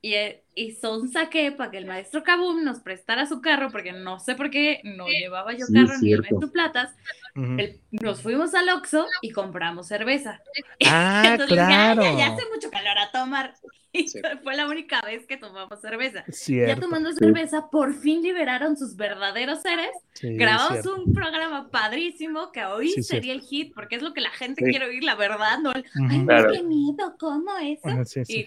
[0.00, 3.92] y, eh, y son saqué para que el maestro Kabum nos prestara su carro porque
[3.92, 6.94] no sé por qué no llevaba yo Sí, carro ni el maestro Platas.
[7.34, 7.56] Ujú.
[7.58, 10.40] El- nos fuimos al Oxxo y compramos cerveza.
[10.86, 12.02] Ah, Entonces dije, "Ay, claro.
[12.02, 13.54] ya, ya hace mucho calor a tomar.
[13.90, 14.20] Y Sí.
[14.42, 16.22] fue la única vez que tomamos cerveza.
[16.26, 16.82] Ya Cierto.
[16.82, 22.90] tomando cerveza, por fin liberaron sus verdaderos seres sí, Grabamos un programa padrísimo que hoy
[22.90, 24.70] Sí, sería el hit, porque es lo que la gente Sí.
[24.70, 26.06] quiere oír, la verdad, no el, Ujú.
[26.10, 26.52] ay, no, Claro.
[26.52, 28.04] qué miedo, ¿cómo eso?
[28.04, 28.46] Sí, Y sí.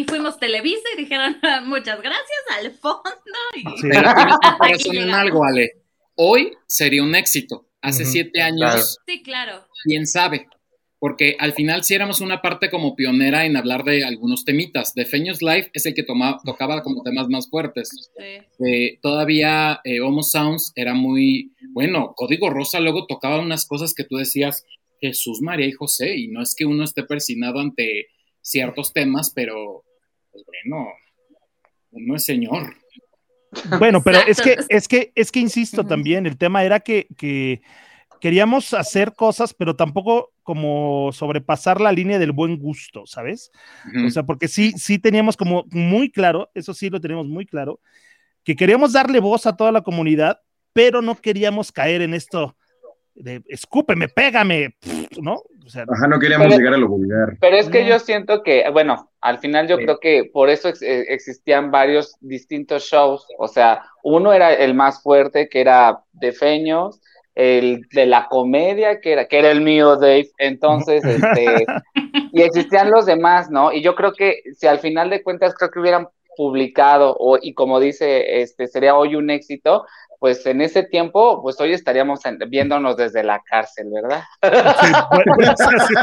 [0.00, 1.36] Y fuimos Televisa y dijeron,
[1.66, 3.10] muchas gracias, al fondo,
[3.56, 3.88] y Sí.
[4.90, 5.72] Pero algo, Ale.
[6.14, 7.66] Hoy sería un éxito.
[7.80, 8.82] Hace siete años, Claro.
[9.06, 10.46] sí, claro, quién sabe.
[11.00, 14.94] Porque al final sí éramos una parte como pionera en hablar de algunos temitas.
[14.94, 17.88] De Feños Live es el que toma- tocaba como temas más fuertes.
[18.18, 18.64] sí.
[18.66, 24.02] Eh, todavía eh, Homo Sounds era muy, bueno, Código Rosa luego tocaba unas cosas que
[24.02, 24.64] tú decías,
[25.00, 28.06] Jesús, María y José, y no es que uno esté persinado ante
[28.42, 29.84] ciertos temas, pero,
[30.44, 30.88] pues bueno,
[31.90, 32.74] uno es señor.
[33.78, 37.62] Bueno, pero es que, es que, es que insisto también, el tema era que, que
[38.20, 43.50] queríamos hacer cosas, pero tampoco como sobrepasar la línea del buen gusto, ¿sabes?
[44.06, 47.80] O sea, porque sí, sí teníamos como muy claro, eso sí lo teníamos muy claro,
[48.44, 50.40] que queríamos darle voz a toda la comunidad,
[50.74, 52.56] pero no queríamos caer en esto
[53.18, 54.74] de escúpeme, pégame,
[55.20, 55.34] ¿no?
[55.66, 57.36] O sea, Ajá, no queríamos Pero- llegar a lo vulgar.
[57.40, 57.88] Pero es que No.
[57.90, 59.84] yo siento que, bueno, al final yo Sí.
[59.84, 63.26] creo que por eso ex- eh, existían varios distintos shows.
[63.38, 67.00] O sea, uno era el más fuerte, que era de Feños,
[67.34, 70.30] el de la comedia, que era, que era el mío, Dave.
[70.38, 71.66] Entonces, este,
[72.32, 73.72] y existían los demás, ¿no?
[73.72, 77.52] Y yo creo que si al final de cuentas creo que hubieran publicado, o, y
[77.52, 79.84] como dice, este, sería hoy un éxito,
[80.18, 84.22] pues en ese tiempo, pues hoy estaríamos en- viéndonos desde la cárcel, ¿verdad?
[84.42, 85.54] sí, bueno,
[85.88, 85.94] sí,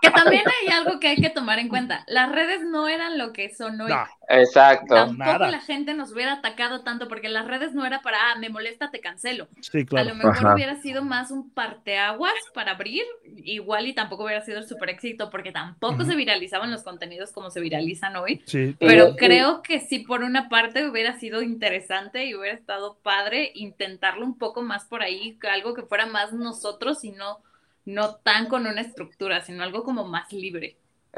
[0.00, 2.04] Que también hay algo que hay que tomar en cuenta.
[2.06, 3.90] Las redes no eran lo que son hoy.
[3.90, 4.94] no, Exacto.
[4.94, 5.50] Tampoco nada.
[5.50, 8.90] la gente nos hubiera atacado tanto porque las redes no era para, ah, me molesta,
[8.90, 9.48] te cancelo.
[9.60, 10.08] sí, A claro.
[10.10, 10.54] lo mejor Ajá.
[10.54, 13.02] hubiera sido más un parteaguas para abrir,
[13.36, 17.50] igual y tampoco hubiera sido el super éxito porque tampoco se viralizaban los contenidos como
[17.50, 18.42] se viralizan hoy.
[18.46, 19.16] Sí, Pero Sí.
[19.18, 24.38] creo que sí, por una parte hubiera sido interesante y hubiera estado padre intentarlo un
[24.38, 27.38] poco más por ahí, algo que fuera más nosotros y no,
[27.84, 30.76] no tan con una estructura, sino algo como más libre.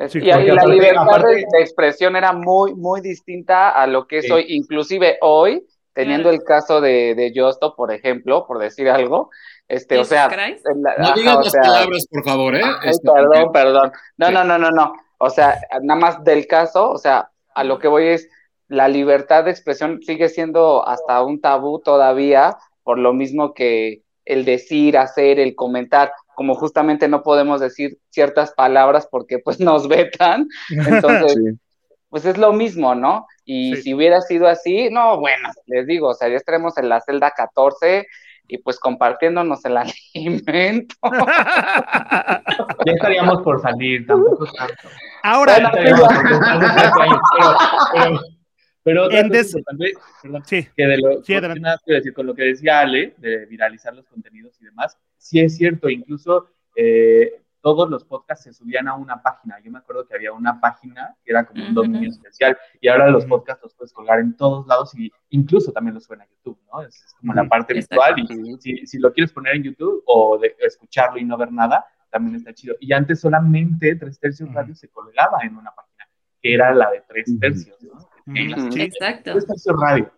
[0.09, 4.19] Sí, y ahí la libertad aparte- de, expresión era muy, muy distinta a lo que
[4.19, 4.33] es Sí.
[4.33, 4.45] hoy.
[4.49, 6.37] Inclusive hoy, teniendo Claro.
[6.37, 9.31] el caso de, de Justo, por ejemplo, por decir algo,
[9.69, 12.61] este, o sea, la- No digas las sea, palabras, por favor, ¿eh?
[12.63, 13.93] ay, Este, perdón, perdón.
[14.19, 14.35] No, Sí.
[14.35, 14.93] no, no, no, no.
[15.19, 18.29] O sea, nada más del caso, o sea, a lo que voy es,
[18.69, 24.45] la libertad de expresión sigue siendo hasta un tabú todavía, por lo mismo que el
[24.45, 30.49] decir, hacer, el comentar, como justamente no podemos decir ciertas palabras porque pues nos vetan,
[30.71, 31.59] entonces Sí.
[32.09, 33.27] pues es lo mismo, ¿no?
[33.45, 33.83] Y Sí.
[33.83, 37.31] si hubiera sido así, no, bueno, les digo, o sea, ya estaremos en la celda
[37.31, 38.07] 14
[38.49, 39.77] y pues compartiéndonos el
[40.15, 40.95] alimento.
[42.85, 44.89] Ya estaríamos por salir, tampoco tanto.
[45.23, 45.71] Ahora,
[47.97, 48.21] Bueno,
[48.87, 51.61] pero, otra En cosa des- importante, perdón, sí, que de lo Sí, con- adelante.
[51.61, 55.41] nada, quiero decir, con lo que decía Ale, de viralizar los contenidos y demás, sí
[55.41, 59.59] es cierto, incluso eh, todos los podcasts se subían a una página.
[59.61, 63.11] Yo me acuerdo que había una página que era como un dominio especial y ahora
[63.11, 66.61] los podcasts los puedes colgar en todos lados y incluso también los suben a YouTube,
[66.73, 66.83] ¿no?
[66.83, 70.39] Es, es como la parte virtual y si, si lo quieres poner en YouTube o
[70.39, 72.77] de, escucharlo y no ver nada, también está chido.
[72.79, 74.53] Y antes solamente Tres Tercios.
[74.55, 76.07] Radio se colgaba en una página,
[76.41, 77.37] que era la de Tres.
[77.41, 78.09] Tercios, ¿no?
[78.27, 78.75] Y las.
[78.75, 78.83] Sí.
[78.83, 79.33] Exacto.
[79.81, 80.13] Radio.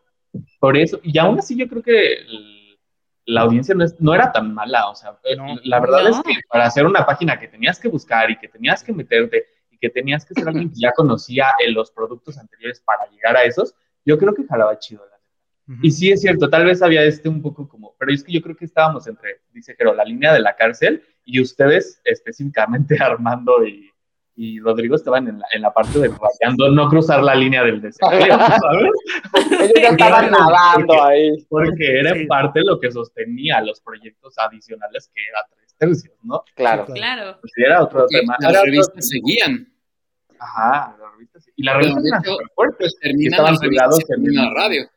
[0.60, 2.18] Por eso, y aún así yo creo que
[3.24, 5.56] la audiencia no, es- no era tan mala, o sea, eh, No.
[5.64, 6.08] la verdad No.
[6.10, 9.46] es que para hacer una página que tenías que buscar y que tenías que meterte
[9.70, 13.36] y que tenías que ser alguien que ya conocía eh, los productos anteriores para llegar
[13.36, 15.04] a esos, yo creo que jalaba chido.
[15.04, 15.18] la neta.
[15.68, 15.80] Ujú.
[15.82, 18.40] Y sí es cierto, tal vez había este un poco como, pero es que yo
[18.40, 23.66] creo que estábamos entre, dice Jero, la línea de la cárcel y ustedes específicamente Armando
[23.66, 23.90] y,
[24.40, 27.80] y Rodrigo estaban en la, en la parte de rayando, no cruzar la línea del
[27.80, 28.90] desempleo, ¿sabes?
[29.50, 31.30] Ellos ya estaban Porque- nadando ahí.
[31.48, 32.20] Porque era Sí.
[32.20, 36.44] en parte lo que sostenía los proyectos adicionales que era tres tercios, ¿no?
[36.54, 36.86] Claro.
[36.86, 37.38] Sí, Claro.
[37.40, 38.36] Pues era otro Porque tema.
[38.38, 39.72] las revistas seguían.
[40.38, 41.50] Ajá, las revistas.
[41.56, 42.96] Y las revistas eran súper fuertes.
[43.02, 44.88] estaban colgados termina la radio.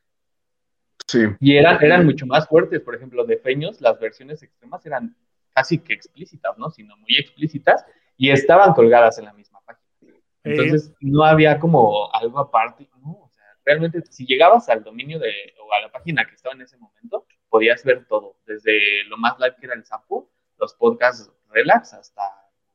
[1.08, 1.20] Sí.
[1.40, 2.80] Y eran, eran mucho más fuertes.
[2.82, 5.16] Por ejemplo, de Feños, las versiones extremas eran
[5.54, 6.70] casi que explícitas, ¿no?
[6.70, 7.84] Sino muy explícitas
[8.18, 9.88] y estaban colgadas en la misma página.
[10.44, 12.90] Entonces, no había como algo aparte.
[13.02, 15.32] No, o sea, realmente, si llegabas al dominio de,
[15.64, 18.38] o a la página que estaba en ese momento, podías ver todo.
[18.46, 22.22] Desde lo más live que era el Sapo, los podcasts relax, hasta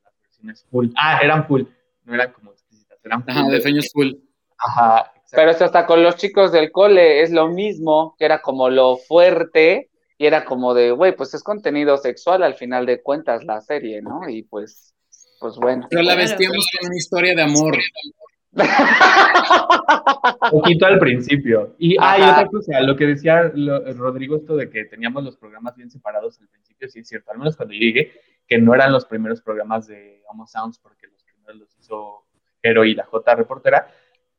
[0.03, 0.89] las versiones full.
[0.95, 1.63] Ah, eran full.
[2.05, 3.31] No eran como explícitas, eran full.
[3.31, 4.13] Ajá, de Feños Full.
[4.57, 5.11] Ajá.
[5.31, 8.97] Pero esto hasta con los chicos del cole es lo mismo, que era como lo
[8.97, 13.61] fuerte y era como de, güey, pues es contenido sexual al final de cuentas la
[13.61, 14.27] serie, ¿no?
[14.27, 14.95] Y pues,
[15.39, 15.87] pues bueno.
[15.89, 16.27] Pero la Claro.
[16.29, 17.77] vestíamos con una historia de amor.
[20.51, 21.75] poquito al principio.
[21.77, 22.31] Y hay Ajá.
[22.33, 26.39] otra cosa, lo que decía lo- Rodrigo, esto de que teníamos los programas bien separados
[26.41, 28.11] al principio, sí es cierto, al menos cuando yo llegué,
[28.47, 32.25] que no eran los primeros programas de Homo Sounds, porque los primeros los hizo
[32.63, 33.87] Jero y la J reportera.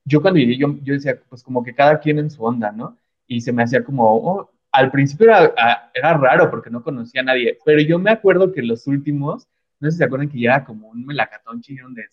[0.04, 2.98] Yo cuando llegué, yo, yo decía, pues como que cada quien en su onda, ¿no?
[3.26, 7.20] Y se me hacía como, oh, al principio era, ah, era raro porque no conocía
[7.20, 9.46] a nadie, pero yo me acuerdo que los últimos,
[9.80, 12.04] no sé si se acuerdan que ya era como un melacatón chillón de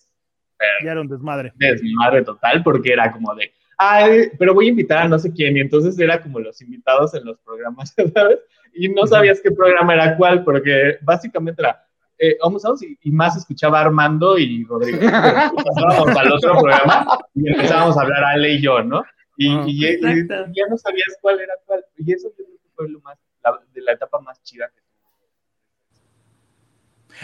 [0.84, 1.52] Ya era un desmadre.
[1.56, 5.56] desmadre total porque era como de, ay, pero voy a invitar a no sé quién
[5.56, 8.38] y entonces era como los invitados en los programas, ¿sabes?
[8.72, 11.82] Y no sabías qué programa era cuál porque básicamente era,
[12.18, 14.98] eh, vamos a y, y más escuchaba Armando y Rodrigo.
[15.00, 19.02] Pasábamos al otro programa y empezábamos a hablar Ale y yo, ¿no?
[19.38, 19.64] Y, Ah.
[19.66, 21.84] y- y- ya no sabías cuál era cuál.
[21.98, 24.80] Y eso yo creo que fue lo más, la- de la etapa más chida que.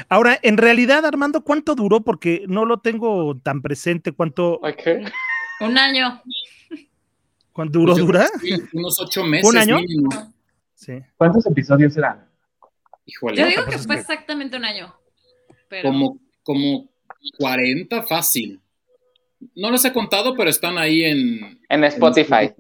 [0.09, 2.01] Ahora, en realidad, Armando, ¿cuánto duró?
[2.03, 4.13] Porque no lo tengo tan presente.
[4.13, 4.61] ¿Cuánto.
[5.61, 6.23] Un año.
[7.53, 7.93] cuánto duró?
[7.95, 8.27] Pues ¿Dura?
[8.41, 9.49] sí, unos ocho meses.
[9.49, 9.77] ¿Un año?
[9.81, 10.09] mínimo.
[10.75, 10.95] Sí.
[11.17, 12.27] ¿Cuántos episodios eran?
[13.07, 13.37] Híjole.
[13.37, 14.95] Yo digo que fue que- exactamente un año.
[15.69, 16.89] Pero como, como
[17.39, 18.61] 40 fácil.
[19.55, 21.61] No los he contado, pero están ahí en...
[21.69, 22.53] En Spotify.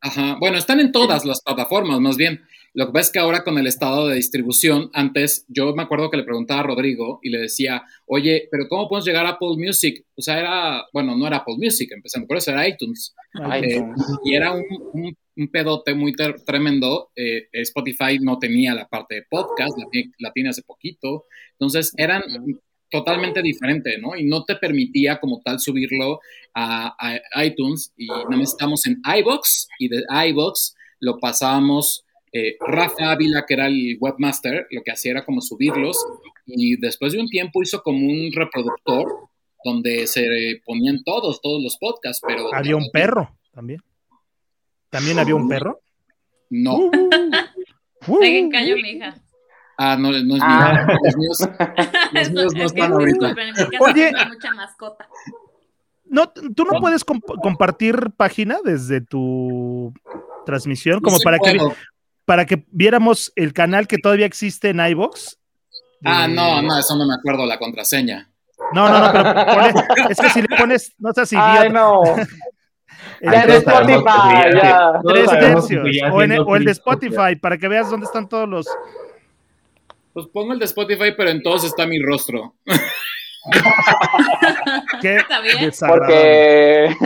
[0.00, 0.36] Ajá.
[0.38, 2.42] Bueno, están en todas las plataformas, más bien.
[2.76, 6.10] Lo que pasa es que ahora con el estado de distribución, antes yo me acuerdo
[6.10, 9.56] que le preguntaba a Rodrigo y le decía, oye, pero ¿cómo podemos llegar a Apple
[9.56, 10.04] Music?
[10.14, 13.14] O sea, era, bueno, no era Apple Music, empezando por eso, era iTunes.
[13.64, 13.82] Eh,
[14.24, 16.12] y era un, un- un pedote muy
[16.46, 17.10] tremendo.
[17.14, 21.24] Eh, Spotify no tenía la parte de podcast, la, tiene- la tiene hace poquito.
[21.58, 22.22] Entonces eran
[22.90, 24.16] totalmente diferentes, ¿no?
[24.16, 26.20] Y no te permitía como tal subirlo
[26.54, 26.94] a,
[27.34, 27.92] a iTunes.
[27.98, 32.04] Y nada más estamos en iBox y de iBox lo pasábamos.
[32.32, 35.96] Eh, Rafa Ávila, que era el webmaster, lo que hacía era como subirlos
[36.46, 39.28] y después de un tiempo hizo como un reproductor
[39.64, 42.54] donde se ponían todos, todos los podcasts, pero...
[42.54, 43.82] Había un perro también.
[44.90, 45.80] ¿También había un perro?
[46.50, 46.76] No.
[46.76, 46.90] Uh,
[48.06, 49.16] uh, Dejen callo, mi hija.
[49.78, 50.86] Ah, no, no es Ah.
[50.86, 50.98] mío.
[51.04, 51.38] Los míos,
[52.12, 53.34] los míos no Es que, están ahorita.
[53.80, 54.12] Oye.
[54.28, 55.08] mucha mascota.
[56.04, 59.92] No, tú no puedes comp- compartir página desde tu
[60.46, 61.74] transmisión, como Sí para que, puedo.
[62.26, 65.38] Para que viéramos el canal que todavía existe en iBox.
[66.04, 68.30] Ah, no, no, eso no me acuerdo la contraseña.
[68.74, 69.72] No, no, no, pero pone-
[70.10, 71.68] es que si le pones, no seas Ay, idiota.
[71.70, 72.02] no.
[73.20, 74.02] El Ya que Spotify,
[74.62, 74.92] ya.
[75.06, 75.84] tres tercios.
[76.12, 76.70] O, en el, siendo o el de.
[76.72, 78.66] Spotify, para que veas dónde están todos los.
[80.12, 82.54] Pues pongo el de Spotify, pero en todos está mi rostro.
[85.00, 85.70] Qué Está bien.
[85.86, 86.96] Porque.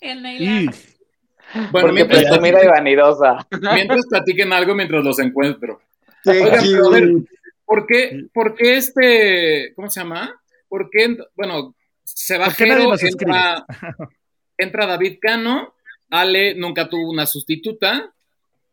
[0.00, 0.89] Con tus.
[1.54, 3.46] Bueno, Porque mientras, presumida y vanidosa.
[3.74, 5.80] mientras platiquen algo mientras los encuentro.
[6.26, 7.10] Oigan, pero a ver.
[7.64, 10.40] ¿Por qué, por qué este, ¿cómo se llama?
[10.68, 11.74] ¿Por qué, bueno,
[12.04, 13.66] se va ¿Por qué nadie Jero, entra,
[14.58, 15.74] entra David Cano,
[16.10, 18.12] Ale nunca tuvo una sustituta,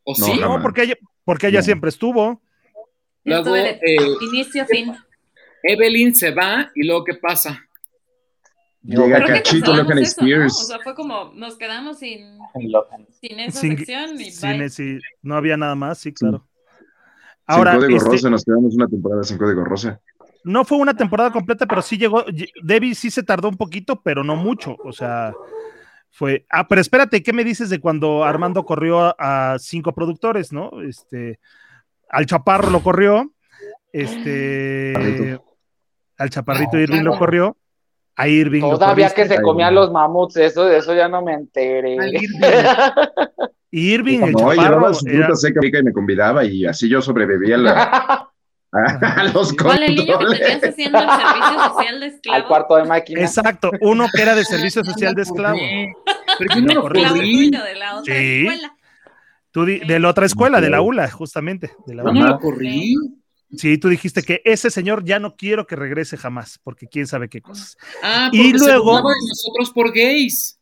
[0.04, 1.66] o No, sí, no, porque ella, porque ella No.
[1.66, 2.42] siempre estuvo.
[3.24, 3.78] Luego, eh,
[4.22, 4.96] inicio fin.
[5.64, 7.67] Evelyn se va y luego ¿qué pasa?
[8.88, 10.28] Llega Cachito Locan eso, ¿no?
[10.28, 10.68] O Spears.
[10.68, 12.38] sea, fue como nos quedamos sin,
[13.20, 16.48] sin esa Sin- sección y sin- sí, no había nada más, sí, claro.
[17.46, 20.00] Ahora, sin código este, rosa, nos quedamos una temporada sin código rosa.
[20.44, 22.26] no fue una temporada completa, pero sí llegó.
[22.28, 24.78] lle- Debbie sí se tardó un poquito, pero no mucho.
[24.84, 25.34] O sea,
[26.10, 26.46] fue.
[26.50, 30.72] Ah, pero espérate, ¿qué me dices de cuando Armando corrió a, a cinco productores, no?
[30.82, 31.40] Este,
[32.10, 33.34] al Chaparro lo corrió,
[33.92, 35.46] este, Chaparrito.
[36.18, 37.58] al Chaparrito Irving lo corrió,
[38.20, 39.82] a Irving Todavía que se Ay, comían no.
[39.82, 41.98] los mamuts, eso, de eso ya no me enteré.
[42.00, 42.40] Al Irving.
[43.72, 46.66] y Irving, el No, Chaparro, llevaba su era- fruta seca rica y me convidaba y
[46.66, 48.30] así yo sobrevivía a, la- a,
[49.22, 52.48] a los ¿Cuál el niño que tenías haciendo el servicio social de Al esclavo?
[52.48, 53.22] cuarto de máquina.
[53.22, 55.60] exacto, uno que era de servicio social de esclavo.
[56.40, 57.52] Pero yo no lo Corrí.
[57.52, 58.48] De la otra Sí.
[58.48, 58.74] escuela.
[59.52, 61.72] Tú di- de la otra escuela, de la ULA, justamente.
[61.86, 62.14] De la ULA.
[62.14, 62.96] no lo corrí.
[63.56, 67.30] Sí, tú dijiste que ese señor ya no quiero que regrese jamás, porque quién sabe
[67.30, 67.78] qué cosas.
[68.04, 70.60] Ah, Y se luego- burlaba de nosotros por gays.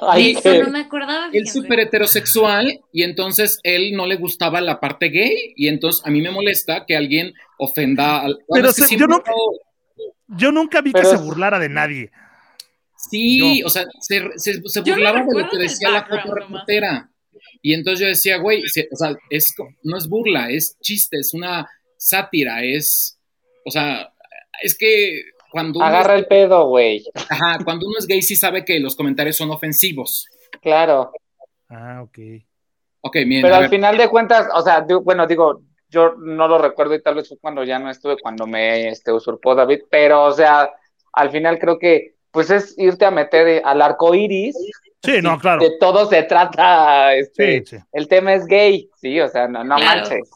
[0.00, 1.28] Ay, Eso qué- no me acordaba.
[1.32, 6.10] Él súper heterosexual y entonces él no le gustaba la parte gay y entonces a
[6.10, 8.38] mí me molesta que alguien ofenda al...
[8.52, 9.34] Pero se- yo no- fue-
[10.28, 12.10] Yo nunca vi Pero que se burlara de nadie.
[12.96, 16.34] Sí, o sea, se, se- se no burlaba de lo que decía la foto nomás.
[16.48, 17.10] reportera.
[17.62, 19.54] Y entonces yo decía, güey, o sea, es,
[19.84, 23.18] no es burla, es chiste, es una sátira, es...
[23.64, 24.12] O sea,
[24.62, 27.04] es que cuando uno, Agarra el pedo, güey.
[27.28, 30.26] ajá, cuando uno es gay sí sabe que los comentarios son ofensivos.
[30.60, 31.12] Claro.
[31.68, 32.18] Ah, ok.
[33.02, 36.48] Ok, miren, Pero al ver, final de cuentas, o sea, digo- bueno, digo, yo no
[36.48, 39.82] lo recuerdo y tal vez fue cuando ya no estuve, cuando me este, usurpó David,
[39.90, 40.70] pero, o sea,
[41.12, 44.56] al final creo que, pues es irte a meter al arco iris.
[45.04, 45.62] Sí, no, claro.
[45.62, 47.84] De todo se trata, este, Sí, sí.
[47.92, 50.00] el tema es gay, sí, o sea, no, no Claro.
[50.00, 50.30] manches.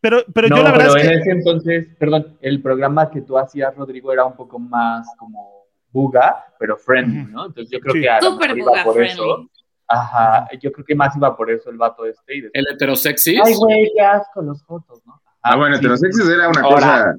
[0.00, 1.18] Pero, pero no, yo la verdad pero es en que.
[1.20, 6.44] ese entonces, perdón, el programa que tú hacías, Rodrigo, era un poco más como buga,
[6.58, 7.32] pero friendly.
[7.32, 7.46] ¿no?
[7.46, 8.00] Entonces yo creo Sí.
[8.02, 9.12] que a iba buga por friendly.
[9.14, 9.50] eso.
[9.88, 12.36] Ajá, yo creo que más iba por eso el vato este.
[12.36, 13.40] Y después, el heterosexis.
[13.44, 15.20] Ay, güey, qué asco los fotos, ¿no?
[15.42, 15.80] Ah, bueno, sí.
[15.80, 16.74] heterosexis era una Ahora.
[16.76, 17.14] cosa.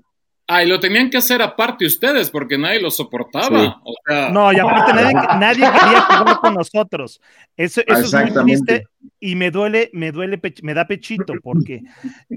[0.52, 3.62] Ah, y lo tenían que hacer aparte ustedes porque nadie lo soportaba.
[3.62, 3.72] Sí.
[3.84, 7.22] O sea, No, y aparte nadie, nadie quería jugar con nosotros.
[7.56, 8.86] Eso, eso es muy triste
[9.20, 11.82] y me duele, me duele, me da pechito porque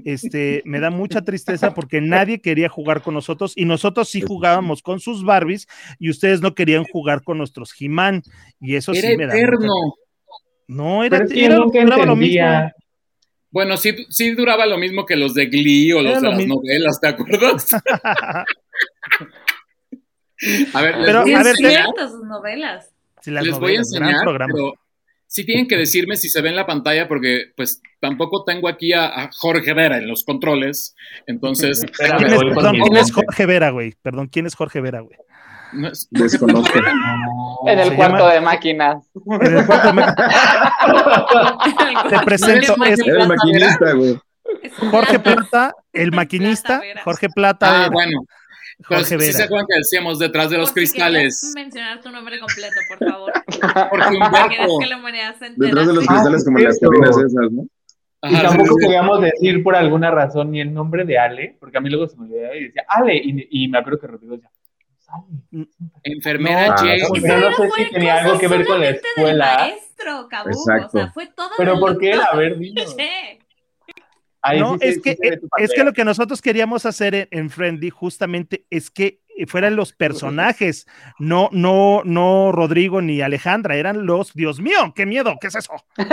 [0.05, 4.83] este, me da mucha tristeza porque nadie quería jugar con nosotros y nosotros sí jugábamos
[4.83, 8.21] con sus Barbies y ustedes no querían jugar con nuestros He-Man
[8.61, 9.33] y eso era sí me da.
[9.33, 9.59] eterno.
[9.59, 9.97] mucha-
[10.67, 12.43] No, era, es que era- duraba lo mismo.
[13.53, 16.29] Bueno, sí, sí duraba lo mismo que los de Glee o los Era de lo
[16.31, 16.55] las mismo.
[16.55, 17.67] novelas, ¿te acuerdas?
[20.73, 22.91] A ver, les Pero, voy a, ver, cierto, sus novelas.
[23.21, 24.51] Sí, las les voy a enseñar, programa.
[24.53, 24.73] pero
[25.27, 28.91] sí tienen que decirme si se ve en la pantalla porque pues tampoco tengo aquí
[28.91, 30.95] a, a Jorge Vera en los controles,
[31.27, 31.85] entonces
[32.17, 33.11] ¿Quién es, perdón, ¿quién es.
[33.13, 33.93] Jorge Vera, güey?
[34.01, 35.15] Perdón, ¿quién es Jorge Vera, güey?
[35.73, 36.79] No es- Desconozco.
[37.67, 39.05] En el cuarto llama- de máquinas.
[39.41, 39.89] En el cuarto
[42.09, 44.19] Te presento, No es- eres Era el maquinista, güey.
[44.91, 47.01] Jorge Plata, el maquinista, Vera.
[47.03, 48.19] Jorge Plata, Ah, Vera, bueno,
[48.85, 49.45] Jorge sí se Vera.
[49.45, 51.51] acuerdan que decíamos detrás de los cristales.
[51.55, 53.31] mencionar tu nombre completo, por favor.
[53.89, 54.77] Porque Humberto.
[54.79, 55.51] que la humanidad se.
[55.55, 57.63] Detrás de los Ah, cristales, como las cabinas esas, ¿no?
[58.25, 58.85] Y tampoco sí, sí.
[58.85, 62.15] podíamos decir por alguna razón ni el nombre de Ale, porque a mí luego se
[62.17, 64.49] me olvidaba y decía Ale, y, y me acuerdo que Rodrigo decía,
[66.03, 66.99] Enfermera No, Jane.
[67.21, 69.55] Pero no sé si tenía algo que ver con la del escuela.
[69.59, 70.97] maestro, Cabuco, Exacto.
[70.97, 72.15] O sea, fue todo Pero ¿por qué?
[72.15, 72.33] doctor.
[72.33, 72.57] A ver.
[74.45, 75.17] Ahí No, sí es sí que,
[75.59, 79.93] es que lo que nosotros queríamos hacer en, en Friendly justamente es que fueran los
[79.93, 80.85] personajes,
[81.17, 85.73] no, no, no Rodrigo ni Alejandra, eran los, Dios mío, qué miedo, ¿qué es eso?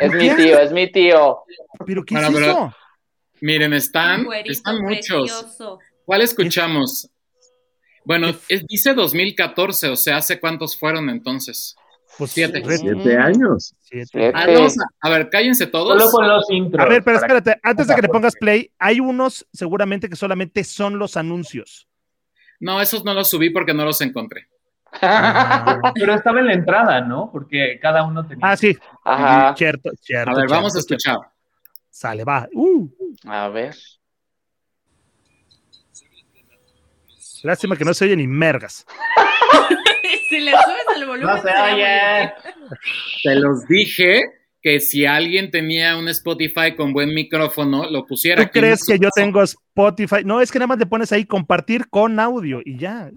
[0.00, 1.38] Es mi tío, es mi tío.
[1.84, 2.72] ¿Pero qué Bueno, es pero- eso?
[3.40, 5.06] Miren, están, están muchos.
[5.08, 5.78] precioso.
[6.08, 7.10] ¿Cuál escuchamos?
[8.02, 11.76] Bueno, es- dice 2014, o sea, ¿hace cuántos fueron entonces?
[12.16, 12.62] Pues Siete.
[13.18, 13.74] años.
[13.82, 14.32] siete.
[14.34, 16.02] Ah, a, a ver, cállense todos.
[16.02, 16.82] Solo con los intros.
[16.86, 20.64] A ver, pero espérate, antes de que le pongas play, hay unos seguramente que solamente
[20.64, 21.86] son los anuncios.
[22.58, 24.48] No, esos no los subí porque no los encontré.
[25.02, 27.28] Ah, Pero estaba en la entrada, ¿no?
[27.30, 28.46] Porque cada uno tenía.
[28.50, 29.54] Ah, sí, Ajá.
[29.58, 30.30] cierto, cierto.
[30.30, 31.16] A ver, vamos a escuchar.
[31.18, 31.32] cierto.
[31.90, 32.48] Sale, va.
[32.54, 32.88] Uh,
[33.26, 33.74] A ver.
[37.42, 38.86] Lástima que no se oye ni mergas.
[40.28, 42.32] si le subes el volumen, No se oye.
[43.22, 44.22] Te los dije
[44.62, 48.44] que si alguien tenía un Spotify con buen micrófono, lo pusiera.
[48.44, 50.24] ¿Tú crees que yo tengo Spotify?
[50.24, 53.10] No, es que nada más le pones ahí compartir con audio y ya.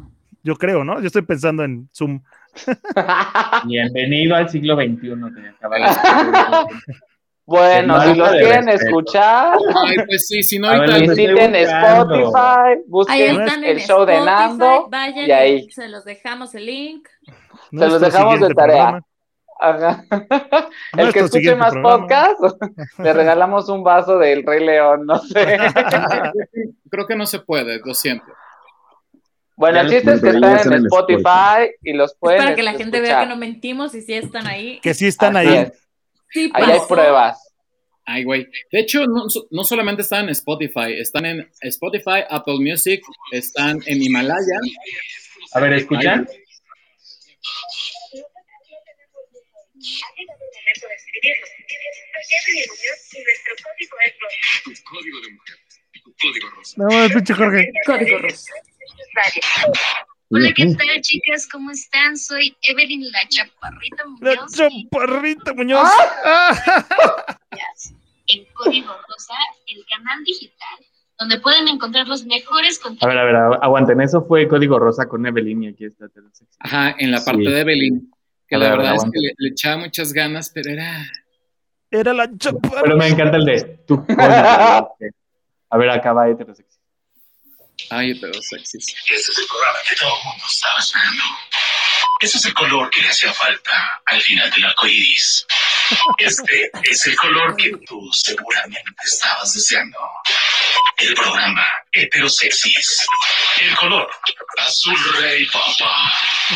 [0.43, 0.99] Yo creo, ¿no?
[0.99, 2.21] Yo estoy pensando en Zoom.
[3.65, 5.11] Bienvenido al siglo XXI.
[7.51, 8.85] bueno, si los de quieren respeto.
[8.89, 10.97] escuchar, Ay, pues sí, si no, ahorita.
[10.99, 11.55] visiten.
[11.55, 14.87] Spotify, Ahí busquen están el en show de Nando.
[14.89, 15.69] Vayan y ahí.
[15.71, 17.07] se los dejamos el link.
[17.71, 19.01] Nuestro dejamos de tarea.
[20.97, 21.99] El que escuche más programa.
[22.07, 22.39] podcast,
[22.99, 25.57] le regalamos un vaso del Rey León, no sé.
[26.89, 28.25] Creo que no se puede, lo siento.
[29.55, 32.55] Bueno, el chiste es que los- están en en Spotify y los Es pueden para
[32.55, 34.79] que la gente vea que no mentimos y si están ahí.
[34.81, 35.57] Que sí están Así ahí.
[35.57, 35.80] es.
[36.31, 37.51] Sí Ahí hay pruebas.
[38.05, 38.47] Ay, güey.
[38.71, 43.01] De hecho, no, no solamente están en Spotify, están en Spotify, Apple Music,
[43.31, 44.59] están en Himalaya.
[45.53, 46.27] A ver, ¿escuchan?
[49.81, 51.45] Ha llegado el momento de escribirlo.
[52.11, 54.37] Soy Evelyn Muñoz y nuestro código es rosa.
[54.63, 55.57] Tu código de mujer.
[56.03, 56.73] Tu código rosa.
[56.77, 57.71] No, pinche Jorge.
[57.85, 58.51] Código rosa.
[60.33, 61.47] Hola, ¿qué tal, chicas?
[61.51, 62.15] ¿Cómo están?
[62.17, 64.51] Soy Evelyn La Chaparrita La Muñoz.
[64.53, 65.89] chaparrita Muñoz.
[66.25, 67.37] Ah.
[68.27, 69.33] En Código Rosa,
[69.67, 70.79] el canal digital,
[71.19, 73.13] donde pueden encontrar los mejores A contenidos.
[73.13, 73.99] ver, a ver, agu- aguanten.
[73.99, 76.05] Eso fue Código Rosa con Evelyn y aquí está.
[76.59, 77.51] Ajá, en la parte Sí.
[77.51, 78.11] de Evelyn.
[78.47, 80.97] Que A la ver, verdad es que le, le echaba muchas ganas, pero era.
[81.89, 82.81] Era la chaparrita.
[82.83, 84.15] Pero me encanta el de tu código.
[85.73, 86.80] A ver, acá va heterosexual.
[87.89, 88.85] Ay, pero sexys.
[89.09, 91.23] Ese es el programa que todo el mundo estaba esperando.
[92.19, 95.45] Ese es el color que le hacía falta al final del arco iris.
[96.17, 99.97] Este es el color que tú seguramente estabas deseando.
[100.97, 103.07] El programa Heterosexis.
[103.59, 104.09] El color
[104.59, 106.13] azul rey papá.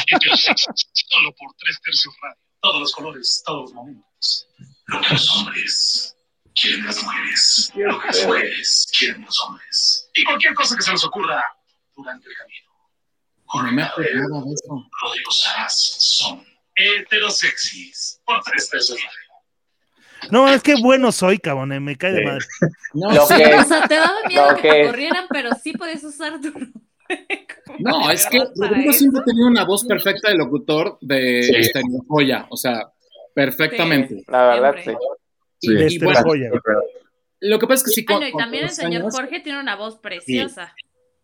[0.07, 0.67] Heterosexis.
[0.93, 2.37] Solo por tres tercios radio.
[2.61, 4.47] Todos los colores, todos los momentos.
[4.87, 6.14] Lo que los hombres
[6.59, 7.71] quieren las mujeres.
[7.75, 10.09] Las mujeres quieren los hombres.
[10.15, 11.43] Y cualquier cosa que se nos ocurra
[11.95, 12.65] durante el camino.
[13.53, 14.89] No me acordaba de eso.
[15.01, 16.45] Rodrigo Sass son
[16.75, 18.97] heterosexis por tres pesos.
[20.31, 21.71] No, es que bueno soy, cabrón.
[21.71, 22.25] eh, Me cae de Sí.
[22.25, 22.45] madre.
[22.93, 25.73] No, Lo sí, que O sea, te daba miedo que que te corrieran, pero sí
[25.73, 26.51] podías usar tu
[27.79, 31.55] no, es que Rodrigo siempre tenía una voz perfecta de locutor de Sí.
[31.55, 32.81] Estereojoya, o sea,
[33.35, 34.23] perfectamente.
[34.27, 34.83] La verdad, sí.
[34.85, 35.03] Siempre.
[35.03, 35.24] Y,
[35.65, 35.73] Sí.
[35.73, 36.21] y Este bueno,
[37.41, 38.05] lo que pasa es que sí.
[38.07, 40.73] Ah, con- no, y con también el señor años- Jorge tiene una voz preciosa.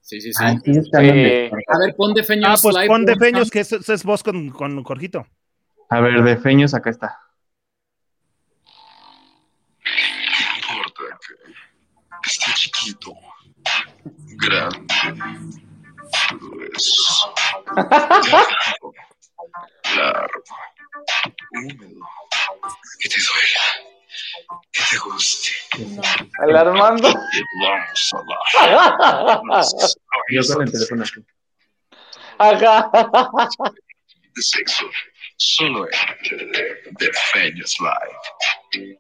[0.02, 0.44] Sí, sí, sí.
[0.44, 1.12] Ah, sí, está Sí.
[1.12, 1.52] bien.
[1.68, 3.16] A ver, pon de Feños Ah, pues Live, pon de.
[3.16, 5.26] Feños, que es, es voz con, con Jorgito.
[5.90, 7.20] A ver, de feños, acá está.
[9.84, 11.04] No importa
[12.24, 13.14] que esté chiquito,
[14.38, 14.94] grande,
[16.40, 17.34] grueso,
[19.96, 20.44] largo,
[21.52, 22.02] húmedo,
[23.00, 23.66] que te duela,
[24.72, 25.50] que te guste.
[26.46, 27.08] El Armando.
[27.62, 28.64] Vamos a
[29.26, 29.64] dar
[30.32, 31.22] Yo con el teléfono así.
[32.38, 32.90] Ajá.
[34.36, 34.86] de sexo
[35.38, 38.98] solo en The Feños Live.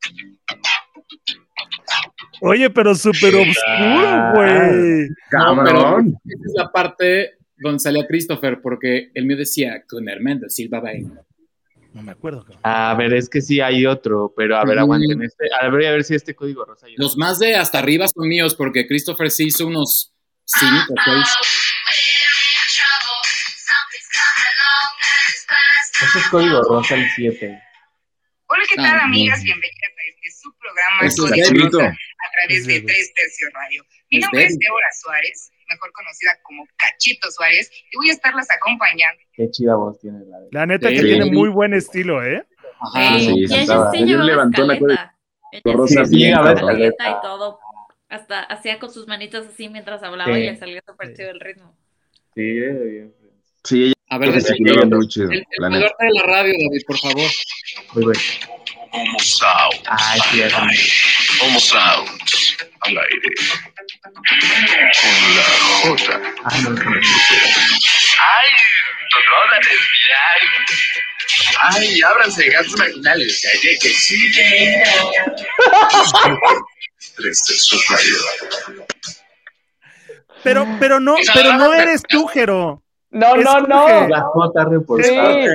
[2.41, 5.09] Oye, pero súper oscuro, güey.
[5.31, 6.15] No, pero Cabrón.
[6.25, 11.05] esa es la parte donde salía Christopher, porque el mío decía con Armando Silva Bay.
[11.93, 12.61] No me acuerdo, cabrón.
[12.63, 14.79] A ver, es que sí hay otro, pero a ver, Mm.
[14.79, 15.45] aguanten este.
[15.59, 16.85] A ver, a ver si este código rosa.
[16.85, 16.97] ayuda.
[17.03, 20.13] Los más de hasta arriba son míos, porque Christopher sí hizo unos
[20.45, 21.27] 5 o 6.
[26.03, 27.61] Este es código rosa el 7.
[28.47, 29.03] Hola, ¿qué Ah, tal, no.
[29.03, 29.43] amigas?
[29.43, 31.65] Bienvenidas a este su programa Eso es Código.
[31.79, 33.85] Rosa a través de Es de- Tres Tercios Radio.
[34.09, 38.47] Mi Es nombre es Débora Suárez, mejor conocida como Cachito Suárez, y voy a estarlas
[38.51, 39.21] acompañando.
[39.33, 40.47] Qué chida voz tiene la de.
[40.51, 40.95] La neta Sí.
[40.95, 42.45] que tiene muy buen estilo, ¿eh?
[42.79, 43.19] Ajá.
[43.19, 44.75] Sí, sí, ella sí levantó la.
[44.75, 47.59] Ella Rosa sí bien, y todo.
[48.09, 50.41] Hasta hacía con sus manitas así mientras hablaba Sí.
[50.41, 51.77] y le salía súper chido el ritmo.
[52.35, 53.13] Sí, bien.
[53.63, 56.97] Sí, ella A ver, gesticulaba el, muy chido, el, el de la radio, David, por
[56.97, 57.29] favor.
[57.93, 58.19] Muy bueno.
[58.93, 59.85] Homo Sound.
[59.87, 60.83] Ay, sí, ya al aire.
[61.43, 62.09] Homo Sound.
[62.81, 63.35] Al aire.
[64.03, 64.13] Con
[65.35, 65.43] la
[65.83, 66.21] J.
[66.43, 66.81] Ah, no, no.
[66.91, 68.49] ¡Ay!
[69.13, 70.39] ¡Controla respirar!
[71.61, 72.01] ¡Ay!
[72.01, 73.47] Ábranse gases marginales!
[73.53, 74.83] ¡Ay, que sigue!
[77.17, 78.15] Tres Tercios Radio.
[80.43, 82.81] Pero, pero no, pero no eres tú, Jero.
[83.11, 84.07] No, Es no, no.
[84.07, 85.45] La J reportada.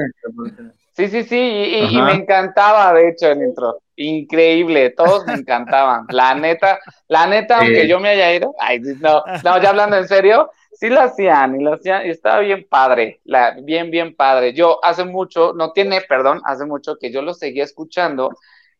[0.96, 1.36] Sí, sí, sí.
[1.36, 3.80] Y, y- me encantaba, de hecho, el intro.
[3.96, 4.90] Increíble.
[4.90, 6.06] Todos me encantaban.
[6.10, 6.78] La neta,
[7.08, 8.54] la neta, aunque yo me haya ido.
[8.58, 10.50] Ay, no, no, ya hablando en serio.
[10.72, 14.52] sí lo hacían y lo hacían y estaba bien padre, la, bien, bien padre.
[14.52, 18.30] Yo hace mucho, no tiene, perdón, hace mucho que yo lo seguía escuchando,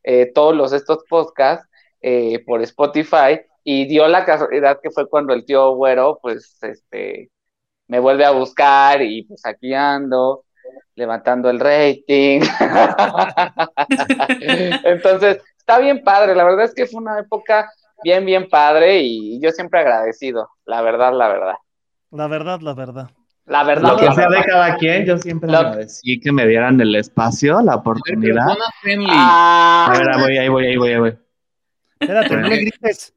[0.02, 1.66] eh, todos los estos podcasts
[2.00, 7.30] eh, por Spotify y dio la casualidad que fue cuando el tío Güero, pues, este,
[7.88, 10.45] me vuelve a buscar y pues aquí ando
[10.94, 12.40] levantando el rating.
[14.84, 17.70] Entonces, está bien padre, la verdad es que fue una época
[18.02, 21.54] bien, bien padre y yo siempre agradecido, la verdad, la verdad.
[22.10, 23.10] La verdad, la verdad.
[23.46, 23.90] La verdad.
[23.90, 26.94] Lo que la sea de cada quien, yo siempre Lo- agradecí que me dieran el
[26.96, 28.46] espacio, la oportunidad.
[29.08, 31.18] Ah, A ver, ahí voy, ahí voy, ahí voy, ahí voy.
[32.00, 33.14] Espérate, no le grites.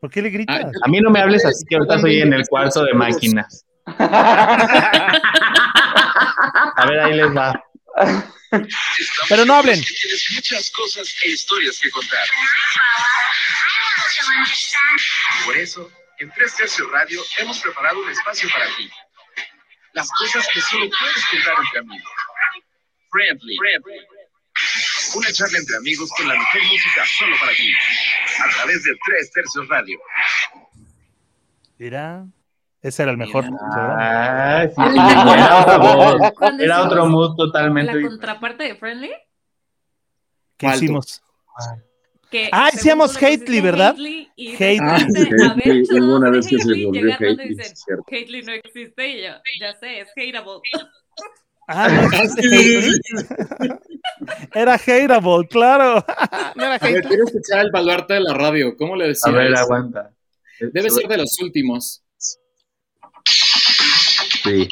[0.00, 0.72] ¿Por qué le gritas?
[0.82, 3.64] A mí no me hables así que ahorita estoy en el cuarto de máquinas.
[6.76, 7.62] A ver, ahí les va.
[9.28, 9.82] Pero no hablen.
[9.82, 12.26] Tienes muchas cosas e historias que contar.
[15.44, 18.90] Por eso, en Tres Tercios Radio hemos preparado un espacio para ti.
[19.92, 22.12] Las cosas que solo puedes contar entre amigos.
[23.10, 23.56] Friendly.
[23.56, 24.06] Friendly.
[25.14, 27.72] Una charla entre amigos con la mejor música solo para ti.
[28.38, 29.98] A través de Tres Tercios Radio.
[31.78, 32.26] Mira,
[32.88, 33.44] ese era el mejor.
[33.60, 36.32] Ah, sí, era otro mood.
[36.38, 38.08] Cuando Era hicimos otro mood La totalmente diferente.
[38.08, 39.10] contraparte de Friendly.
[40.56, 41.22] ¿Qué hicimos?
[42.30, 43.90] Que Ah, decíamos le Hately, ¿verdad?
[43.94, 47.56] Hately, Ah, sí, una vez que se volvió Hately.
[48.10, 50.60] Hately no existe y yo, ya sé, es hateable.
[51.68, 52.08] Ah, no,
[54.54, 56.04] era hateable, claro.
[56.54, 57.08] No era A ver, hate.
[57.08, 58.76] quiero escuchar el baluarte de la radio.
[58.76, 59.34] ¿Cómo le A decías?
[59.34, 60.10] ver, aguanta.
[60.72, 62.02] Debe ser de los últimos.
[64.46, 64.68] Sí.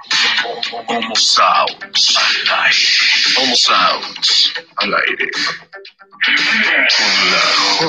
[0.86, 3.42] Homo Sounds al aire.
[3.42, 5.30] Homo Sounds al aire.
[6.96, 7.40] Con la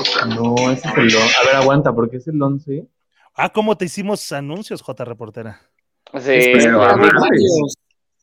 [0.04, 0.26] J.
[0.26, 1.38] No, ese es el 11.
[1.38, 2.88] A ver, aguanta, porque es el 11.
[3.36, 5.06] Ah, ¿cómo te hicimos anuncios, J.
[5.06, 5.62] Reportera?
[6.14, 6.20] Sí,
[6.54, 7.68] Pero, a les ver, digo.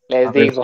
[0.08, 0.62] Les digo.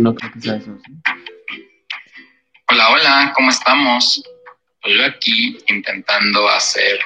[0.00, 0.76] No creo que sea eso.
[0.84, 0.92] ¿sí?
[2.68, 4.22] Hola, hola, ¿cómo estamos?
[4.86, 6.98] Pues yo aquí intentando hacer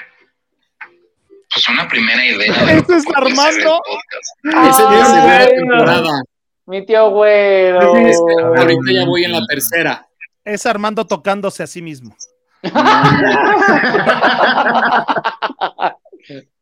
[1.52, 2.52] pues una primera idea.
[2.66, 3.80] de lo ¿Ese que es Armando?
[3.86, 4.28] podcast.
[4.44, 5.48] Ese es la Ay, segunda bueno.
[5.56, 6.22] temporada.
[6.66, 7.96] Mi tío güero.
[7.96, 8.18] Es
[8.56, 10.06] ahorita ya voy en la tercera.
[10.44, 12.14] Es Armando tocándose a sí mismo.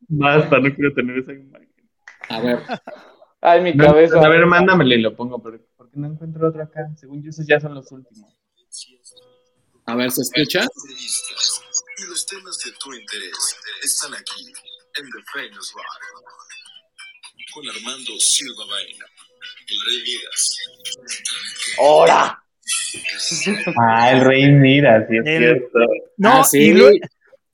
[0.08, 1.68] Basta, no quiero tener esa imagen.
[2.30, 2.58] A ver,
[3.40, 4.18] Ay, mi No, cabeza.
[4.24, 6.88] a ver, mándamele y lo pongo, pero ¿por qué no encuentro otro acá?
[6.96, 8.36] Según yo, esos ya son los últimos.
[9.88, 10.60] A ver, ¿se escucha?
[10.60, 15.86] Y los temas de tu interés están aquí en The Famous Bar.
[17.54, 19.06] Con Armando Silva Baena,
[19.68, 20.58] el Rey Midas.
[21.78, 22.42] ¡Hora!
[23.80, 25.78] Ah, el Rey Mira, sí es El- cierto.
[26.18, 26.58] No, Ah, sí.
[26.58, 27.00] y, lue-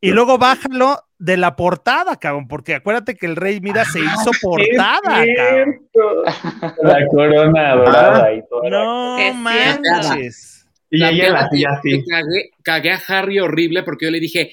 [0.01, 4.31] y luego bájalo de la portada, cabrón, porque acuérdate que el Rey Mira se hizo
[4.43, 5.89] portada, Es cabrón.
[5.93, 6.83] cierto.
[6.83, 8.69] La corona dorada y todo.
[8.69, 10.54] No Es manches.
[10.91, 12.05] Y La ella la que así.
[12.09, 14.53] Cagué, cagué a Harry horrible porque yo le dije,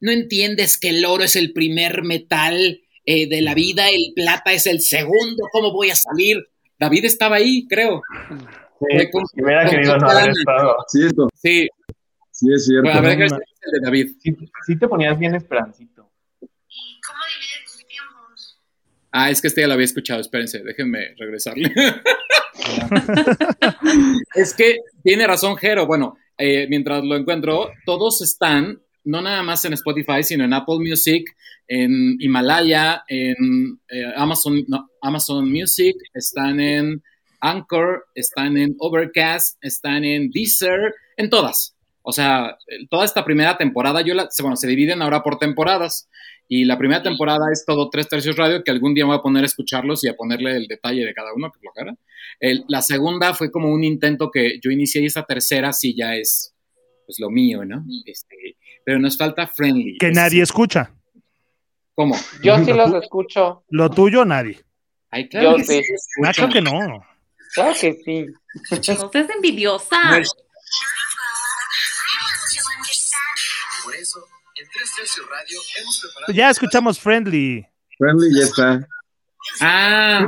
[0.00, 4.52] no entiendes que el oro es el primer metal eh, de la vida, el plata
[4.52, 6.38] es el segundo, ¿cómo voy a salir?
[6.78, 8.02] David estaba ahí, creo.
[8.28, 10.20] Sí, con- si hubiera con querido no Catalana.
[10.22, 10.76] haber estado.
[10.88, 11.68] Cierto, Sí,
[12.30, 12.82] sí es cierto.
[12.84, 14.08] bueno, a ver, no, ¿qué es el de David?
[14.22, 16.10] Sí, sí te ponías bien esperancito.
[16.40, 18.58] ¿Y cómo divides tus tiempos?
[19.12, 21.72] Ah, es que este ya lo había escuchado, espérense, déjenme regresarle.
[24.34, 29.64] es que tiene razón Jero, bueno, eh, mientras lo encuentro, todos están, no nada más
[29.64, 31.24] en Spotify, sino en Apple Music,
[31.66, 37.02] en Himalaya, en eh, Amazon, no, Amazon Music, están en
[37.40, 41.74] Anchor, están en Overcast, están en Deezer, en todas.
[42.02, 42.56] O sea,
[42.88, 46.08] toda esta primera temporada, yo la, bueno, se dividen ahora por temporadas.
[46.52, 49.22] Y la primera temporada es todo tres tercios radio, que algún día me voy a
[49.22, 51.94] poner a escucharlos y a ponerle el detalle de cada uno, que flojera.
[52.40, 56.16] El- la segunda fue como un intento que yo inicié y esta tercera sí ya
[56.16, 56.52] es
[57.06, 57.84] pues lo mío, ¿no?
[58.04, 58.36] Este,
[58.84, 59.96] pero nos falta friendly.
[59.98, 60.92] Que Es- nadie escucha.
[61.94, 62.16] ¿Cómo?
[62.42, 63.62] Yo sí los escucho.
[63.70, 64.58] Lo tuyo, nadie.
[65.10, 65.80] Ay, claro Yo que sí.
[66.34, 66.72] Creo que no.
[67.54, 68.26] Claro que sí.
[68.70, 69.96] No seas envidiosa.
[75.30, 76.32] Radio hemos preparado.
[76.32, 77.66] Ya escuchamos Friendly.
[77.98, 78.88] Friendly ya está.
[79.60, 80.26] Ah,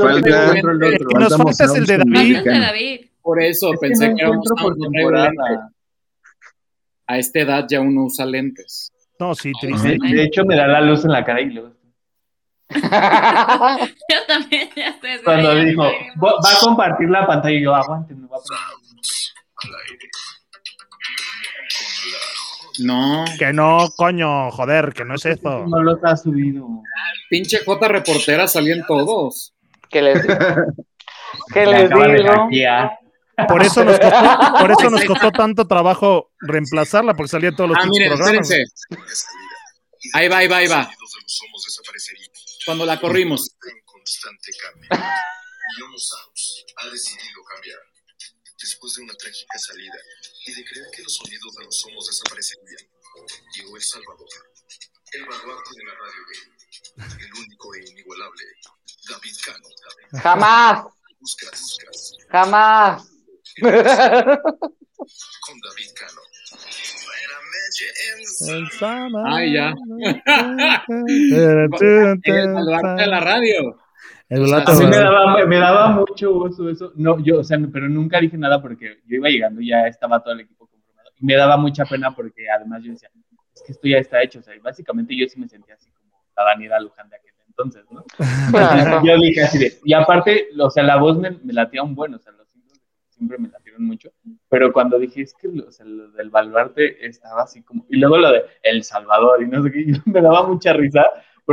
[0.00, 3.06] Falta, El que nos faltamos falta es el de David.
[3.22, 5.72] Por eso Es que pensé no que éramos por temporada.
[7.06, 8.92] A esta edad ya uno usa lentes.
[9.18, 9.98] No, sí, triste.
[10.00, 11.74] De, de hecho, me da la luz en la cara y luego.
[12.70, 15.18] Yo también ya estoy.
[15.24, 18.60] Cuando dijo, va va a compartir la pantalla y yo, aguante, me voy a poner.
[22.82, 25.66] No, Que no, coño, joder, que no es eso.
[25.66, 26.66] No los ha subido.
[27.28, 29.54] pinche J reportera salían todos.
[29.88, 30.34] ¿Qué les digo?
[31.54, 32.48] ¿Qué Me les digo?
[33.48, 37.78] Por eso nos costó, por eso nos costó tanto trabajo reemplazarla, porque salía todos los
[37.80, 38.50] Ah, miren, programas.
[38.50, 38.72] espérense.
[40.14, 40.90] Ahí va, ahí va, ahí va.
[42.66, 43.56] Cuando la corrimos.
[43.70, 44.88] En constante cambio.
[44.92, 45.96] Y Homo
[46.76, 47.78] ha decidido cambiar.
[48.60, 49.94] Después de una trágica salida
[50.46, 52.86] y de creer que los sonidos de los homos desaparecerían,
[53.56, 54.28] llegó El Salvador,
[55.12, 56.40] el baluarte de la radio gay,
[57.26, 58.44] el único e inigualable,
[59.08, 59.68] David Cano.
[60.22, 60.84] Jamás,
[61.20, 63.06] Buscas, buscas, jamás.
[63.60, 63.70] con
[65.60, 66.20] David Cano.
[69.26, 69.68] Ay, ya.
[70.88, 71.68] El
[72.24, 73.78] El baluarte de la radio.
[74.30, 76.92] El O sea, me daba, me daba mucho eso, eso.
[76.94, 80.22] No, yo, o sea, pero nunca dije nada porque yo iba llegando y ya estaba
[80.22, 81.10] todo el equipo conformado.
[81.20, 83.10] Y me daba mucha pena porque además yo decía,
[83.54, 84.38] es que esto ya está hecho.
[84.38, 87.30] O sea, y básicamente yo sí me sentía así como la Daniela Luján de aquel
[87.48, 88.04] entonces, ¿no?
[88.46, 91.94] Entonces, yo dije así de, y aparte, o sea, la voz me, me latía un
[91.94, 92.48] buen, o sea, los
[93.10, 94.10] siempre me latieron mucho,
[94.48, 97.98] pero cuando dije, es que lo, o sea, lo del baluarte estaba así como, y
[97.98, 101.04] luego lo de El Salvador y no sé qué, y me daba mucha risa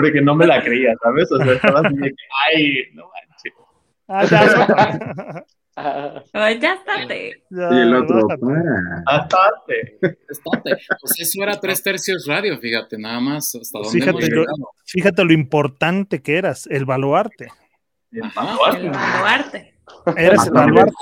[0.02, 1.32] porque no me la creía, ¿sabes?
[1.32, 2.16] O sea, estaba así de que,
[2.56, 3.54] ay, no manches.
[4.08, 5.46] Ah, ya.
[6.34, 7.44] Ay, ya estate.
[7.52, 9.04] Ya, Y el otro, para.
[9.06, 9.98] Bastante.
[10.02, 10.78] Estate.
[11.02, 13.54] Pues eso era tres tercios radio, fíjate, nada más.
[13.60, 14.70] Hasta dónde Fíjate, hemos lo- llegado.
[14.86, 17.48] Fíjate lo importante que eras, el baluarte.
[18.12, 18.86] El baluarte.
[18.88, 19.74] El baluarte.
[20.18, 20.94] Eres el baluarte.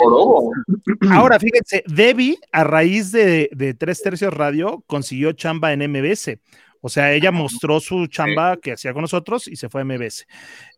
[1.11, 6.39] Ahora, fíjense, Debbie, a raíz de, de Tres Tercios Radio, consiguió chamba en MBS.
[6.85, 10.27] O sea, ella mostró su chamba que hacía con nosotros y se fue a MBS.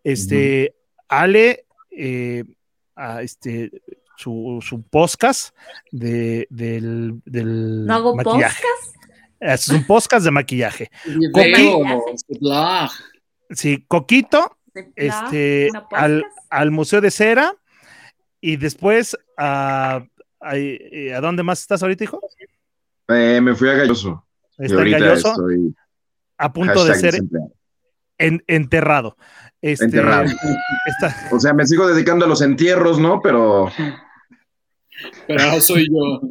[0.06, 0.74] Este,
[1.10, 2.46] Ale, eh,
[2.96, 3.70] a este,
[4.16, 5.54] su, su podcast
[5.92, 8.64] de, del, del ¿No hago maquillaje.
[8.64, 8.96] podcast?
[9.42, 10.92] Es un podcast de maquillaje.
[11.34, 12.90] Coqui-.
[13.50, 17.54] Sí, Coquito, ¿De este, al, al Museo de Cera
[18.40, 20.06] y después a,
[20.40, 22.22] a, ¿a dónde más estás ahorita, hijo?
[23.10, 24.26] Eh, me fui a Galloso.
[24.58, 25.76] Y Está en ahorita Galloso, estoy
[26.38, 27.16] a punto de ser
[28.18, 29.18] en- enterrado.
[29.62, 30.30] Este, Enterrado.
[31.32, 33.22] O sea, me sigo dedicando a los entierros, ¿no?
[33.22, 33.72] Pero
[35.28, 36.22] Pero ahora soy yo.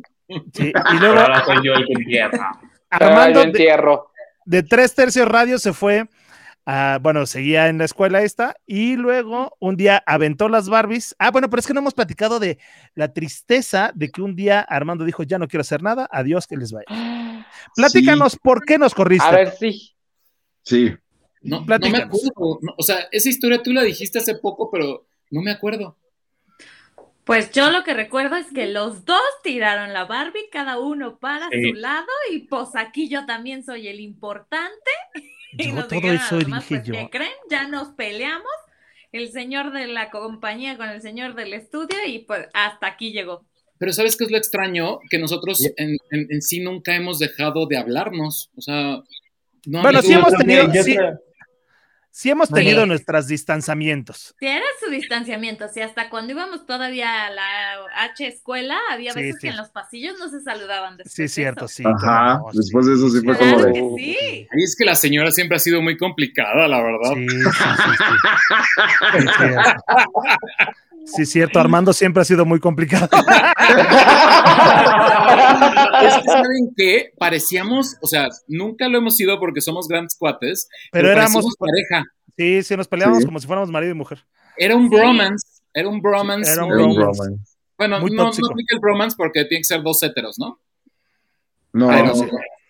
[0.52, 2.60] sí, y Pero luego ahora soy yo el que entierra.
[2.90, 4.10] Armando de, entierro.
[4.44, 6.08] de Tres Tercios Radio se fue,
[6.66, 11.14] a, bueno, seguía en la escuela esta, y luego un día aventó las Barbies.
[11.18, 12.58] Ah, bueno, pero es que no hemos platicado de
[12.94, 16.56] la tristeza de que un día Armando dijo, ya no quiero hacer nada, adiós, que
[16.56, 16.86] les vaya.
[17.74, 19.26] Platícanos, ¿por qué nos corriste?
[19.26, 19.95] A ver, sí.
[20.66, 20.92] Sí.
[21.42, 22.58] No, no me acuerdo.
[22.60, 25.96] No, o sea, esa historia tú la dijiste hace poco, pero no me acuerdo.
[27.24, 31.48] Pues yo lo que recuerdo es que los dos tiraron la Barbie, cada uno para
[31.50, 31.70] Sí.
[31.70, 34.90] su lado, y pues aquí yo también soy el importante.
[35.58, 36.92] Y Yo nos todo dijeron eso los demás, dije pues, yo.
[36.92, 37.32] ¿qué creen?
[37.48, 38.44] Ya nos peleamos,
[39.12, 43.46] el señor de la compañía con el señor del estudio, y pues hasta aquí llegó.
[43.78, 44.98] Pero ¿sabes qué es lo extraño?
[45.08, 48.50] Que nosotros en, en- en sí nunca hemos dejado de hablarnos.
[48.56, 49.02] O sea,
[49.66, 50.96] no Bueno, sí hemos tenido- sí.
[52.10, 52.54] Sí hemos Sí.
[52.54, 54.34] tenido nuestros distanciamientos.
[54.40, 57.44] Era su distanciamiento, si hasta cuando íbamos todavía a la
[57.94, 59.40] H escuela, había Sí, veces sí.
[59.42, 61.82] que en los pasillos no se saludaban después Sí, de cierto, sí.
[61.84, 62.38] Ajá.
[62.38, 64.14] no, Después de eso sí fue Claro como que de.
[64.18, 64.48] sí.
[64.50, 67.12] Ay, es que la señora siempre ha sido muy complicada, la verdad.
[67.16, 68.14] Sí, sí, sí,
[71.06, 71.26] sí.
[71.26, 71.54] Cierto.
[71.54, 71.60] Sí.
[71.60, 73.08] Armando siempre ha sido muy complicado.
[76.02, 77.12] Es que, ¿saben qué?
[77.18, 82.04] Parecíamos, o sea, nunca lo hemos sido porque somos grandes cuates, Pero éramos, parecíamos pareja.
[82.36, 83.26] sí, sí, nos peleábamos Sí.
[83.26, 84.24] como si fuéramos marido y mujer.
[84.56, 84.96] Era un Sí.
[84.96, 86.52] bromance, era un bromance.
[86.52, 87.36] Era un muy- bromance.
[87.78, 90.58] Bueno, muy no, no aplica el bromance porque tiene que ser dos héteros, ¿no?
[91.72, 92.14] No, Pero- no,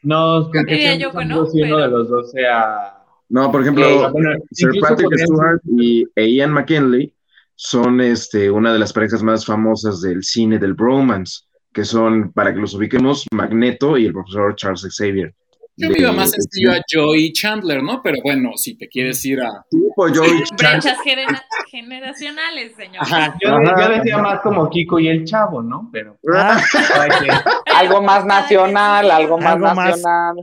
[0.03, 2.99] No, siempre yo que son no, dos y uno pero- de los dos sea.
[3.29, 6.07] no, por ejemplo, Sí, bueno, Sir Patrick Stewart y
[6.37, 7.13] Ian McKinley
[7.57, 11.41] son este, una de las parejas más famosas del cine del bromance,
[11.73, 15.35] que son, para que los ubiquemos, Magneto y el profesor Charles Xavier.
[15.79, 18.01] Yo me iba más sencillo a Joey Chandler, ¿no?
[18.03, 19.63] Pero bueno, si te quieres ir a.
[19.71, 20.71] Sí, pues Joey Chandler.
[20.81, 23.03] Brechas genera- generacionales, señor.
[23.03, 23.37] Ajá.
[23.43, 23.83] Yo, Ajá.
[23.83, 25.91] yo decía más como Kiko y el chavo, ¿no?
[25.93, 26.19] Pero.
[26.35, 26.59] Ah.
[27.75, 29.77] Algo más nacional, algo más Algo más.
[29.77, 30.37] nacional.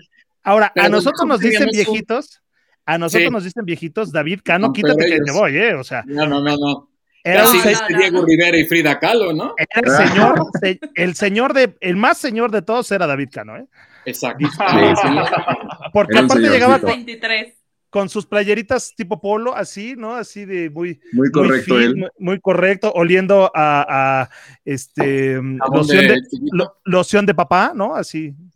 [0.44, 2.42] ahora, Pero a nosotros nos dicen viejitos,
[2.86, 3.34] a nosotros Sí.
[3.34, 5.74] nos dicen viejitos, David Cano, No, quítate que te voy, ¿eh?
[5.74, 6.90] O sea, No, no, no, no.
[7.24, 7.58] Era, Casi
[7.94, 8.26] un Diego.
[8.26, 9.56] Rivera y Frida Kahlo, ¿no?
[9.58, 13.56] era el señor, se- el señor de, el más señor de todos era David Cano,
[13.58, 13.66] ¿eh?
[14.06, 14.46] Exacto.
[14.46, 14.58] Sí,
[15.02, 15.08] sí.
[15.94, 17.54] Porque Era aparte llegaba con, 23.
[17.90, 20.16] con sus playeritas tipo polo, así, ¿no?
[20.16, 21.96] Así de muy, Muy correcto muy, él.
[21.96, 24.30] muy- muy correcto, oliendo a, a,
[24.66, 25.36] este
[25.74, 26.56] loción de de, chiquito.
[26.58, 27.96] lo- loción de papá, ¿no?
[27.96, 28.34] Así.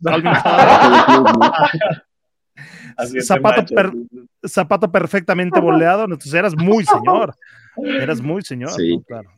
[3.22, 3.74] Zapato macho.
[3.74, 3.92] per-
[4.46, 7.34] zapato perfectamente boleado, entonces eras muy señor.
[8.00, 8.96] Eras muy señor, Sí.
[8.96, 9.02] ¿no?
[9.02, 9.30] Claro.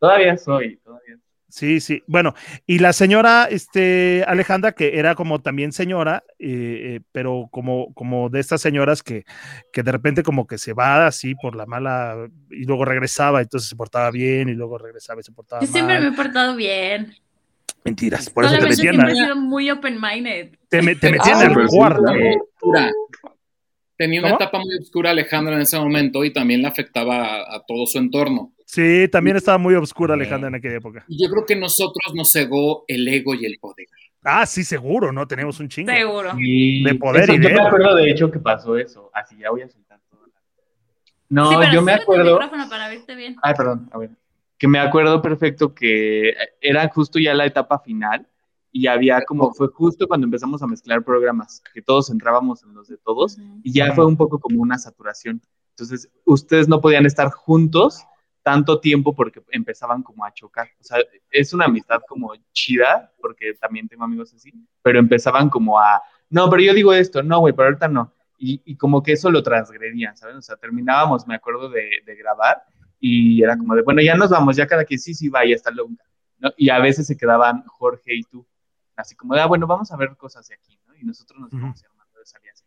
[0.00, 1.16] Todavía soy, todavía.
[1.48, 2.02] Sí, sí.
[2.06, 2.34] Bueno,
[2.66, 6.48] y la señora este, Alejandra, que era como también señora, eh,
[6.96, 9.24] eh, pero como, como de estas señoras que,
[9.70, 13.68] que de repente como que se va así por la mala y luego regresaba, entonces
[13.68, 16.02] se portaba bien y luego regresaba y se portaba Yo siempre mal.
[16.04, 17.14] me he portado bien.
[17.84, 20.52] Mentiras, por eso te metían, siempre he a- sido muy open-minded.
[20.70, 22.02] te, me- te metían Ah, al pero sí, cuarto.
[22.02, 22.40] claro.
[22.54, 22.92] oscura.
[24.02, 24.40] Tenía una ¿Cómo?
[24.42, 27.98] etapa muy oscura Alejandra en ese momento y también le afectaba a, a todo su
[27.98, 28.52] entorno.
[28.66, 31.04] Sí, también estaba muy oscura Alejandra en aquella época.
[31.06, 33.86] Y yo creo que nosotros nos cegó el ego y el poder.
[34.24, 35.28] Ah, sí, seguro, ¿no?
[35.28, 35.92] Tenemos un chingo.
[35.92, 36.32] Seguro.
[36.36, 39.08] Y De poder eso, y Yo de- me acuerdo de hecho que pasó eso.
[39.14, 40.22] Así ya voy a soltar todo.
[41.28, 42.32] No, sí, pero yo me acuerdo.
[42.40, 43.36] micrófono para verte bien.
[43.40, 44.10] Ay, perdón, a ver.
[44.58, 48.26] Que me acuerdo perfecto que era justo ya la etapa final
[48.72, 52.88] y había como, fue justo cuando empezamos a mezclar programas, que todos entrábamos en los
[52.88, 55.42] de todos y ya fue un poco como una saturación.
[55.70, 58.02] Entonces, ustedes no podían estar juntos
[58.42, 60.68] tanto tiempo porque empezaban como a chocar.
[60.80, 60.98] O sea,
[61.30, 64.52] es una amistad como chida, porque también tengo amigos así,
[64.82, 68.12] pero empezaban como a, no, pero yo digo esto, no, güey, pero ahorita no.
[68.38, 70.36] Y, y como que eso lo transgredían, ¿sabes?
[70.36, 72.62] O sea, terminábamos, me acuerdo de, de grabar
[72.98, 75.52] y era como de, bueno, ya nos vamos, ya cada quien sí, sí, va y
[75.52, 75.90] hasta luego.
[76.38, 76.50] ¿no?
[76.56, 78.46] Y a veces se quedaban Jorge y tú,
[79.02, 80.94] así como ah, bueno, vamos a ver cosas de aquí, ¿no?
[80.96, 82.64] Y nosotros nos íbamos armando de salir así.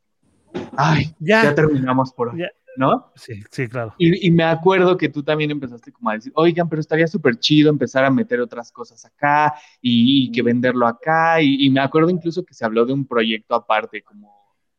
[0.78, 1.44] Ay, Ya.
[1.44, 2.48] ya terminamos por hoy, Ya.
[2.78, 3.12] ¿no?
[3.16, 3.94] Sí, sí, claro.
[3.98, 7.38] Y, y me acuerdo que tú también empezaste como a decir, oigan, pero estaría súper
[7.40, 11.42] chido empezar a meter otras cosas acá y, y que venderlo acá.
[11.42, 14.35] Y, y me acuerdo incluso que se habló de un proyecto aparte, como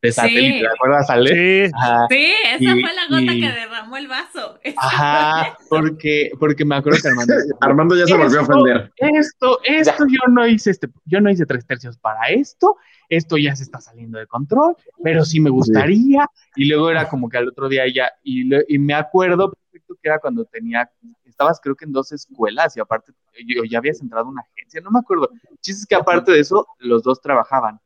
[0.07, 0.20] de Sí.
[0.20, 1.66] satélite, ¿te acuerdas, Ale?
[1.66, 2.07] Sí, Ajá.
[2.09, 4.59] Sí, esa Y- fue la gota y- que derramó el vaso.
[4.76, 7.34] Ajá, porque, porque me acuerdo que Armando.
[7.61, 8.92] Armando ya se volvió a ofender.
[8.96, 12.76] Esto, esto yo no hice este, yo no hice tres tercios para esto,
[13.09, 16.26] esto ya se está saliendo de control, pero sí me gustaría.
[16.57, 18.44] Y luego era como que al otro día ya, y,
[18.78, 20.90] me acuerdo perfecto que era cuando tenía,
[21.24, 23.12] estabas creo que en dos escuelas y aparte
[23.46, 25.30] yo ya habías entrado a una agencia, no me acuerdo.
[25.61, 27.78] Chiste es que aparte de eso, los dos trabajaban.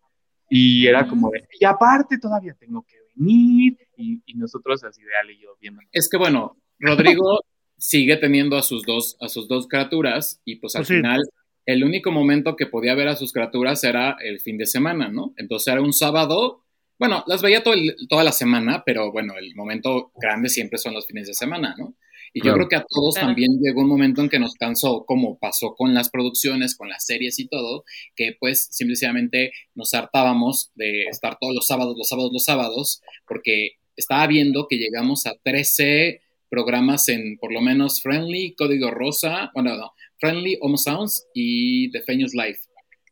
[0.50, 5.16] Y era como de, y aparte todavía tengo que venir, y, y nosotros así de
[5.22, 5.80] Ale y yo viendo.
[5.92, 7.40] Es que bueno, Rodrigo
[7.78, 10.94] sigue teniendo a sus dos, a sus dos criaturas y pues al Pues sí.
[10.96, 11.20] final
[11.66, 15.32] el único momento que podía ver a sus criaturas era el fin de semana, ¿no?
[15.36, 16.64] Entonces era un sábado,
[16.98, 20.94] bueno, las veía todo el- toda la semana, pero bueno, el momento grande siempre son
[20.94, 21.94] los fines de semana, ¿no?
[22.32, 23.28] Y yo creo que a todos Claro.
[23.28, 27.04] también llegó un momento en que nos cansó, como pasó con las producciones, con las
[27.04, 32.30] series y todo, que pues simplemente nos hartábamos de estar todos los sábados, los sábados,
[32.32, 38.54] los sábados, porque estaba viendo que llegamos a 13 programas en por lo menos Friendly,
[38.54, 42.60] Código Rosa, bueno, no, Friendly, Homo Sounds y The Famous Life.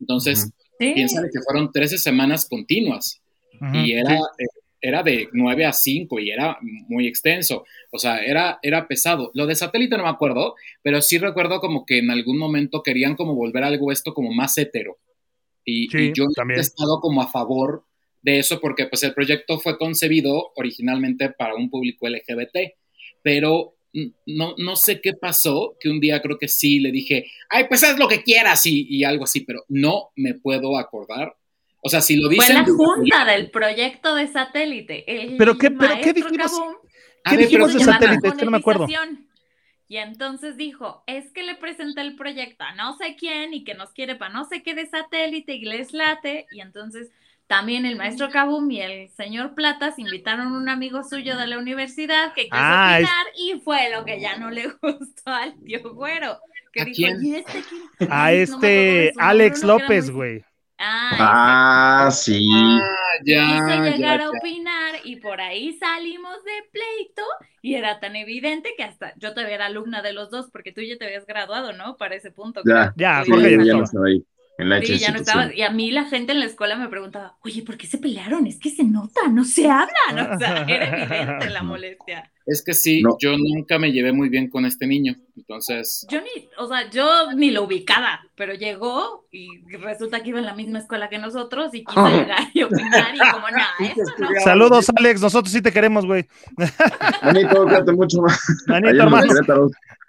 [0.01, 0.51] Entonces,
[0.81, 0.93] Sí.
[0.95, 3.21] piensa que fueron 13 semanas continuas
[3.75, 4.47] y era, eh,
[4.81, 7.65] era de 9 a 5 y era muy extenso.
[7.91, 9.31] O sea, era, era pesado.
[9.35, 13.17] Lo de satélite no me acuerdo, pero sí recuerdo como que en algún momento querían
[13.17, 14.99] como volver algo esto como más hetero.
[15.65, 16.59] Y, Sí, y yo también.
[16.59, 17.85] he estado como a favor
[18.23, 22.75] de eso porque pues el proyecto fue concebido originalmente para un público LGBT,
[23.23, 23.75] pero
[24.27, 27.83] no, no sé qué pasó, que un día creo que sí le dije, ay, pues
[27.85, 31.35] haz lo que quieras y, y algo así, pero no me puedo acordar.
[31.81, 32.55] O sea, si lo Fue dicen...
[32.57, 35.05] la junta del proyecto de satélite.
[35.07, 36.53] El ¿Pero qué- pero qué dijimos?
[37.25, 38.33] ¿Qué ver, dijimos de ¿qué satélite?
[38.37, 38.87] que no me acuerdo.
[39.91, 43.75] Y entonces dijo, es que le presenté el proyecto a no sé quién y que
[43.75, 46.47] nos quiere para no sé qué de satélite y les late.
[46.51, 47.11] Y entonces
[47.47, 51.59] también el maestro Kabum y el señor Platas invitaron a un amigo suyo de la
[51.59, 55.81] universidad que quiso Ah, es- y fue lo que ya no le gustó al tío
[55.95, 56.39] Güero.
[56.71, 57.25] Que ¿A dijo, quién?
[57.25, 57.63] "¿Y este
[57.99, 58.13] quién?".
[58.13, 60.45] A no este Alex López, güey.
[60.79, 62.39] Ah, Ah, sí.
[62.51, 64.23] Ah, ya, quiso llegar ya.
[64.23, 67.23] a opinar y por ahí salimos de pleito
[67.63, 70.81] y era tan evidente que hasta yo todavía era alumna de los dos porque tú
[70.83, 71.97] ya te habías graduado, ¿no?
[71.97, 72.63] Para ese punto.
[72.65, 72.93] Ya.
[72.93, 72.95] creo.
[72.97, 74.25] Ya, Tú Jorge Sí, ya ya no estaba ahí.
[74.59, 75.55] En la Sí, ya no estaba.
[75.55, 78.47] Y a mí la gente en la escuela me preguntaba, oye, ¿por qué se pelearon?
[78.49, 80.35] Es que se nota, no se hablan.
[80.35, 82.31] O sea, era evidente la molestia.
[82.45, 83.17] Es que sí, No.
[83.21, 86.07] yo nunca me llevé muy bien con este niño, entonces...
[86.11, 90.47] Yo ni, o sea, yo ni lo ubicaba, pero llegó y resulta que iba en
[90.47, 94.29] la misma escuela que nosotros y quiso llegar y opinar y como, nada, eso no.
[94.43, 95.21] Saludos, Alex.
[95.21, 96.27] Nosotros sí te queremos, güey.
[97.23, 98.41] Manito, cuídate mucho más.
[98.67, 99.29] Manito, Ahí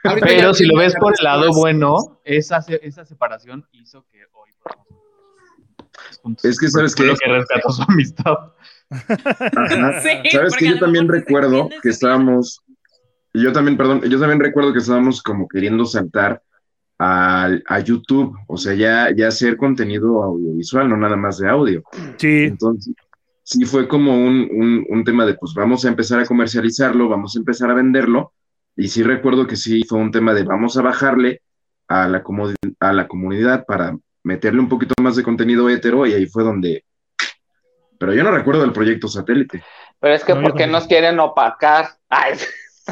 [0.03, 6.45] Pero si lo ves por el lado bueno, esa, esa separación hizo que hoy podamos.
[6.45, 7.03] Es que, ¿sabes qué?
[7.03, 8.33] lo que rescató su amistad.
[8.89, 10.01] Ajá.
[10.01, 12.63] Sí, Sabes que a yo también recuerdo que estábamos,
[13.33, 16.41] yo también, perdón, yo también recuerdo que estábamos como queriendo saltar
[16.97, 21.83] al- a, YouTube, o sea, ya, ya hacer contenido audiovisual, no nada más de audio.
[22.17, 22.95] Sí, Entonces,
[23.43, 27.35] sí fue como un, un, un tema de, pues vamos a empezar a comercializarlo, vamos
[27.35, 28.33] a empezar a venderlo,
[28.79, 31.41] y sí recuerdo que sí fue un tema de vamos a bajarle
[31.87, 32.23] a la,
[32.79, 36.83] a la comunidad para meterle un poquito más de contenido hetero, y ahí fue donde...
[37.97, 39.61] Pero yo no recuerdo el proyecto satélite.
[39.99, 40.79] Pero es que No, yo ¿por qué tampoco.
[40.79, 41.87] nos quieren opacar?
[42.09, 42.33] Ay,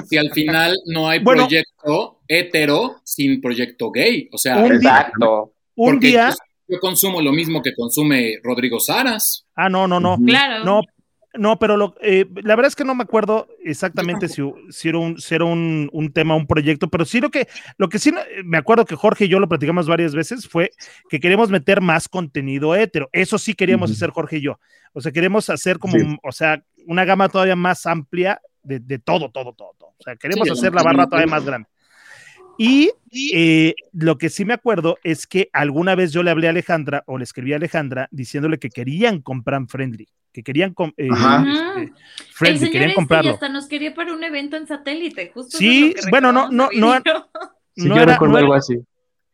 [0.05, 1.43] Si al final no hay Bueno.
[1.43, 4.29] proyecto hetero sin proyecto gay.
[4.33, 5.53] O sea, Un día- exacto.
[5.75, 6.33] un porque día.
[6.67, 9.45] yo, consumo lo mismo que consume Rodrigo Saras.
[9.55, 10.17] Ah, no, no, no.
[10.25, 10.63] Claro.
[10.65, 10.81] No,
[11.37, 14.97] no, pero lo, eh, la verdad es que no me acuerdo exactamente si, si era,
[14.97, 17.47] un, si era un, un tema, un proyecto, pero sí lo que,
[17.77, 20.71] lo que sí no- me acuerdo que Jorge y yo lo platicamos varias veces fue
[21.09, 23.09] que queremos meter más contenido hetero.
[23.11, 24.59] Eso sí queríamos hacer Jorge y yo.
[24.93, 26.17] O sea, queremos hacer como, Sí.
[26.23, 29.89] o sea, una gama todavía más amplia de, de todo, todo, todo, todo.
[29.97, 31.67] O sea, queremos Sí, hacer la barra todavía más grande.
[32.59, 32.89] Y
[33.33, 37.03] eh, lo que sí me acuerdo es que alguna vez yo le hablé a Alejandra
[37.05, 40.07] o le escribí a Alejandra diciéndole que querían comprar Friendly,
[40.37, 41.07] que querían eh,
[42.53, 43.31] este, El querían este comprarlo.
[43.31, 45.57] ya hasta nos quería para un evento en satélite, justo.
[45.57, 47.01] Sí, es bueno, no, no, no, y.
[47.75, 48.75] Sí, No yo era- recuerdo no era- algo así.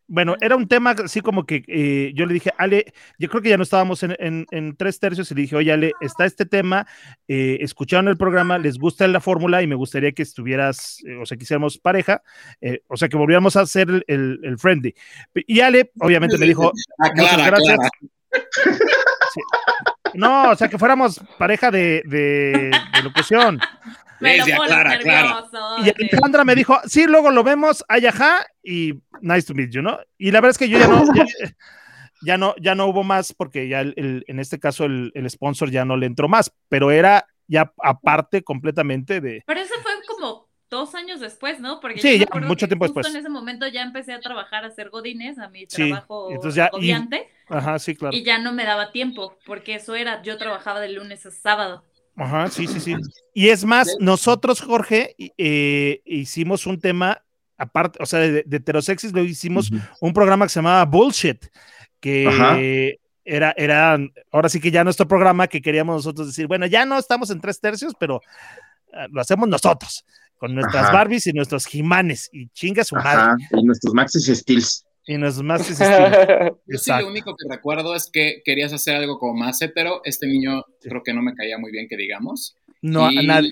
[0.06, 3.50] Bueno, era un tema así como que eh, yo le dije, Ale, yo creo que
[3.50, 6.46] ya no estábamos en, en- en tres tercios y le dije, oye, Ale, está este
[6.46, 6.86] tema,
[7.28, 11.26] eh, escucharon el programa, les gusta la fórmula y me gustaría que estuvieras, eh, o
[11.26, 12.22] sea, que hiciéramos pareja,
[12.62, 14.94] eh, o sea, que volviéramos a hacer el, el- el friendly.
[15.48, 17.80] Y Ale, obviamente, me dijo, Aclara, muchas gracias.
[17.80, 17.90] aclara.
[19.34, 19.42] Sí.
[20.14, 23.60] No, o sea, que fuéramos pareja de, de, de locución.
[24.20, 25.22] Me lo Clara, Clara.
[25.28, 25.78] nervioso.
[25.80, 29.82] Y Alejandra me dijo, sí, luego lo vemos, ay, ajá, y nice to meet you,
[29.82, 30.00] ¿no?
[30.18, 31.26] Y la verdad es que yo ya no, ya,
[32.22, 35.30] ya no, ya no hubo más, porque ya el- el- en este caso el, el
[35.30, 39.44] sponsor ya no le entró más, pero era ya aparte completamente de...
[39.46, 39.92] Pero eso fue
[40.78, 41.80] dos años después, ¿no?
[41.80, 43.14] Porque Sí, yo ya, mucho tiempo justo después.
[43.14, 46.56] en ese momento ya empecé a trabajar, a hacer godines, a mi Sí, trabajo entonces
[46.56, 48.16] ya- y- agobiante, Ajá, sí, claro.
[48.16, 51.84] y ya no me daba tiempo, porque eso era, yo trabajaba de lunes a sábado.
[52.16, 52.96] Ajá, sí, sí, sí.
[53.34, 57.24] Y es más, nosotros, Jorge, eh, hicimos un tema
[57.58, 59.72] aparte, o sea, de, de heterosexis, lo hicimos
[60.02, 61.46] un programa que se llamaba Bullshit,
[62.00, 62.58] que Ajá.
[63.26, 63.98] era, era,
[64.32, 67.40] ahora sí que ya nuestro programa que queríamos nosotros decir, bueno, ya no estamos en
[67.40, 68.22] tres tercios, pero
[68.92, 70.06] eh, lo hacemos nosotros,
[70.38, 70.94] con nuestras Ajá.
[70.94, 74.86] Barbies y nuestros Jimanes, y chinga su madre, y nuestros Maxis Steels.
[75.06, 75.68] y nuestros más
[76.68, 80.02] Yo sí lo único que recuerdo es que querías hacer algo como más hetero.
[80.04, 82.56] Este niño creo que no me caía muy bien, que digamos.
[82.82, 83.52] No, a nadie,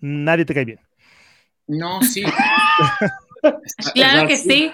[0.00, 0.80] nadie te cae bien.
[1.66, 2.22] No, sí.
[3.42, 4.72] Está- Claro está- que sí.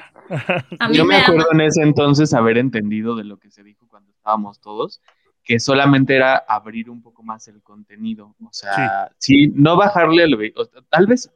[0.78, 1.62] A mí Yo me me acuerdo ama.
[1.64, 5.00] en ese entonces haber entendido de lo que se dijo cuando estábamos todos,
[5.42, 8.34] que solamente era abrir un poco más el contenido.
[8.42, 11.30] O sea, sí, no bajarle, el o tal vez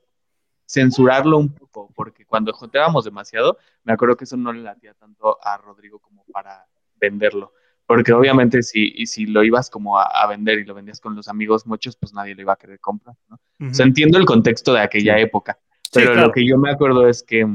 [0.66, 5.38] censurarlo un poco, porque cuando joteábamos demasiado, me acuerdo que eso no le latía tanto
[5.42, 6.66] a Rodrigo como para
[6.96, 7.52] venderlo.
[7.86, 11.14] Porque obviamente si, y si lo ibas como a, a vender y lo vendías con
[11.14, 13.38] los amigos muchos, pues nadie lo iba a querer comprar, ¿no?
[13.70, 15.60] O sea, entiendo el contexto de aquella época,
[15.92, 16.26] pero claro.
[16.26, 17.46] lo que yo me acuerdo es que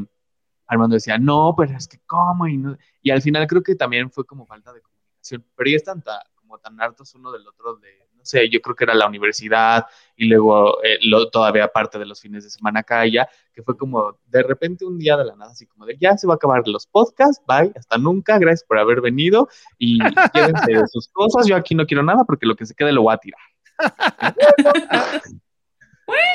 [0.67, 4.09] Armando decía, no, pero es que cómo, y, no- y al final creo que también
[4.09, 7.75] fue como falta de comunicación, pero ya están ta- como tan hartos uno del otro
[7.75, 9.85] de, no sé, yo creo que era la universidad
[10.17, 13.63] y luego eh, lo, todavía parte de los fines de semana acá y ya, que
[13.63, 16.33] fue como de repente un día de la nada, así como de, ya se va
[16.33, 19.47] a acabar los podcasts, bye, hasta nunca, gracias por haber venido
[19.77, 19.99] y
[20.33, 23.03] llévense de sus cosas, yo aquí no quiero nada porque lo que se quede lo
[23.03, 23.39] voy a tirar.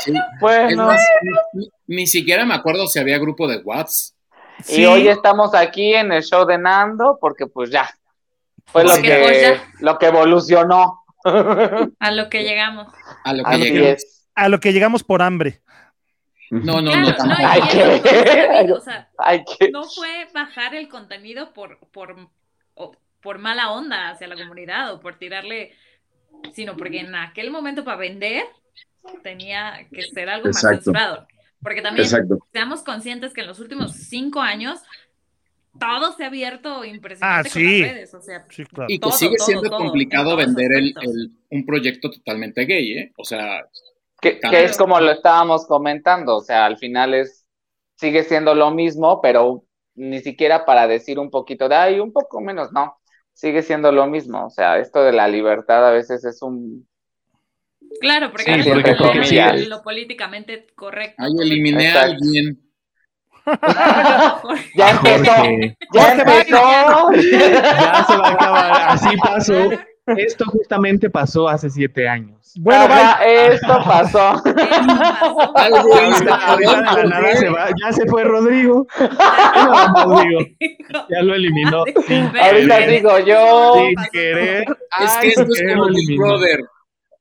[0.00, 0.14] sí.
[0.40, 1.06] Bueno, más,
[1.52, 4.16] ni, ni siquiera me acuerdo si había grupo de WhatsApp.
[4.64, 4.80] Sí.
[4.80, 7.90] y hoy estamos aquí en el show de Nando porque pues ya
[8.66, 9.64] fue lo pues, que ya.
[9.80, 11.02] lo que evolucionó.
[11.98, 12.88] A lo que llegamos.
[13.24, 13.90] A lo que Así llegué.
[13.92, 14.28] es.
[14.34, 15.60] A lo que llegamos por hambre.
[16.50, 17.42] No, no, Claro, no, no, tampoco.
[17.42, 20.88] y Ay, eso, qué- o sea, David, o sea, Ay, que no fue bajar el
[20.88, 22.14] contenido por, por,
[23.20, 25.74] por mala onda hacia la comunidad o por tirarle,
[26.52, 28.44] sino porque en aquel momento para vender
[29.24, 30.76] tenía que ser algo más Exacto.
[30.84, 31.26] censurado.
[31.62, 32.38] Porque también Exacto.
[32.52, 34.80] seamos conscientes que en los últimos cinco años
[35.78, 38.14] todo se ha abierto impresionante Ah, con las redes.
[38.14, 38.86] O sea, Sí, claro.
[38.90, 40.94] Y que todo, sigue todo, siendo todo, complicado vender el,
[41.50, 43.12] un proyecto totalmente gay, ¿eh?
[43.16, 43.66] O sea,
[44.20, 47.44] que, que es como lo estábamos comentando, o sea, al final es,
[47.96, 52.40] sigue siendo lo mismo, pero ni siquiera para decir un poquito de, ay, un poco
[52.40, 52.98] menos, no,
[53.32, 56.86] sigue siendo lo mismo, o sea, esto de la libertad a veces es un,
[58.00, 59.66] Claro, porque Sí, porque- sí.
[59.68, 61.22] lo políticamente correcto.
[61.22, 62.60] ahí eliminé a alguien.
[64.74, 69.70] Ya empezó, Jorge, ya empezó, ya se va a acabar, así pasó.
[70.16, 72.54] Esto justamente pasó hace siete años.
[72.60, 74.40] Bueno, Ajá, esto pasó.
[75.54, 78.86] Algo hizo, Ahorita de la cabrón, nada se va- ya se fue Rodrigo.
[78.98, 80.40] Ya no, Rodrigo.
[81.10, 81.84] Ya lo eliminó.
[82.40, 83.74] Ahorita digo yo.
[83.88, 84.64] Sin querer.
[85.02, 86.24] Es que esto es como lo Big eliminó.
[86.24, 86.60] Brother.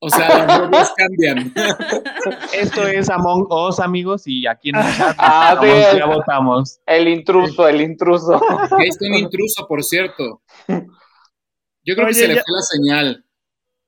[0.06, 1.52] O sea, las reglas cambian.
[2.54, 6.80] Esto es Among Us, amigos, y aquí en el chat Ah, sí, ya votamos.
[6.86, 8.34] El intruso, el intruso.
[8.78, 10.44] Ahí está un intruso, por cierto.
[10.68, 13.26] Yo creo Oye, que se le fue la señal.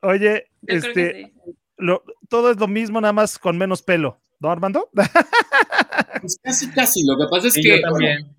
[0.02, 1.34] Oye, Yo este, sí.
[1.78, 4.20] lo- todo es lo mismo, nada más con menos pelo.
[4.40, 4.90] ¿No, Armando?
[6.22, 7.06] Pues casi, casi.
[7.06, 8.36] Lo que pasa es Y que yo también.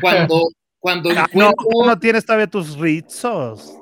[0.00, 0.48] cuando,
[0.78, 1.66] cuando Ah, no, encuentro...
[1.70, 3.74] tú no tienes todavía tus rizos.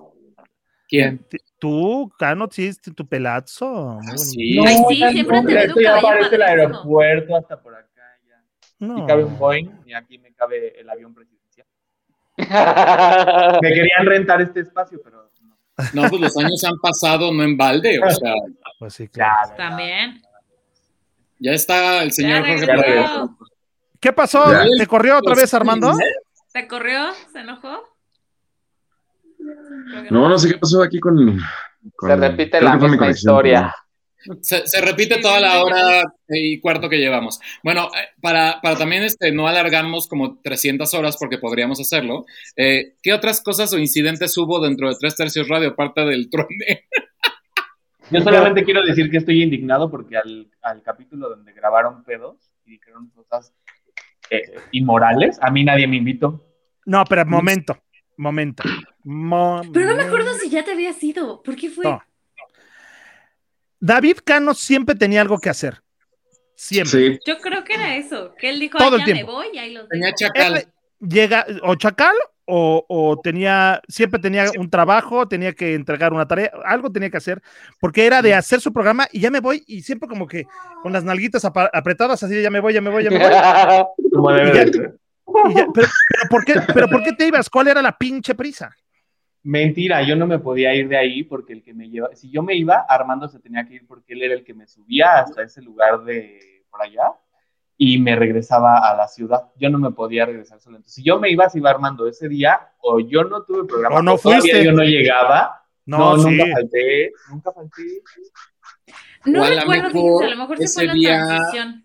[0.89, 1.25] ¿Quién?
[1.59, 3.99] Tú, Cano, tienes tu pelazo.
[4.01, 4.19] Muy bonito.
[4.19, 4.59] Sí.
[4.67, 8.03] Ay, sí, siempre Esto ya cabello parece el aeropuerto hasta por acá.
[8.29, 8.43] Ya.
[8.79, 8.99] No.
[8.99, 11.67] Aquí cabe un Boeing y aquí me cabe el avión presidencial.
[13.63, 15.29] Me querían rentar este espacio, pero no.
[15.95, 18.01] No, pues los años han pasado, no en balde.
[18.01, 18.33] O sea,
[18.79, 19.51] Pues sí, claro.
[19.51, 20.23] Ya, También.
[21.39, 22.67] ya está el señor Jorge.
[22.67, 23.07] Pérez.
[24.01, 24.45] ¿Qué pasó?
[24.79, 25.93] ¿Te corrió otra vez, Armando?
[26.49, 27.13] ¿Se corrió?
[27.33, 27.83] ¿Se enojó?
[30.11, 31.39] No, no sé qué pasó aquí con.
[31.97, 33.75] con- Se repite la misma conexión, historia.
[34.43, 37.39] Se, se repite toda la hora y cuarto que llevamos.
[37.63, 42.27] Bueno, eh, para, para también este, no alargarnos como 300 horas porque podríamos hacerlo,
[42.57, 46.87] eh, ¿qué otras cosas o incidentes hubo dentro de Tres Tercios Radio aparte del truene?
[48.11, 52.73] Yo solamente quiero decir que estoy indignado porque al, al capítulo donde grabaron pedos y
[52.73, 53.53] dijeron cosas
[54.31, 54.43] eh,
[54.73, 56.43] inmorales, a mí nadie me invitó.
[56.87, 57.79] No, pero momento,
[58.17, 58.63] momento.
[59.73, 61.43] Pero no me acuerdo si ya te había sido.
[61.43, 61.85] ¿Por qué fue?
[61.85, 62.03] No.
[63.81, 65.81] David Cano siempre tenía algo que hacer.
[66.55, 67.13] Siempre.
[67.15, 68.35] Sí, Yo creo que era eso.
[68.39, 69.33] Que él dijo, Todo "Ay, el ya me tiempo.
[69.33, 70.17] voy y ahí los Tenía dejo".
[70.17, 70.57] chacal.
[70.57, 70.69] Él
[71.09, 72.15] llega o chacal
[72.45, 77.19] o, o tenía, siempre tenía un trabajo, tenía que entregar una tarea, algo tenía que
[77.19, 77.41] hacer,
[77.79, 80.47] porque era de hacer su programa y ya me voy y siempre como que
[80.83, 83.29] con las nalguitas apretadas así de ya me voy, ya me voy, ya me voy.
[84.13, 84.95] Como debe Y ya- de ser.
[85.51, 87.49] y ya- pero, pero ¿por qué, pero ¿por qué te ibas?
[87.49, 88.75] ¿Cuál era la pinche prisa?
[89.43, 92.43] Mentira, yo no me podía ir de ahí porque el que me lleva, si yo
[92.43, 95.43] me iba, Armando se tenía que ir porque él era el que me subía hasta
[95.43, 97.13] ese lugar de por allá
[97.77, 99.45] y me regresaba a la ciudad.
[99.57, 100.77] Yo no me podía regresar solo.
[100.77, 103.97] Entonces, si yo me iba, se iba Armando ese día, o yo no tuve programa,
[103.97, 104.65] O no fuiste.
[104.65, 105.63] yo no llegaba.
[105.87, 106.31] No, No, sí.
[106.31, 107.83] nunca falté, nunca falté.
[109.25, 111.85] No a recuerdo, mejor a lo mejor ese fue la día- transición.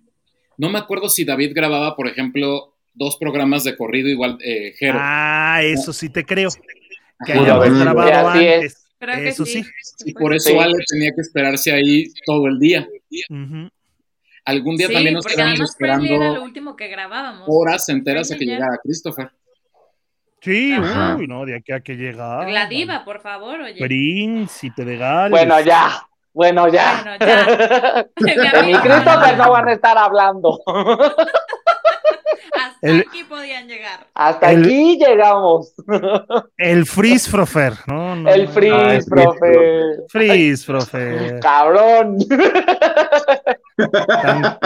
[0.58, 4.98] No me acuerdo si David grababa, por ejemplo, dos programas de corrido igual, eh, Jero.
[5.02, 6.50] Ah, eso sí te creo.
[7.26, 7.32] Sí,
[7.80, 8.56] grabado así es.
[8.56, 8.84] antes.
[9.00, 9.64] Que Eso sí.
[10.06, 10.58] y por eso Sí.
[10.58, 12.88] Ale tenía que esperarse ahí todo el día.
[13.30, 13.70] Ujú.
[14.46, 17.46] Algún día Sí, también nos quedamos Friendly era lo esperando último que grabábamos.
[17.48, 19.32] horas enteras a que llegara Christopher.
[20.42, 21.16] Sí, Ajá.
[21.18, 22.46] uy, no, de aquí a que llega.
[22.50, 23.80] La diva, por favor, oye.
[23.80, 25.32] Príncipe de Gales.
[25.32, 26.06] Bueno, ya.
[26.34, 27.02] Bueno, ya.
[27.04, 28.08] Bueno, ya.
[28.18, 30.60] De mi Christopher no van a estar hablando.
[32.84, 34.08] Hasta El- aquí podían llegar.
[34.14, 35.74] Hasta El- aquí llegamos.
[36.58, 37.74] El Freeze Frofer.
[37.88, 39.80] No, no, El freeze, Ah, el freeze, profe.
[40.10, 41.40] Freeze Frofer.
[41.40, 42.18] Cabrón.
[44.08, 44.58] Tan,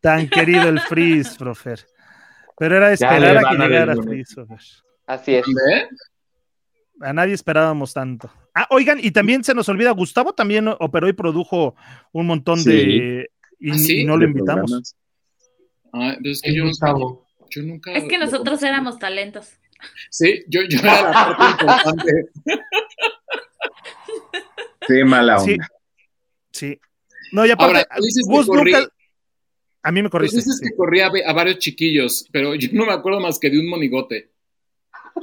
[0.00, 1.80] tan querido el Freeze Frofer.
[2.58, 4.06] Pero era esperar a que a llegara el lunes.
[4.06, 4.58] Freeze Frofer.
[5.06, 5.44] Así es.
[7.00, 8.30] A nadie esperábamos tanto.
[8.54, 11.74] Ah, oigan, y también se nos olvida, Gustavo también operó y produjo
[12.12, 12.70] un montón Sí.
[12.70, 13.26] de.
[13.60, 14.00] Y, ¿Ah, sí?
[14.00, 14.96] y no lo invitamos.
[15.92, 17.25] Ah, es que yo Gustavo.
[17.50, 17.92] Yo nunca.
[17.92, 19.52] Es que nosotros éramos talentos.
[20.10, 22.12] Sí, yo, yo era la parte importante.
[24.86, 25.52] Qué mala Sí.
[25.52, 25.68] onda.
[26.52, 26.80] Sí.
[27.32, 28.88] No, y aparte, Ahora, dices corrí- nunca.
[29.82, 30.38] A mí me corriste.
[30.38, 30.68] dices sí.
[30.68, 34.32] que corría a varios chiquillos, pero yo no me acuerdo más que de un monigote.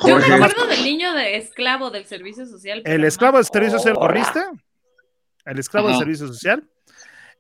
[0.08, 2.82] Yo me acuerdo del niño de esclavo del servicio social.
[2.86, 4.40] El esclavo del servicio social corriste.
[5.46, 6.64] El esclavo del servicio social.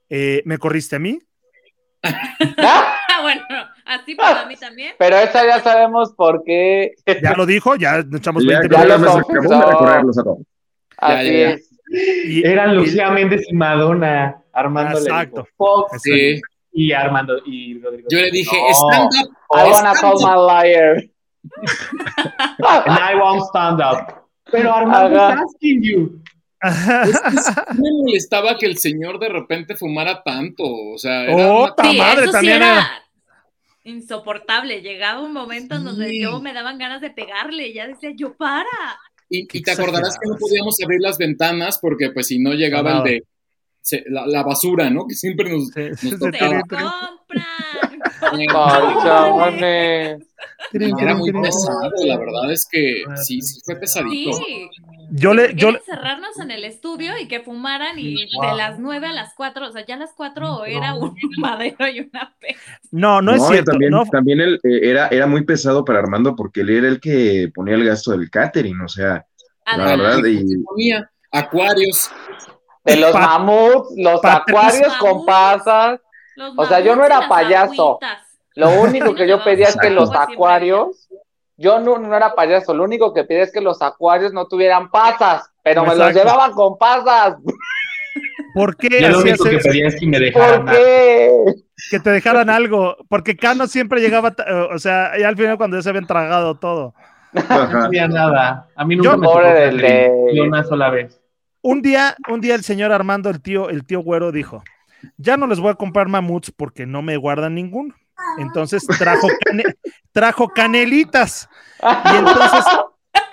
[0.10, 1.19] Eh, me corriste a mí.
[3.15, 3.41] Ah, bueno,
[3.85, 4.93] así para mí también.
[4.97, 6.93] Pero esa ya sabemos por qué.
[7.22, 9.15] Ya lo dijo, ya echamos Ya, 20 ya ya lo minutos.
[9.19, 9.69] acabó de confesó.
[9.72, 10.38] recorrerlos a todos.
[10.97, 11.49] Así ya, ya.
[11.51, 11.69] es.
[12.26, 14.38] Y- Eran y- Lucía Méndez y Madonna.
[14.53, 15.47] Armando Exacto.
[15.57, 16.39] Fox Sí.
[16.73, 18.07] y Armando y Rodrigo.
[18.11, 19.31] Yo le dije, No, stand up.
[19.51, 20.22] I wanna stand call up.
[20.22, 21.03] my liar.
[22.85, 24.26] And I won't stand up.
[24.51, 26.19] Pero Armando is asking you.
[27.76, 30.64] Me molestaba que el señor de repente fumara tanto.
[30.64, 33.03] O sea, era Oh, una- Sí, madre eso sí también era, era.
[33.84, 34.81] Insoportable.
[34.81, 36.22] Llegaba un momento en donde Sí.
[36.22, 37.68] yo me daban ganas de pegarle.
[37.68, 38.68] y Ya decía, yo para.
[39.30, 42.97] Y, y te acordarás que no podíamos abrir las ventanas porque pues si no llegaba
[42.99, 43.23] el de
[43.81, 45.07] se- la, la basura, ¿no?
[45.07, 45.68] Que siempre nos...
[45.69, 46.61] Sí, nos Te tocaba.
[46.61, 47.45] compran.
[50.72, 54.38] Era muy pesado, la verdad es que sí, sí fue pesadito.
[54.38, 54.70] Sí.
[55.12, 59.14] Yo le, yo encerrarnos en el estudio y que fumaran y de las 9 a
[59.14, 62.60] las 4, o sea, ya a las 4 era un madero y una peste.
[62.91, 63.72] no, no, es cierto.
[63.72, 67.00] También, no, también él, eh, era, era muy pesado para Armando porque él era el
[67.00, 69.26] que ponía el gasto del catering, o sea,
[69.78, 72.10] la verdad, y Ponía acuarios.
[72.86, 74.60] De los mamuts, los Patricio.
[74.60, 76.02] acuarios con pasas.
[76.35, 77.99] Los o sea, yo no y era payaso.
[78.01, 78.27] agüitas.
[78.55, 81.07] Lo único que yo pedía es que los acuarios,
[81.57, 84.89] yo no, no era payaso, lo único que pedía es que los acuarios no tuvieran
[84.91, 87.35] pasas, pero me los llevaban con pasas.
[88.53, 90.65] ¿Por qué Yo lo único que pedía es que me dejaran.
[90.65, 91.31] ¿Por qué?
[91.89, 92.95] que te dejaran algo?
[93.10, 96.55] Porque Cano siempre llegaba, eh, o sea, ya al final cuando ya se habían tragado
[96.55, 96.93] todo.
[97.34, 97.85] No ajá.
[97.85, 98.68] había nada.
[98.76, 101.19] A mí nunca Yo- me tocó Pobre de- una sola vez.
[101.61, 104.64] Un día, un día el señor Armando, el tío, el tío güero, dijo:
[105.18, 107.94] Ya no les voy a comprar mamuts porque no me guardan ninguno.
[108.38, 109.76] Entonces trajo, cane-
[110.12, 111.50] trajo canelitas.
[111.82, 112.66] Y entonces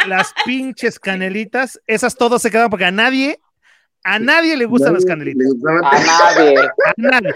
[0.07, 3.39] las pinches canelitas, esas todos se quedaban porque a nadie,
[4.03, 5.47] a nadie le gustan las canelitas.
[5.85, 6.55] A nadie.
[6.59, 7.35] A nadie.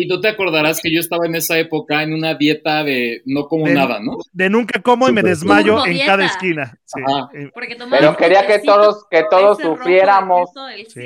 [0.00, 3.46] Y tú te acordarás que yo estaba en esa época en una dieta de no
[3.48, 4.18] como De- nada, ¿no?
[4.32, 6.06] De nunca como y me desmayo en dieta.
[6.06, 6.78] cada esquina.
[6.84, 7.00] Sí.
[7.06, 7.28] Ajá.
[7.34, 7.50] Eh,
[7.90, 10.50] Pero quería que todos, que todos sufriéramos.
[10.88, 11.00] Sí.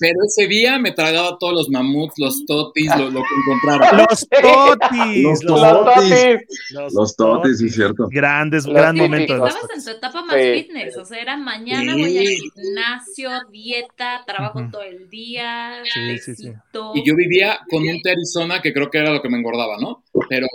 [0.00, 3.92] Pero ese día me tragaba todos los mamuts, los totis, lo, lo que encontrara.
[4.08, 5.22] Los totis.
[5.24, 6.10] Los Los, Los totis.
[6.10, 6.94] totis.
[6.94, 8.08] Los totis, sí, cierto.
[8.10, 9.10] Grandes, Los gran típicos.
[9.10, 10.52] momento Estabas en tu etapa más Sí.
[10.62, 12.00] fitness, o sea, era mañana Sí.
[12.00, 16.52] voy al gimnasio, dieta, trabajo todo el día, Sí, sí, sí.
[16.94, 20.02] Y yo vivía con un Arizona que creo que era lo que me engordaba, ¿no?
[20.28, 20.46] Pero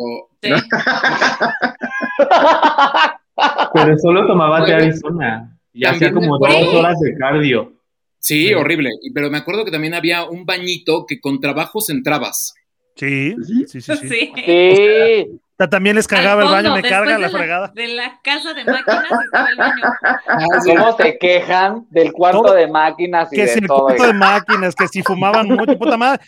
[0.41, 0.51] Sí.
[3.73, 5.57] Pero solo tomaba té Oye, Arizona.
[5.73, 7.73] Y hacía como dos horas de cardio.
[8.19, 8.53] sí, Sí.
[8.53, 8.89] horrible.
[9.13, 12.53] Pero me acuerdo que también había un bañito que con trabajos entrabas.
[12.95, 13.65] Sí, Sí.
[13.67, 17.71] sí, sí, También les cagaba el baño, me carga la fregada.
[17.73, 19.83] De la casa de máquinas estaba el baño.
[20.27, 20.47] Ah.
[20.65, 23.85] ¿Cómo se quejan del cuarto Todo- de máquinas y Que si de el todo?
[23.85, 26.21] cuarto de máquinas, que si fumaban mucho, puta madre.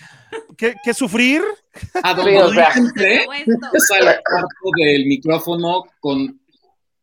[0.58, 1.42] ¿Qué, qué sufrir?
[2.04, 2.70] A Sí, donde o sea.
[2.76, 6.40] entré, al cuarto del micrófono con,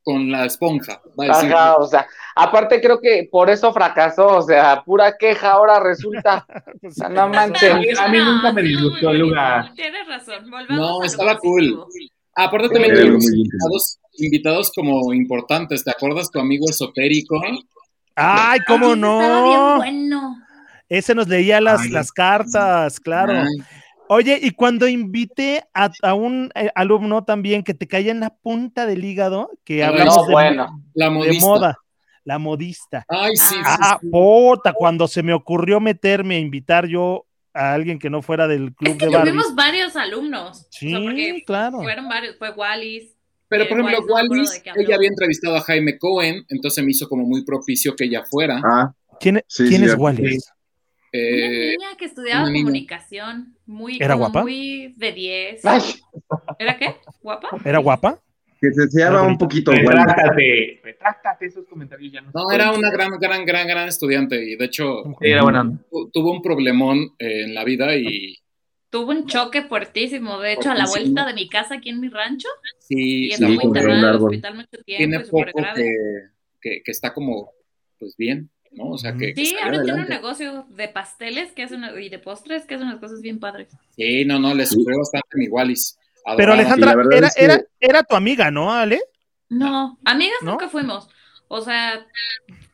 [0.03, 1.01] con la esponja.
[1.19, 1.53] Va a decir.
[1.55, 6.47] Ajá, o sea, aparte creo que por eso fracasó, o sea, pura queja ahora resulta.
[6.81, 7.99] Pues, O sea, no manches.
[7.99, 9.73] A mí nunca me disgustó el lugar.
[9.75, 10.51] Tienes razón.
[10.51, 10.69] volvamos
[11.01, 11.87] No, estaba positivo.
[12.35, 15.85] Aparte Sí, también tuvimos invitados, invitados como importantes.
[15.85, 17.41] ¿Te acuerdas tu amigo esotérico?
[18.15, 19.77] Ay, ¿cómo Ay, Estaba bien no?
[19.77, 20.37] bueno.
[20.89, 23.33] Ese nos leía las, Ay, las cartas, claro.
[23.33, 23.65] Ay,
[24.09, 28.29] Oye, y cuando invité a, a un eh, alumno también que te caía en la
[28.35, 30.83] punta del hígado, que hablamos No, de, bueno.
[30.93, 31.47] la de modista.
[31.47, 31.79] moda,
[32.25, 33.05] la modista.
[33.09, 34.09] Ay, sí, sí, Ah, sí.
[34.11, 38.75] puta, cuando se me ocurrió meterme a invitar yo a alguien que no fuera del
[38.75, 39.35] club Es que de Barbies.
[39.35, 40.67] tuvimos varios alumnos.
[40.71, 41.79] Sí, o sea, porque claro.
[41.83, 42.37] fueron varios.
[42.39, 43.15] Fue Wallis.
[43.49, 47.07] Pero, Eh, por ejemplo, Wallis, no ella había entrevistado a Jaime Cohen, entonces me hizo
[47.09, 48.61] como muy propicio que ella fuera.
[48.65, 49.95] Ah, ¿Quién, Sí, quién sí, es.
[49.97, 50.51] Wallis?
[51.13, 52.65] Eh, una niña que estudiaba niña.
[52.65, 53.55] comunicación.
[53.67, 54.41] Muy, ¿Era guapa?
[54.43, 55.65] Muy de 10.
[55.67, 55.83] Ay,
[56.59, 56.97] ¿Era qué?
[57.21, 57.49] ¿Guapa?
[57.65, 58.23] ¿Era guapa?
[58.63, 59.73] Que se seaba un poquito.
[59.73, 60.81] Retráctate.
[60.83, 62.31] Retráctate esos comentarios ya no.
[62.33, 65.69] no, era una gran, gran, gran, gran estudiante y de hecho Sí, era buena
[66.13, 68.39] tuvo un problemón eh, en la vida y
[68.89, 70.39] Tuvo un choque fuertísimo.
[70.39, 71.15] De hecho, a la Fuertísimo.
[71.15, 72.49] vuelta de mi casa aquí en mi rancho.
[72.79, 74.25] sí, Y estuvo sí, un en el árbol.
[74.31, 74.99] hospital mucho tiempo.
[74.99, 75.83] tiene poco grave.
[75.83, 75.91] que,
[76.61, 77.53] que, que está como,
[77.99, 78.91] pues bien, ¿no?
[78.91, 81.99] O sea, que, que Sí, salió ahora tiene un negocio de pasteles que hace una-
[81.99, 83.69] y de postres que hace unas cosas bien padres.
[83.97, 85.99] Sí, no, no, le sufrió bastante mi Wallis.
[86.37, 86.53] Pero.
[86.53, 89.01] Alejandra, era, es que- era, era tu amiga, ¿no, Ale?
[89.49, 90.53] No, amigas ¿No?
[90.53, 91.09] nunca fuimos.
[91.49, 92.07] O sea,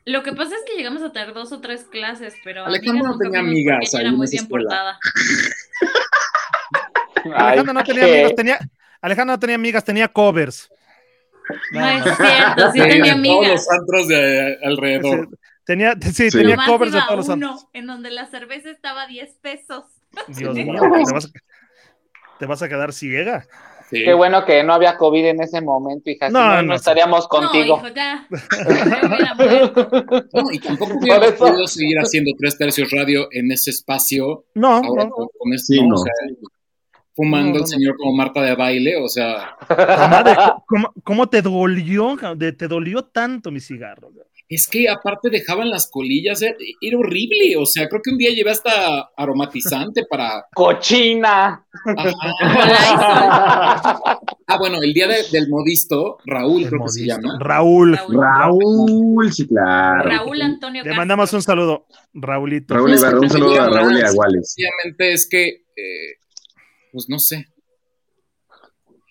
[0.05, 3.13] lo que pasa es que llegamos a tener dos o tres clases, pero Alejandra amigas
[3.13, 4.99] no tenía amigas ahí era muy bien portada.
[7.35, 8.59] Alejandra no tenía amigas, tenía,
[9.01, 10.71] Alejandra no tenía amigas, tenía covers.
[11.73, 13.51] No es cierto, sí tenía de todos amigas.
[13.51, 15.29] los antros de alrededor.
[15.31, 16.31] Sí, Tenía, sí, Sí.
[16.31, 17.69] tenía Nomás covers de todos los uno, santos.
[17.75, 19.85] en donde la cerveza estaba a 10 pesos.
[20.29, 21.29] Dios mío, te vas, a,
[22.39, 23.47] te vas a quedar ciega.
[23.91, 24.05] Sí.
[24.05, 26.27] qué bueno que no había COVID en ese momento, hija.
[26.27, 26.75] si No, no, no, no.
[26.75, 27.81] estaríamos contigo.
[27.81, 28.27] No, hijo, ya.
[30.33, 30.99] No, y tampoco
[31.33, 35.11] podido seguir haciendo tres tercios radio en ese espacio No, ahora no.
[35.11, 35.89] con, con esto, Sí, ¿no?
[35.89, 35.95] no.
[35.95, 36.13] O sea,
[37.15, 40.37] fumando No, no, el señor como Marta de baile, o sea, Comadre,
[40.67, 42.17] ¿cómo, cómo te dolió?
[42.37, 44.11] de- te dolió tanto mi cigarro?
[44.49, 48.31] Es que aparte dejaban las colillas, era, era horrible, o sea, creo que un día
[48.31, 50.47] llevé hasta aromatizante para...
[50.55, 51.65] ¡Cochina!
[54.51, 57.37] Ah, bueno, el día de- del modisto, Raúl creo que se llama.
[57.39, 57.97] Raúl.
[57.97, 58.17] Raúl.
[58.19, 60.09] Raúl, sí, claro.
[60.09, 60.97] Raúl Antonio Le Castro.
[61.03, 62.73] mandamos un saludo, Raúlito.
[62.75, 64.55] Raúl Ibarra, un saludo a Raúl y a Wales.
[64.55, 66.17] Sencillamente es que, eh,
[66.93, 67.49] pues no sé,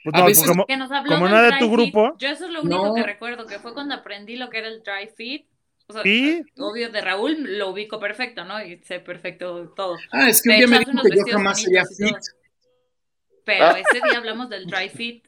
[0.10, 1.74] Pues A no, veces- como, Que nos habló como del no era de tu fit.
[1.74, 2.16] grupo.
[2.18, 2.94] Yo eso es lo único No.
[2.94, 5.46] que recuerdo, que fue cuando aprendí lo que era el dry fit.
[5.88, 6.42] O sea, Sí.
[6.60, 8.62] obvio de Raúl lo ubico perfecto, ¿no?
[8.64, 9.98] Y sé perfecto todo.
[10.12, 12.16] Ah, es que un día me dijo que yo jamás sería fit.
[13.44, 13.80] Pero Ah.
[13.80, 15.26] ese día hablamos del dry fit.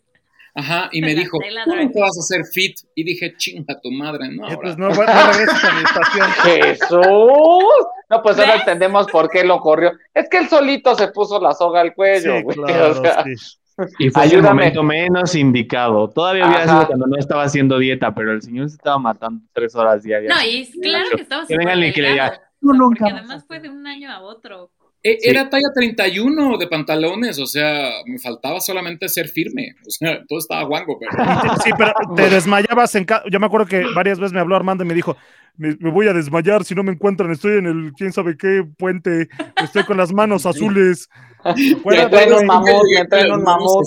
[0.55, 1.91] Ajá, y me dijo, ¿cómo dry.
[1.91, 2.77] te vas a hacer fit?
[2.95, 4.61] Y dije, chinga tu madre, no, Eh, ahora.
[4.61, 6.27] pues no, no regreses a mi estación.
[6.43, 7.85] Jesús.
[8.09, 8.61] No, pues ahora ¿Ves?
[8.61, 9.91] entendemos por qué lo corrió.
[10.13, 12.57] Es que él solito se puso la soga al cuello, Sí, güey.
[12.65, 13.58] claro, o sea, sí.
[13.97, 16.09] Y fue el momento menos indicado.
[16.09, 16.71] Todavía había Ajá.
[16.73, 20.33] sido cuando no estaba haciendo dieta, pero el señor se estaba matando tres horas diarias.
[20.35, 22.41] No, y claro que estaba Que vengan y que le diga, delgado.
[22.61, 24.71] "Tú O sea, nunca porque además fue de un año a otro.
[25.01, 25.29] E- Sí.
[25.29, 29.75] Era talla 31 de pantalones, o sea, me faltaba solamente ser firme.
[29.87, 31.11] O sea, todo estaba guango, pero.
[31.63, 34.83] Sí, pero te desmayabas en ca- Yo me acuerdo que varias veces me habló Armando
[34.83, 35.15] y me dijo,
[35.57, 38.63] me, me voy a desmayar si no me encuentran, estoy en el quién sabe qué
[38.77, 39.29] puente,
[39.63, 41.09] estoy con las manos azules.
[41.45, 43.85] Me traen un mamut, me un mamut.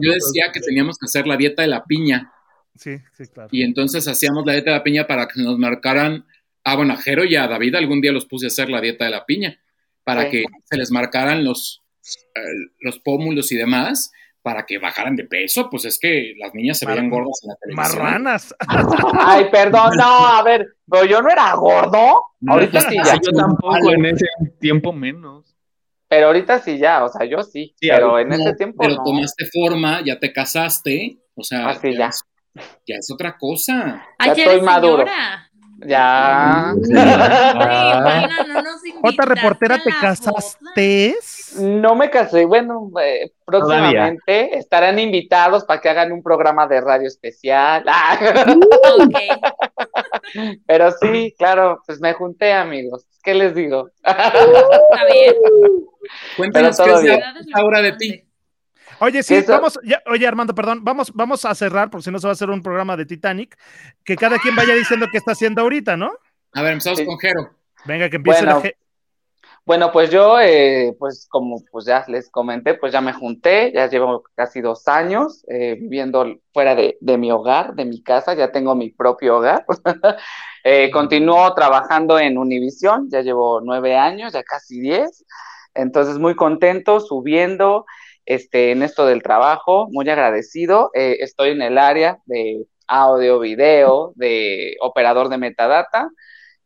[0.00, 2.32] Yo decía que teníamos que hacer la dieta de la piña.
[2.76, 3.48] Sí, sí, claro.
[3.50, 6.24] Y entonces hacíamos la dieta de la piña para que nos marcaran.
[6.72, 9.04] Ah, bueno, a Jero y a David algún día los puse a hacer la dieta
[9.04, 9.58] de la piña.
[10.04, 10.30] Para Sí.
[10.30, 11.82] que se les marcaran los,
[12.34, 12.40] eh,
[12.80, 14.12] los pómulos y demás.
[14.40, 15.68] Para que bajaran de peso.
[15.68, 18.02] Pues es que las niñas se Mar- veían gordas en la televisión.
[18.02, 18.54] Marranas.
[19.20, 22.22] Ay, perdón, no, a ver, pero yo no era gordo.
[22.46, 23.14] Ahorita sí ya.
[23.16, 24.24] Yo tampoco en ese
[24.60, 25.54] tiempo menos.
[26.08, 27.74] Pero ahorita sí ya, o sea, yo sí.
[27.78, 29.02] Sí, pero en No, ese tiempo pero no.
[29.04, 31.18] tomaste forma, ya te casaste.
[31.34, 32.06] O sea, Ah, sí, ya.
[32.06, 32.22] Es,
[32.86, 34.06] ya es otra cosa.
[34.18, 34.98] Ay, Ya ya estoy maduro.
[35.04, 35.47] señora.
[35.86, 36.70] Ya.
[36.70, 38.28] Ay, Ah.
[38.48, 41.16] No nos invitaste reportera, ¿te casaste?
[41.58, 42.44] No me casé.
[42.46, 47.84] Bueno, eh, próximamente estarán invitados para que hagan un programa de radio especial.
[48.00, 48.18] Ah,
[50.66, 53.06] pero sí, claro, pues me junté, amigos.
[53.22, 53.88] ¿Qué les digo?
[54.04, 55.34] está bien.
[56.36, 57.20] Cuéntanos qué es
[57.54, 58.27] ahora de ti.
[59.00, 62.18] Oye, sí, Eso- vamos, ya- oye Armando, perdón, vamos, vamos a cerrar, porque si no
[62.18, 63.56] se va a hacer un programa de Titanic,
[64.04, 66.12] que cada quien vaya diciendo qué está haciendo ahorita, ¿no?
[66.54, 67.06] A ver, empezamos Sí.
[67.06, 67.50] con Jero.
[67.84, 68.60] Venga, que empiece Bueno.
[68.64, 68.70] la
[69.64, 73.86] Bueno, pues yo, eh, pues como pues ya les comenté, pues ya me junté, ya
[73.86, 78.50] llevo casi dos años eh, viviendo fuera de, de mi hogar, de mi casa, ya
[78.50, 79.64] tengo mi propio hogar.
[80.64, 85.24] Eh, continúo trabajando en Univisión, ya llevo nueve años, ya casi diez,
[85.72, 87.86] entonces muy contento, subiendo
[88.28, 90.90] este, en esto del trabajo, muy agradecido.
[90.92, 96.10] Eh, estoy en el área de audio, video, de operador de metadata.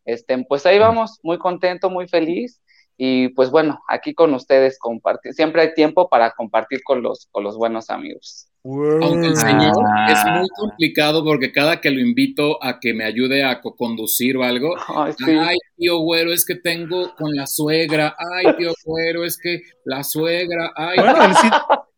[0.05, 2.61] Este, pues ahí vamos, muy contento, muy feliz.
[2.97, 7.45] Y pues bueno, aquí con ustedes compartir, siempre hay tiempo para compartir con los, con
[7.45, 8.52] los buenos amigos.
[8.65, 9.37] Aunque el Ah.
[9.37, 9.75] señor
[10.13, 14.45] es muy complicado porque cada que lo invito a que me ayude a co-conducir o
[14.45, 15.25] algo, Ay, sí.
[15.31, 20.05] ay, tío güero, es que tengo con la suegra, ay, tío güero, es que la
[20.05, 20.97] suegra, ay.
[21.01, 21.49] Bueno, él sí,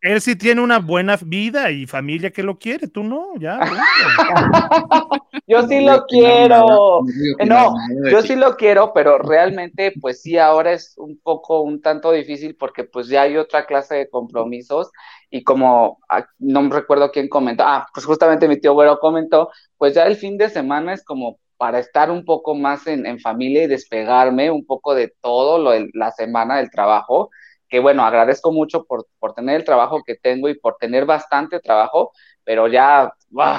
[0.04, 3.58] él sí tiene una buena vida y familia que lo quiere, tú no, ya.
[5.46, 7.00] Yo sí lo quiero.
[7.46, 11.80] nada, no Yo sí lo quiero, pero realmente, pues sí, ahora es un poco, un
[11.80, 14.90] tanto difícil porque pues ya hay otra clase de compromisos
[15.30, 19.50] y como ah, no me recuerdo quién comentó, ah, pues justamente mi tío Güero comentó,
[19.78, 23.20] pues ya el fin de semana es como para estar un poco más en, en
[23.20, 27.30] familia y despegarme un poco de todo lo de la semana del trabajo,
[27.74, 31.58] que bueno, agradezco mucho por, por tener el trabajo que tengo y por tener bastante
[31.58, 32.12] trabajo,
[32.44, 33.12] pero ya,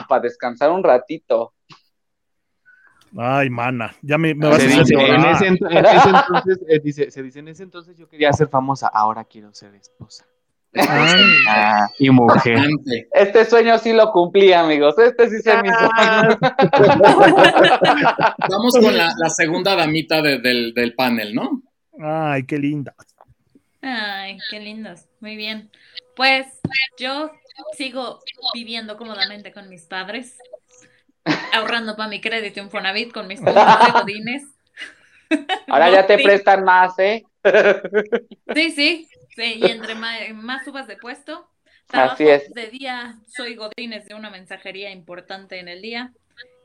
[0.08, 1.54] para descansar un ratito.
[3.18, 6.60] Ay, mana, ya me, me vas Se a dice, en ese, ent- en ese entonces,
[6.70, 10.26] eh, dice, se dice, en ese entonces yo quería ser famosa, ahora quiero ser esposa.
[11.50, 12.70] Ah, y mujer.
[13.12, 14.98] Este sueño sí lo cumplí, amigos.
[14.98, 15.90] Este sí se me hizo.
[18.50, 21.62] Vamos con la, la segunda damita de- del, del panel, ¿no?
[22.00, 22.96] ay, qué linda.
[23.88, 25.06] Ay, qué lindos.
[25.20, 25.70] Muy bien.
[26.16, 26.48] Pues
[26.98, 27.32] yo
[27.78, 28.20] sigo
[28.54, 30.38] viviendo cómodamente con mis padres,
[31.54, 33.56] ahorrando para mi crédito Infonavit con mis puntos
[33.86, 34.44] de godines.
[35.68, 37.24] Ahora ya te prestan más, ¿eh?
[38.56, 41.48] Sí, sí, sí, y entre ma- más, subas de puesto,
[41.86, 42.52] trabajo Así es.
[42.54, 46.12] de día, soy godines de una mensajería importante en el día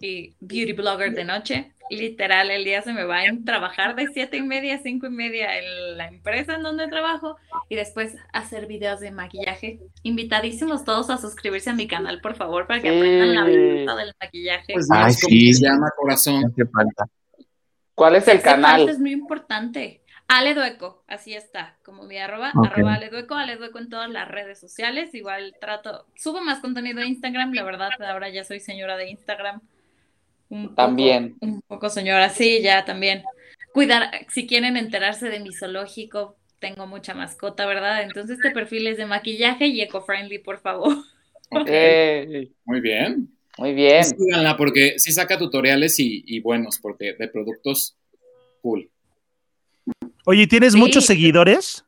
[0.01, 1.72] y beauty blogger de noche.
[1.90, 5.10] Literal, el día se me va en trabajar de siete y media a cinco y
[5.10, 7.36] media en la empresa en donde trabajo
[7.68, 9.81] y después hacer videos de maquillaje.
[10.05, 12.97] Invitadísimos todos a suscribirse a mi canal, por favor, para que Sí.
[12.97, 14.72] aprendan la belleza del maquillaje.
[14.72, 15.52] Pues Ay, sí.
[15.52, 16.55] se llama, corazón.
[17.94, 18.89] ¿Cuál es el canal?
[18.89, 20.02] Es muy importante.
[20.28, 22.66] Ale Dueco, así está, como mi arroba, Ok.
[22.68, 25.12] arroba Ale Dueco, Ale Dueco en todas las redes sociales.
[25.12, 29.60] Igual trato, subo más contenido a Instagram, la verdad, ahora ya soy señora de Instagram.
[30.51, 31.36] Un poco- También.
[31.40, 33.22] Un poco señora, sí, ya también.
[33.72, 38.02] Cuidar, si quieren enterarse de mi zoológico, tengo mucha mascota, ¿verdad?
[38.02, 40.94] Entonces este perfil es de maquillaje y eco-friendly, por favor.
[41.51, 43.28] Ok, Ey, Muy bien.
[43.59, 44.05] muy bien.
[44.05, 47.97] Síganla porque sí saca tutoriales y, y buenos, porque de productos
[48.60, 48.90] cool.
[50.27, 50.78] Oye, ¿tienes Sí.
[50.78, 51.85] muchos seguidores?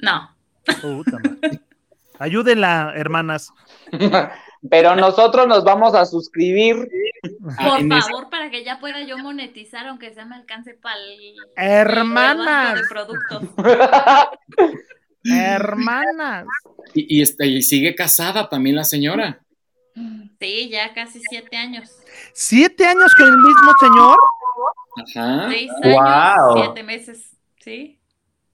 [0.00, 0.34] No,
[0.80, 1.60] Puta madre.
[2.18, 3.50] Ayúdenla, hermanas.
[4.70, 6.88] Pero nosotros nos vamos a suscribir.
[7.58, 10.74] Ah, por en ese- favor, para que ya pueda yo monetizar, aunque sea me alcance
[10.74, 13.42] para el Hermanas, de productos.
[15.24, 16.46] hermanas.
[16.94, 19.40] y, y este, y sigue casada también la señora.
[20.40, 21.90] Sí, ya casi siete años.
[22.34, 24.16] ¿Siete años con el mismo señor?
[24.96, 25.48] Ajá.
[25.50, 26.62] Seis años, Wow.
[26.64, 27.30] siete meses.
[27.60, 27.98] Sí,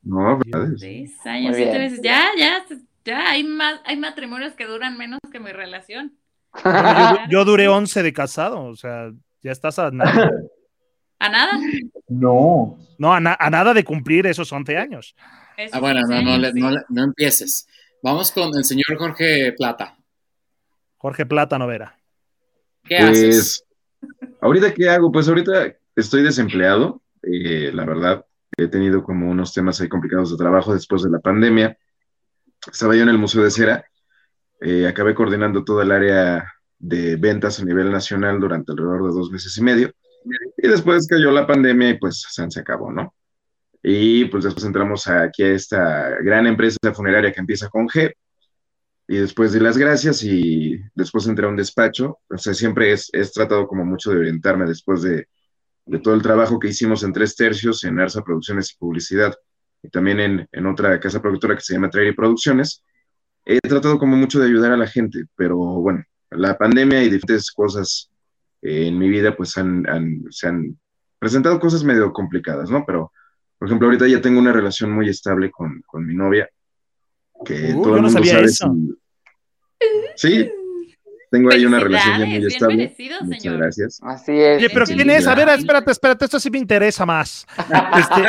[0.02, 0.68] No, ¿verdad?
[0.78, 1.82] seis años, Muy siete bien.
[1.90, 2.00] meses.
[2.02, 2.64] Ya, ya,
[3.04, 6.16] ya hay más, hay matrimonios que duran menos que mi relación.
[6.64, 9.10] Bueno, yo, yo duré 11 de casado, o sea,
[9.42, 10.30] ya estás a nada.
[11.18, 11.52] ¿A nada?
[12.08, 12.78] No.
[12.98, 15.14] No, a, na- a nada de cumplir esos 11 años.
[15.72, 17.68] Ah, bueno, no, no, le- no, le- no empieces.
[18.02, 19.96] Vamos con el señor Jorge Plata.
[20.96, 21.98] Jorge Plata Novera.
[22.84, 23.64] ¿Qué haces?
[24.00, 25.12] Pues, ahorita qué hago?
[25.12, 28.24] Pues ahorita estoy desempleado, eh, la verdad.
[28.56, 31.76] He tenido como unos temas ahí complicados de trabajo después de la pandemia.
[32.70, 33.84] Estaba yo en el Museo de Cera,
[34.60, 36.44] eh, acabé coordinando todo el área
[36.78, 39.92] de ventas a nivel nacional durante alrededor de dos meses y medio.
[40.56, 43.14] Y después cayó la pandemia y pues se, acabó, ¿no?
[43.82, 48.12] Y pues después entramos aquí a esta gran empresa funeraria que empieza con G.
[49.08, 52.18] Y después di las gracias y después entré a un despacho.
[52.28, 55.26] O sea, siempre es, es tratado como mucho de orientarme después de,
[55.86, 59.34] de todo el trabajo que hicimos en tres tercios en Arsa Producciones y Publicidad
[59.82, 62.84] y también en, en otra casa productora que se llama Traer y Producciones.
[63.52, 67.50] He tratado como mucho de ayudar a la gente, pero bueno, la pandemia y diferentes
[67.50, 68.10] cosas
[68.62, 70.78] eh, en mi vida pues han, han- se han
[71.18, 72.84] presentado cosas medio complicadas, ¿no?
[72.86, 73.12] Pero,
[73.58, 76.48] por ejemplo, ahorita ya tengo una relación muy estable con, con mi novia,
[77.44, 78.74] que Uh, todo yo el no mundo sabía sabe eso.
[80.14, 80.50] si- Sí,
[81.30, 82.76] tengo ahí una relación ya muy bien estable.
[82.76, 83.58] merecido, Muchas señor.
[83.58, 84.00] gracias.
[84.02, 84.58] Así es.
[84.58, 85.26] Oye, pero ¿quién es?
[85.26, 87.46] A ver, espérate, espérate, esto sí me interesa más.
[87.58, 88.22] Este,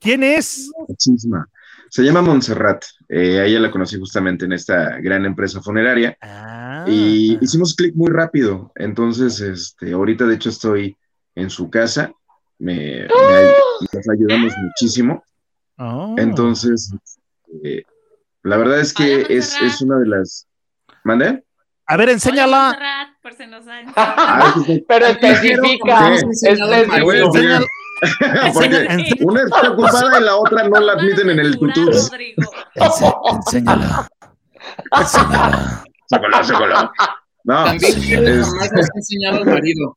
[0.00, 0.70] ¿Quién es?
[0.98, 1.48] Chisma.
[1.90, 2.84] Se llama Montserrat.
[3.08, 7.94] Eh, a ella la conocí justamente en esta gran empresa funeraria Ah, y hicimos clic
[7.94, 8.72] muy rápido.
[8.74, 10.96] Entonces, este, ahorita de hecho estoy
[11.34, 12.12] en su casa.
[12.58, 15.22] Me, me nos ayudamos muchísimo.
[15.78, 16.14] oh.
[16.18, 16.90] Entonces,
[17.62, 17.82] eh,
[18.42, 20.46] la verdad es que Hola, es, es una de las.
[21.04, 21.44] ¿Mande?
[21.86, 22.76] A ver, enséñala.
[23.22, 24.84] Por si nos han- Ah, sí, sí.
[24.88, 26.16] Pero especifica.
[26.16, 26.48] Sí.
[26.48, 27.60] especifica.
[28.54, 31.54] Porque una está ocupada y la otra no la admiten en el.
[31.54, 31.92] Rodrigo.
[32.74, 34.08] enséñala.
[34.92, 35.84] Enséñala.
[36.08, 36.92] Sácalo, sácalo.
[37.44, 39.96] No, También es- jamás nos ha enseñado al marido.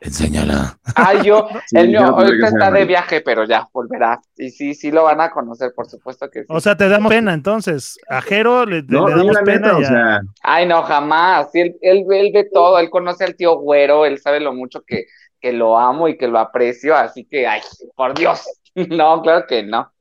[0.00, 0.78] Enséñala.
[0.96, 4.20] Ay, yo, Sí, el mío ahorita está de viaje, pero ya volverá.
[4.36, 6.46] Y sí, sí lo van a conocer, por supuesto que sí.
[6.50, 7.98] O sea, te damos pena, entonces.
[8.08, 9.68] A Jero le, No, le damos pena.
[9.68, 11.50] neta, o sea, Ay, no, jamás.
[11.52, 14.82] Sí, él, él, él ve todo, él conoce al tío güero, él sabe lo mucho
[14.86, 15.06] que,
[15.44, 17.60] que lo amo y que lo aprecio, así que, ay,
[17.94, 18.42] por Dios.
[18.88, 19.92] No, claro que no.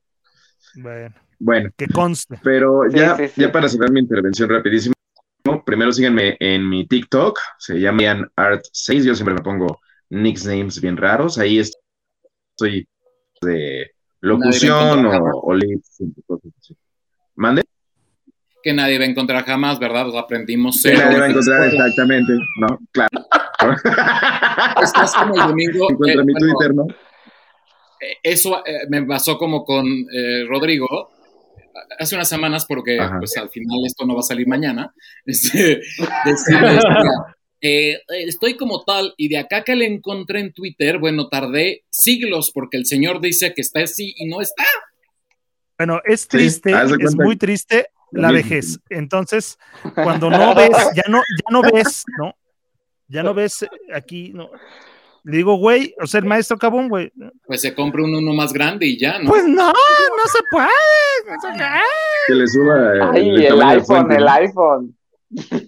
[0.74, 2.40] Bueno, bueno, que conste.
[2.42, 3.42] pero ya, sí, sí.
[3.42, 4.96] ya para cerrar mi intervención rapidísimo,
[5.64, 9.80] primero síganme en mi TikTok, se llama Art6, yo siempre me pongo
[10.10, 12.88] nicknames bien raros, ahí estoy
[13.42, 13.92] de
[14.22, 16.76] locución o, o así.
[17.36, 17.64] ¿Mande?
[18.64, 20.08] Que nadie va a encontrar jamás, ¿verdad?
[20.08, 22.80] Lo aprendimos Que nadie va a encontrar exactamente, ¿no?
[22.92, 23.26] Claro.
[24.82, 25.88] Estás como el domingo.
[25.92, 26.88] Encuentra eh, mi bueno, Twitter, ¿no?
[26.88, 31.12] eh, eso eh, me pasó como con eh, Rodrigo
[32.00, 33.20] hace unas semanas porque Ajá.
[33.20, 34.94] pues al final esto no va a salir mañana.
[35.26, 35.82] Este,
[36.26, 41.30] decirles, mira, eh, estoy como tal y de acá que le encontré en Twitter, bueno,
[41.30, 44.64] tardé siglos porque el señor dice que está así y no está.
[45.78, 48.80] Bueno, es triste, es muy triste la vejez.
[48.90, 49.58] Entonces,
[49.96, 52.34] cuando no ves, ya no, ya no ves, ¿no?
[53.08, 54.50] Ya no ves aquí, ¿no?
[55.26, 57.12] Le digo, güey, o sea, el maestro Cabón, güey.
[57.46, 59.30] Pues se compra un uno más grande y ya, ¿no?
[59.30, 59.74] Pues no, no
[60.32, 60.68] se puede.
[61.26, 61.70] no se puede.
[62.28, 64.32] Que le suba eh, Ay, el, iPhone, el ¿no?
[64.32, 64.98] iPhone.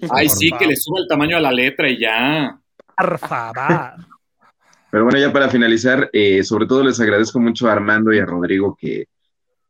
[0.10, 2.60] Ay, sí, que le suba el tamaño a la letra y ya.
[2.98, 3.94] Por favor.
[4.92, 8.26] Pero bueno, ya para finalizar, eh, sobre todo les agradezco mucho a Armando y a
[8.26, 9.08] Rodrigo que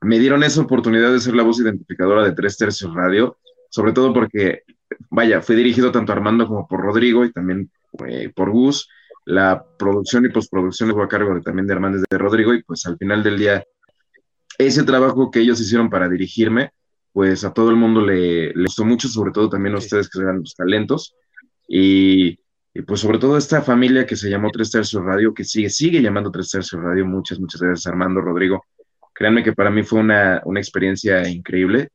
[0.05, 3.37] me dieron esa oportunidad de ser la voz identificadora de Tres Tercios Radio,
[3.69, 4.61] sobre todo porque,
[5.09, 7.69] vaya, fue dirigido tanto a Armando como por Rodrigo y también
[8.07, 8.89] eh, por Gus.
[9.25, 12.85] La producción y postproducción estuvo a cargo de, también de y de Rodrigo y pues
[12.85, 13.63] al final del día,
[14.57, 16.71] ese trabajo que ellos hicieron para dirigirme,
[17.11, 20.19] pues a todo el mundo le, le gustó mucho, sobre todo también a ustedes que
[20.19, 21.15] eran los talentos.
[21.67, 22.39] Y
[22.77, 26.01] y pues sobre todo esta familia que se llamó Tres Tercios Radio, que sigue, sigue
[26.01, 27.05] llamando Tres Tercios Radio.
[27.05, 28.65] Muchas, muchas gracias Armando, Rodrigo.
[29.15, 31.89] Créanme que para mí fue una, una experiencia increíble,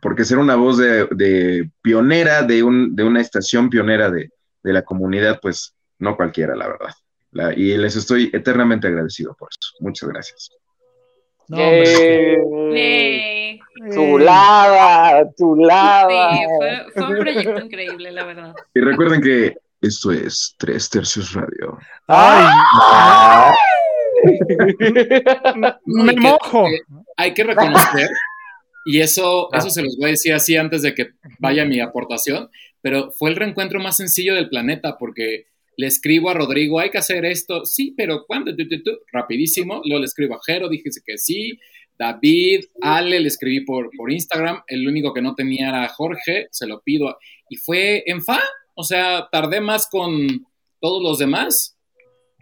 [0.00, 4.30] porque ser una voz de, de pionera, de, un, de una estación pionera de,
[4.62, 6.94] de la comunidad, pues no cualquiera, la verdad.
[7.32, 9.72] La- y les estoy eternamente agradecido por eso.
[9.80, 10.50] Muchas gracias.
[11.48, 12.38] No, hombre,
[12.72, 13.60] Yay.
[13.92, 16.30] Chulada, Sí, chulada.
[16.58, 18.54] fue, fue un proyecto increíble, la verdad.
[18.74, 21.78] Y recuerden que esto es Tres Tercios Radio.
[22.06, 22.46] Ay,
[22.80, 23.54] Ah.
[25.84, 26.66] Me mojo.
[27.16, 28.08] hay que reconocer,
[28.84, 32.50] y eso, eso se los voy a decir así antes de que vaya mi aportación,
[32.80, 35.46] pero fue el reencuentro más sencillo del planeta porque
[35.76, 38.54] le escribo a Rodrigo, hay que hacer esto, sí, pero ¿cuándo?
[38.54, 41.58] Tu, tu, tu, Rapidísimo, luego le escribo a Jero, dije que sí,
[41.98, 46.66] David, Ale, le escribí por, por Instagram, el único que no tenía era Jorge, se
[46.66, 47.16] lo pido,
[47.48, 48.40] y fue en fa,
[48.74, 50.46] o sea, tardé más con
[50.80, 51.76] todos los demás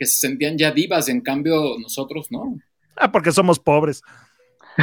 [0.01, 2.59] que se sentían ya divas, en cambio nosotros no.
[2.97, 4.03] Ah, porque somos pobres.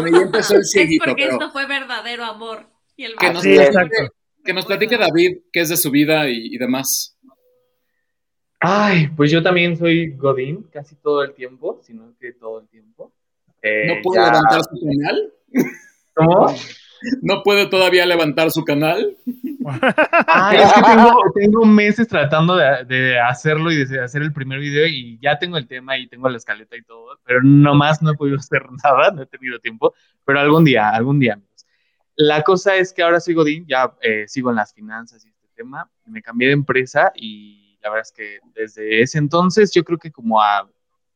[0.00, 2.66] Bueno, empezó el es cieguito, porque pero esto fue verdadero amor.
[2.96, 4.08] Y el que nos, Sí, platique,
[4.44, 7.16] que nos platique David qué es de su vida y, y demás.
[8.60, 12.60] Ay, pues yo también soy Godín casi todo el tiempo, si no es que todo
[12.60, 13.12] el tiempo.
[13.62, 15.32] Eh, ¿No puede ya- levantar su canal?
[16.14, 16.54] ¿Cómo?
[17.22, 19.16] ¿No puede todavía levantar su canal?
[20.26, 24.86] Ay, es que tengo, tengo meses tratando de, hacerlo y de hacer el primer video
[24.86, 28.16] y ya tengo el tema y tengo la escaleta y todo, pero nomás no he
[28.16, 29.94] podido hacer nada, no he tenido tiempo,
[30.24, 31.40] pero algún día, algún día.
[32.16, 35.48] La cosa es que ahora soy Godín, ya eh, sigo en las finanzas y este
[35.54, 39.98] tema, me cambié de empresa y la verdad es que desde ese entonces yo creo
[39.98, 40.68] que como a,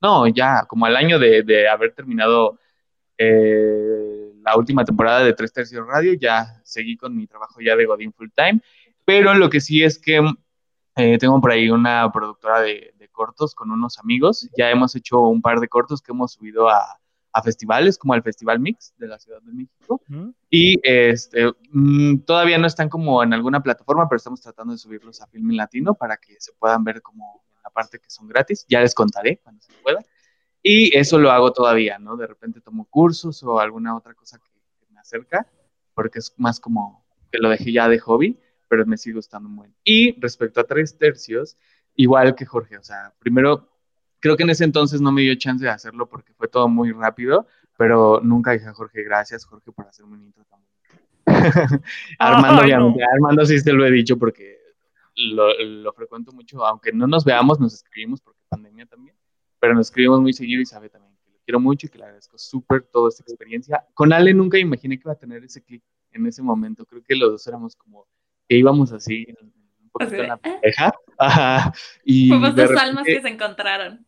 [0.03, 2.59] no, ya, como al año de, de haber terminado
[3.17, 7.87] eh, la última temporada de Tres Tercios Radio, ya seguí con mi trabajo ya de
[7.87, 8.61] Godín Full Time,
[9.05, 10.21] pero lo que sí es que
[10.97, 15.19] eh, tengo por ahí una productora de, de cortos con unos amigos, ya hemos hecho
[15.21, 17.01] un par de cortos que hemos subido a,
[17.33, 20.31] a festivales, como al Festival Mix de la Ciudad de México, ¿Mm?
[20.51, 25.21] y este, mm, todavía no están como en alguna plataforma, pero estamos tratando de subirlos
[25.21, 28.65] a Filmin Latino para que se puedan ver como la parte que son gratis.
[28.69, 30.01] Ya les contaré cuando se pueda.
[30.63, 32.17] Y eso lo hago todavía, ¿no?
[32.17, 35.47] De repente tomo cursos o alguna otra cosa que, que me acerca,
[35.95, 38.39] porque es más como que lo dejé ya de hobby,
[38.69, 39.77] pero me sigue gustando muy bien.
[39.85, 41.57] Y respecto a tres tercios,
[41.95, 43.69] igual que Jorge, o sea, primero,
[44.21, 46.93] creo que en ese entonces no me dio chance de hacerlo porque fue todo muy
[46.93, 47.47] rápido,
[47.77, 51.83] pero nunca dije a Jorge, gracias Jorge por hacerme un intro tan bonito.
[52.19, 54.59] Armando, Ay, obviamente, a Armando sí te lo he dicho porque
[55.17, 59.17] lo, lo frecuento mucho, aunque no nos veamos, nos escribimos porque pandemia también,
[59.61, 62.05] pero nos escribimos muy seguido y sabe también que lo quiero mucho y que le
[62.05, 63.87] agradezco súper toda esta experiencia.
[63.95, 65.83] Con Ale nunca imaginé que iba a tener ese clic
[66.13, 68.09] en ese momento, creo que los dos éramos como
[68.49, 70.39] que íbamos así, un poquito en la ¿eh?
[70.61, 71.73] pareja, ajá,
[72.05, 74.05] y Fuimos dos repente- almas que se encontraron.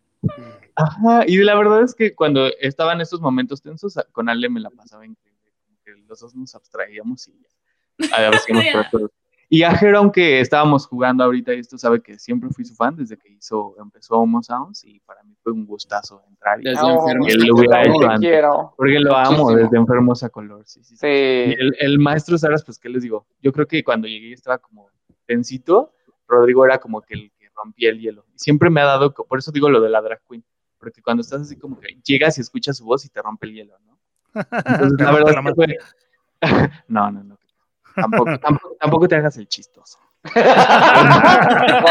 [0.74, 4.70] Ajá, y la verdad es que cuando estaban estos momentos tensos, con Ale me la
[4.70, 7.48] pasaba increíble, como que los dos nos abstraíamos y ya.
[8.16, 8.42] A íbamos
[8.90, 9.10] por otros.
[9.54, 12.96] Y a Jero, aunque estábamos jugando ahorita, y esto sabe que siempre fui su fan
[12.96, 16.80] desde que hizo, empezó Homo Sounds, y para mí fue un gustazo entrar y Desde
[16.82, 17.86] Oh, enfermos lo hubiera color.
[17.94, 18.30] hecho Te antes.
[18.30, 18.74] quiero.
[18.78, 19.56] Porque lo amo Muchísimo.
[19.58, 21.00] desde enfermos a color, sí, sí, sí.
[21.02, 21.06] Sí.
[21.06, 23.26] Y el, el maestro Saras, pues, ¿qué les digo?
[23.42, 24.88] Yo creo que cuando llegué estaba como
[25.26, 25.92] tensito,
[26.26, 28.24] Rodrigo era como que el que rompía el hielo.
[28.34, 30.42] Y siempre me ha dado, por eso digo lo de la drag queen,
[30.78, 33.52] porque cuando estás así como que llegas y escuchas su voz y te rompe el
[33.52, 33.98] hielo, ¿no?
[34.64, 35.76] Entonces, la verdad la fue...
[36.88, 37.38] no, no, no.
[37.94, 39.98] Tampoco, tampoco, tampoco te hagas el chistoso.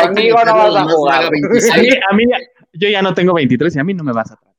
[0.03, 1.25] Conmigo no vas a jugar.
[1.25, 2.37] A mí, a mí ya-
[2.73, 4.51] yo ya no tengo 23 y a mí no me vas a tratar.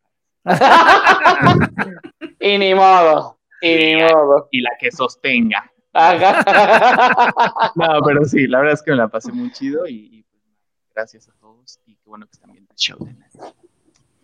[2.40, 3.39] y ni modo.
[3.62, 4.48] Y ni modo.
[4.51, 5.70] Y la que sostenga.
[5.94, 7.73] Ajá.
[7.74, 10.43] No, pero sí, la verdad es que me la pasé muy chido y, y, pues,
[10.94, 12.98] gracias a todos y qué bueno que están viendo el show.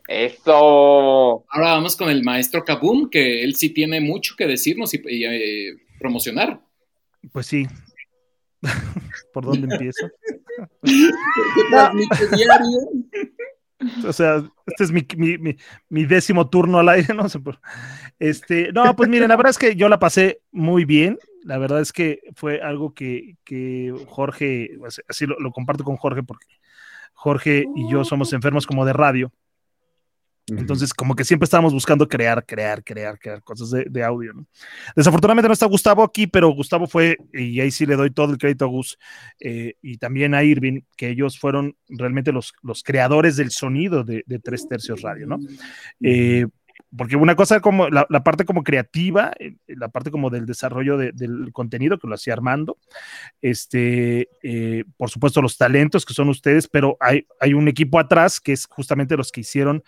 [0.07, 1.45] Eso.
[1.51, 5.25] Ahora vamos con el maestro Kaboom, que él sí tiene mucho que decirnos y, y,
[5.25, 6.61] eh, promocionar.
[7.33, 7.67] Pues sí.
[9.33, 10.09] ¿Por dónde empiezo?
[14.05, 15.57] O sea, este es mi, mi- mi-
[15.89, 17.61] mi décimo turno al aire, no sé por-
[18.19, 21.17] Este, no, pues miren, la verdad es que yo la pasé muy bien.
[21.45, 24.71] La verdad es que fue algo que, que Jorge,
[25.09, 26.47] así lo, lo comparto con Jorge, porque
[27.15, 29.33] Jorge y yo somos enfermos como de radio.
[30.57, 34.47] Entonces, como que siempre estábamos buscando crear, crear, crear, crear cosas de, audio, ¿no?
[34.97, 38.39] Desafortunadamente no está Gustavo aquí, pero Gustavo fue, y ahí sí le doy todo el
[38.39, 38.99] crédito a Gus,
[39.41, 44.25] eh, y también a Irving, que ellos fueron realmente los, los creadores del sonido de,
[44.43, 45.39] Tres Tercios Radio, ¿no?
[46.01, 46.47] Eh,
[46.97, 51.13] porque una cosa como la, parte como creativa, eh, la parte como del desarrollo de-
[51.13, 52.79] del contenido que lo hacía Armando,
[53.43, 58.41] este, eh, por supuesto los talentos que son ustedes, pero hay, hay un equipo atrás
[58.41, 59.83] que es justamente los que hicieron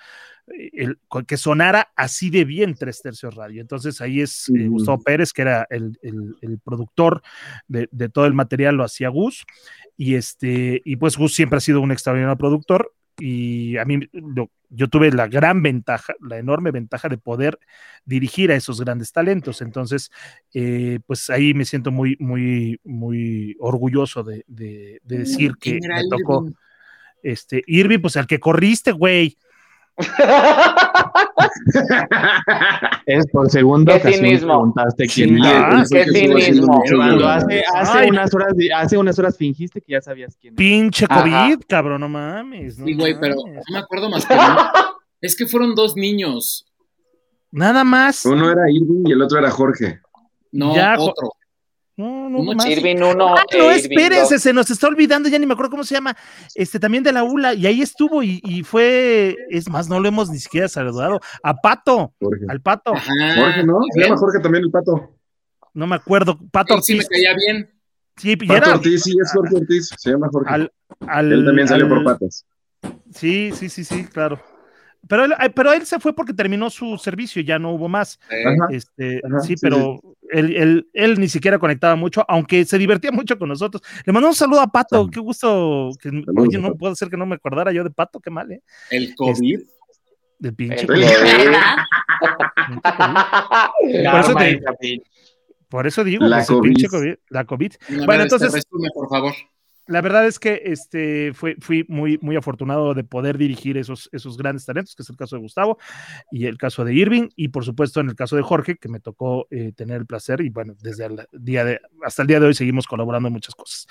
[0.73, 3.61] el, que sonara así de bien Tres Tercios Radio.
[3.61, 4.67] Entonces ahí es eh.
[4.69, 7.23] Gustavo Pérez, que era el, el- el productor
[7.69, 9.45] de, de todo el material, lo hacía Gus,
[9.97, 14.51] y este, y pues Gus siempre ha sido un extraordinario productor, y a mí lo-
[14.71, 17.59] yo tuve la gran ventaja, la enorme ventaja de poder
[18.05, 19.63] dirigir a esos grandes talentos.
[19.63, 20.11] Entonces,
[20.55, 25.85] eh, pues ahí me siento muy, muy, muy orgulloso de, de- de decir que ¿Quién
[25.85, 26.55] era me tocó Irving?
[27.23, 29.37] este Irving, pues al que corriste, güey.
[33.07, 34.49] Es por segunda Qué ocasión cinismo.
[34.49, 35.81] preguntaste quién Sí, era.
[35.81, 36.83] ah, Qué cinismo.
[36.97, 37.63] Cuando hace,
[38.09, 40.59] unas horas, hace unas horas fingiste que ya sabías quién era.
[40.59, 41.23] Pinche Ajá.
[41.47, 42.79] COVID, cabrón, no mames.
[42.79, 44.35] no Sí, güey, pero no me acuerdo más que.
[45.23, 46.67] Es que fueron dos niños.
[47.51, 48.25] Nada más.
[48.25, 50.01] Uno era Irving y el otro era Jorge.
[50.51, 51.33] No, Ya, otro.
[52.01, 52.67] No, no, Uno más.
[52.67, 53.37] Irving 1.
[53.37, 56.17] Ah, no, espérense, se nos está olvidando, ya ni me acuerdo cómo se llama,
[56.55, 60.09] este también de la ULA, y ahí estuvo, y, y fue, es más, no lo
[60.09, 62.45] hemos ni siquiera saludado, a Pato, Jorge.
[62.49, 63.07] al Pato, Ajá.
[63.37, 63.81] Jorge, ¿no?
[63.93, 65.17] Se llama Jorge también el pato.
[65.75, 67.71] no me acuerdo, Pato Él sí me Ortiz, caía bien.
[68.17, 69.91] sí, Pato era Ortiz, sí, es Jorge Ortiz.
[69.99, 70.51] Se llama Jorge.
[70.55, 70.73] al,
[71.07, 72.47] al- Él también salió al- por patas.
[73.13, 74.41] Sí, sí, sí, sí, claro.
[75.09, 78.21] Pero él, pero él se fue porque terminó su servicio, ya no hubo más.
[78.29, 78.67] Ajá.
[78.71, 80.01] Este, Ajá, sí, sí, pero
[80.33, 83.83] Él, él- él ni siquiera conectaba mucho, aunque se divertía mucho con nosotros.
[84.07, 85.91] Le mandamos un saludo a Pato, qué gusto.
[86.01, 88.61] Que, oye, no puede ser que no me acordara yo de Pato, qué mal, ¿eh?
[88.91, 89.61] El COVID.
[90.39, 91.03] De pinche El COVID.
[93.81, 95.03] Por eso, Karma te- y capi-
[95.69, 96.63] por eso digo, La COVID.
[96.69, 97.73] pinche COVID, la COVID.
[98.07, 99.33] Bueno, entonces- resume, por favor.
[99.91, 104.39] La verdad es que este, fue, fui muy, muy afortunado de poder dirigir esos, esos
[104.39, 105.79] grandes talentos, que es el caso de Gustavo
[106.31, 109.01] y el caso de Irving, y por supuesto en el caso de Jorge, que me
[109.01, 112.47] tocó eh, tener el placer, y bueno, desde el día de, hasta el día de
[112.47, 113.89] hoy seguimos colaborando en muchas cosas.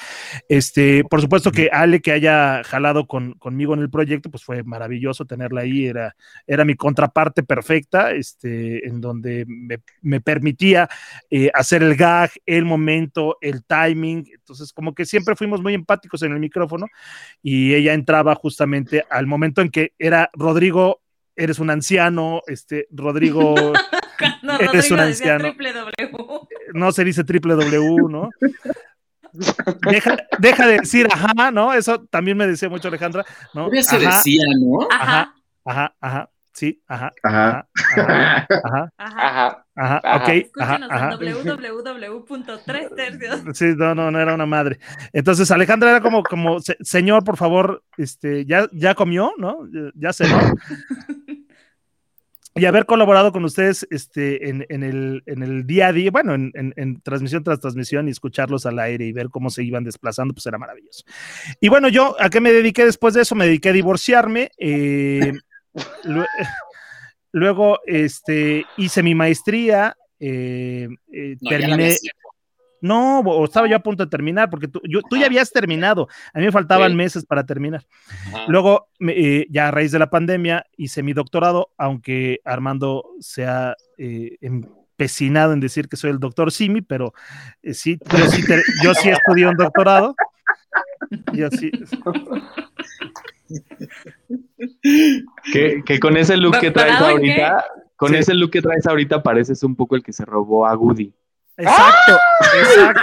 [0.47, 4.63] Este, por supuesto que Ale, que haya jalado con, conmigo en el proyecto, pues fue
[4.63, 6.15] maravilloso tenerla ahí, era,
[6.47, 10.87] era mi contraparte perfecta, este, en donde me, me permitía
[11.29, 14.25] eh, hacer el gag, el momento, el timing.
[14.33, 15.73] Entonces, como que siempre fuimos muy
[16.21, 16.87] en el micrófono
[17.41, 21.01] y ella entraba justamente al momento en que era Rodrigo,
[21.35, 23.55] eres un anciano, este, Rodrigo,
[24.19, 25.53] Cuando Eres Rodrigo un anciano.
[25.53, 26.47] W.
[26.73, 28.29] no se dice triple W, ¿no?
[29.89, 31.73] Deja, deja de decir ajá, ¿no?
[31.73, 33.69] Eso también me decía mucho Alejandra, ¿no?
[33.81, 34.87] Se decía, ¿no?
[34.91, 35.33] Ajá,
[35.63, 36.29] ajá, ajá,
[36.59, 37.67] sí, ajá, Ajá.
[37.95, 38.91] ajá, ajá, ajá.
[38.97, 39.65] Ajá.
[39.75, 40.15] ajá, Ajá.
[40.17, 41.13] ok, ajá, Escúchenos ajá.
[41.13, 43.57] en www.3tercios.
[43.57, 44.79] Sí, no, no, no era una madre.
[45.13, 49.65] Entonces, Alejandra era como, como, "Se- señor, por favor, este, ya, ya comió, ¿no?
[49.71, 50.37] Ya- Ya cenó.
[52.55, 56.33] Y haber colaborado con ustedes este, en, en el, en el día a día, bueno,
[56.33, 59.83] en, en- en transmisión tras transmisión y escucharlos al aire y ver cómo se iban
[59.85, 61.03] desplazando, pues era maravilloso.
[61.61, 63.35] Y bueno, yo, ¿a qué me dediqué después de eso?
[63.35, 64.51] Me dediqué a divorciarme.
[64.57, 65.31] eh,
[67.31, 69.95] luego, este, hice mi maestría.
[70.19, 71.95] eh, eh, No, terminé,
[72.81, 76.07] no, o estaba yo a punto de terminar, porque tú, yo- tú ya habías terminado.
[76.33, 76.95] A mí me faltaban Sí.
[76.97, 77.85] meses para terminar.
[78.27, 78.45] Ajá.
[78.47, 83.45] Luego, me- eh, ya a raíz de la pandemia, hice mi doctorado, aunque Armando se
[83.45, 87.13] ha eh, empecinado en decir que soy el doctor Simi, pero
[87.63, 90.15] eh, sí, yo sí, te- yo sí estudié un doctorado.
[91.33, 91.71] Yo sí.
[95.53, 97.65] Que, que con ese look que traes ahorita,
[97.95, 98.15] con Sí.
[98.17, 101.13] ese look que traes ahorita pareces un poco el que se robó a Goody.
[101.57, 102.17] Exacto,
[102.57, 103.01] exacto.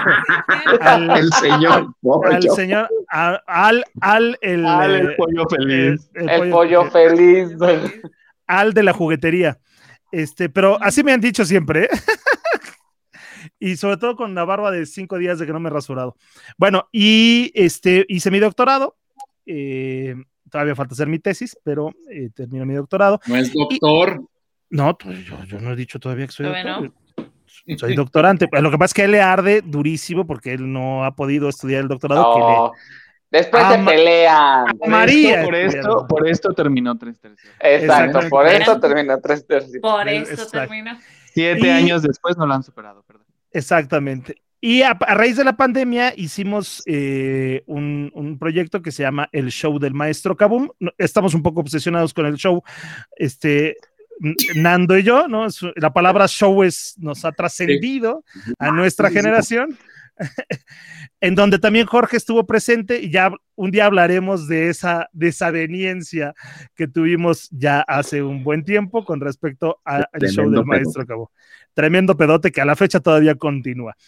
[0.81, 1.95] Al, El señor.
[2.25, 2.55] al yo.
[2.55, 6.11] señor, a- al, al, el, Al eh, el pollo feliz.
[6.15, 7.49] el- el El pollo- pollo feliz.
[8.47, 9.59] al de la juguetería.
[10.11, 11.89] Este, pero así me han dicho siempre, ¿eh?
[13.59, 16.17] y sobre todo con la barba de cinco días de que no me he rasurado.
[16.57, 18.97] Bueno, y este, hice mi doctorado.
[19.47, 20.15] eh,
[20.51, 23.21] todavía falta hacer mi tesis, pero eh, termino mi doctorado.
[23.27, 24.23] No es doctor.
[24.71, 26.93] No, pues, yo, yo no he dicho todavía que soy Todavía doctor.
[27.79, 28.47] Soy doctorante.
[28.61, 31.83] Lo que pasa es que él le arde durísimo porque él no ha podido estudiar
[31.83, 32.35] el doctorado.
[32.35, 32.73] que le- No.
[33.29, 34.79] Después se pelean.
[34.79, 35.41] Por María.
[35.41, 37.53] esto, por esto, por esto terminó tres tercios.
[37.59, 39.79] Exacto, por eso termina tres tercios.
[39.83, 40.51] Por eso exacto.
[40.53, 41.01] termina.
[41.33, 43.27] Siete Y- años después no lo han superado, perdón.
[43.51, 44.37] Exactamente.
[44.67, 49.29] Y a, a raíz de la pandemia hicimos eh, un, un proyecto que se llama
[49.31, 50.69] El Show del Maestro Kabum.
[50.81, 52.61] No- Estamos un poco obsesionados con el show,
[53.17, 53.77] este,
[54.57, 55.47] Nando y yo, ¿no?
[55.77, 58.25] La palabra show es, nos ha trascendido
[58.59, 59.79] a nuestra Sí, generación.
[61.21, 66.35] en donde también Jorge estuvo presente y ya un día hablaremos de esa desaveniencia
[66.75, 71.31] que tuvimos ya hace un buen tiempo con respecto al show del maestro Cabo.
[71.77, 73.99] Tremendo pedote que a la fecha todavía continúa.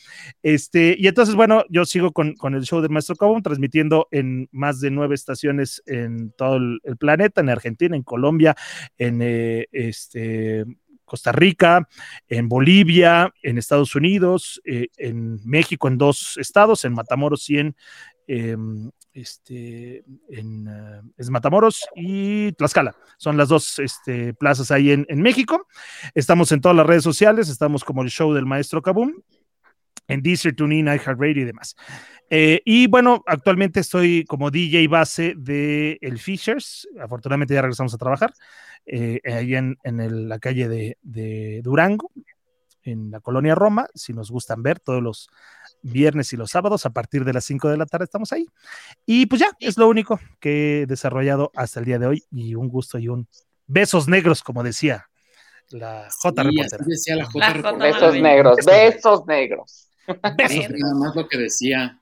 [0.43, 4.49] Este, y entonces, bueno, yo sigo con, con el show del maestro Cabo, transmitiendo en
[4.53, 8.57] más de nueve estaciones en todo el, el planeta, en Argentina, en Colombia,
[8.97, 10.65] en eh, este,
[11.05, 11.86] Costa Rica,
[12.27, 17.77] en Bolivia, en Estados Unidos, eh, en México, en dos estados, en Matamoros y en,
[18.28, 18.56] eh,
[19.12, 22.94] este, en eh, es Matamoros y Tlaxcala.
[23.16, 25.66] Son las dos este, plazas ahí en, en, México.
[26.14, 29.14] Estamos en todas las redes sociales, estamos como el show del maestro Kaboom,
[30.09, 31.76] en Deezer, TuneIn, iHeartRadio y demás.
[32.30, 36.88] Eh, y bueno, actualmente estoy como DJ base de el Fishers.
[37.00, 38.32] Afortunadamente ya regresamos a trabajar
[38.86, 42.10] eh, en, en la calle de, de, Durango,
[42.82, 43.88] en la colonia Roma.
[43.94, 45.28] Si nos gustan ver todos los
[45.82, 48.46] viernes y los sábados a partir de las 5 de la tarde estamos ahí.
[49.06, 52.55] Y pues ya, es lo único que he desarrollado hasta el día de hoy y
[52.55, 53.28] un gusto y un
[53.66, 55.09] besos negros, como decía
[55.70, 56.42] la J.
[56.42, 56.82] Sí, reportera.
[56.82, 57.38] así decía la J.
[57.38, 57.92] La reportera.
[57.92, 58.06] J.
[58.06, 59.88] Besos negros, besos negros.
[60.36, 61.98] Besos Nada más lo que decía.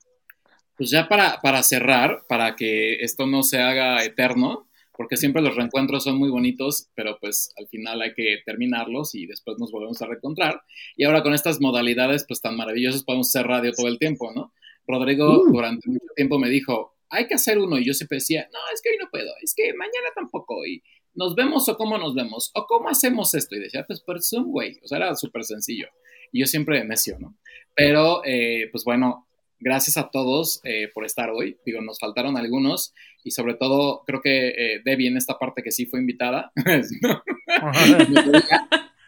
[0.76, 5.54] Pues ya para, para cerrar, para que esto no se haga eterno, porque siempre los
[5.54, 10.00] reencuentros son muy bonitos, pero pues al final hay que terminarlos y después nos volvemos
[10.02, 10.62] a reencontrar.
[10.96, 14.52] Y ahora con estas modalidades pues tan maravillosas podemos hacer radio todo el tiempo, ¿no?
[14.86, 15.52] Rodrigo Uh.
[15.52, 18.82] durante mucho tiempo me dijo, hay que hacer uno, y yo siempre decía, no, es
[18.82, 20.82] que hoy no puedo, es que mañana tampoco, y
[21.14, 24.50] nos vemos o cómo nos vemos, o cómo hacemos esto, y decía, pues por Zoom,
[24.50, 25.88] güey, o sea, era súper sencillo,
[26.32, 27.36] y yo siempre necio, ¿no?
[27.74, 29.25] Pero, eh, pues bueno,
[29.60, 31.58] gracias a todos eh, por estar hoy.
[31.64, 35.72] Digo, nos faltaron algunos y sobre todo creo que eh, Debbie en esta parte que
[35.72, 36.52] sí fue invitada.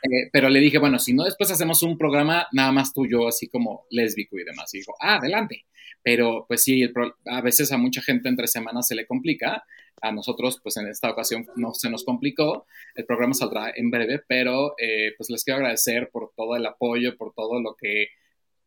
[0.00, 3.48] Eh, pero le dije, bueno, si no, después hacemos un programa nada más tuyo, así
[3.48, 4.72] como lésbico y demás.
[4.72, 5.64] Y dijo, ah, adelante.
[6.04, 9.64] Pero pues sí, el pro- a veces a mucha gente entre semanas se le complica.
[10.00, 12.64] A nosotros, pues en esta ocasión no se nos complicó.
[12.94, 17.16] El programa saldrá en breve, pero eh, pues les quiero agradecer por todo el apoyo,
[17.16, 18.06] por todo lo que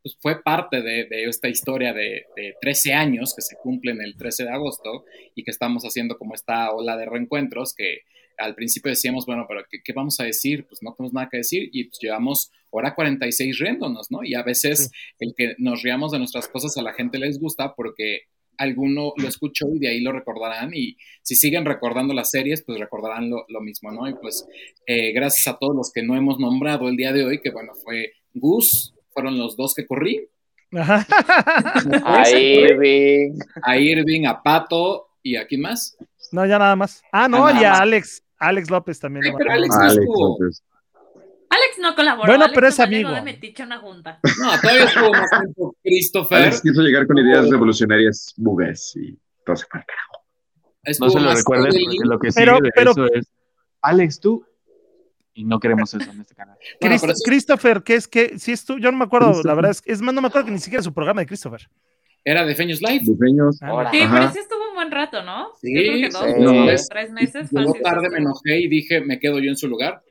[0.02, 4.16] pues, fue parte de, de esta historia de, de 13 años que se cumplen el
[4.16, 5.06] 13 de agosto
[5.36, 8.02] y que estamos haciendo como esta ola de reencuentros que
[8.38, 10.66] al principio decíamos, bueno, pero ¿qué, qué vamos a decir?
[10.68, 14.24] Pues no tenemos nada que decir y pues llevamos hora 46 riéndonos, ¿no?
[14.24, 17.76] Y a veces el que nos riamos de nuestras cosas a la gente les gusta
[17.76, 18.22] porque
[18.58, 22.80] alguno lo escuchó y de ahí lo recordarán y si siguen recordando las series, pues
[22.80, 24.08] recordarán lo, lo mismo, ¿no?
[24.08, 24.48] Y pues
[24.86, 27.74] eh, gracias a todos los que no hemos nombrado el día de hoy, que bueno,
[27.76, 30.28] fue Gus, fueron los dos que corrí,
[30.74, 31.06] Ajá.
[32.06, 33.40] A Irving.
[33.64, 35.98] a Irving, a Pato y a quién más.
[36.32, 37.02] No, ya nada más.
[37.12, 37.82] Ah, no, Ah, y a más.
[37.82, 39.32] Alex, Alex López también.
[39.32, 39.52] Lo pero.
[39.52, 40.38] Alex no Alex estuvo.
[40.40, 40.64] López.
[41.50, 42.28] Alex no colaboró.
[42.28, 43.10] Bueno, Alex pero es amigo.
[43.12, 44.20] de una junta.
[44.40, 46.38] No, todavía estuvo más tiempo Christopher.
[46.38, 50.26] Alex quiso llegar con ideas revolucionarias bugues y todo se fue al carajo.
[51.02, 51.32] No se lo
[51.66, 51.86] Evelyn.
[51.88, 53.28] porque lo que Pero- sigue de pero- eso es
[53.82, 54.46] Alex, tú.
[55.34, 56.58] Y no queremos eso en este canal.
[56.82, 59.72] Bueno, Christ- Christopher, que es que, si es tú, yo no me acuerdo, la verdad
[59.72, 61.70] es, es más, no me acuerdo que ni siquiera su programa de Christopher.
[62.24, 63.00] era de Feños Live.
[63.06, 63.62] Diseños.
[63.62, 63.92] Ah, Ahora.
[63.92, 64.16] Sí, Ajá.
[64.20, 65.50] pero sí estuvo un buen rato, ¿no?
[65.62, 66.42] Sí, Yo creo que dos, sí.
[66.42, 66.66] No.
[66.66, 67.50] tres, tres meses.
[67.52, 70.04] Fácil, tarde, me enojé y dije, me quedo yo en su lugar.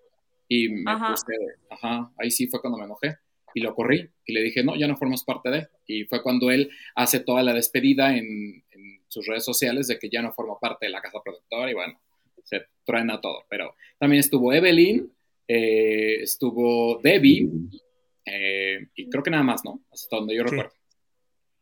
[0.48, 1.10] Y me Ajá.
[1.10, 1.32] puse,
[1.70, 3.16] ajá, ahí sí fue cuando me enojé.
[3.54, 5.68] Y lo corrí y le dije, no, ya no formas parte de.
[5.86, 8.24] Y fue cuando él hace toda la despedida en,
[8.70, 11.74] en sus redes sociales de que ya no forma parte de la casa productora y
[11.74, 12.00] bueno,
[12.44, 13.44] se truena todo.
[13.48, 15.10] Pero también estuvo Evelyn,
[15.48, 17.48] eh, estuvo Debbie
[18.24, 19.80] eh, y creo que nada más, ¿no?
[19.90, 20.50] Hasta donde yo Sí.
[20.50, 20.72] recuerdo.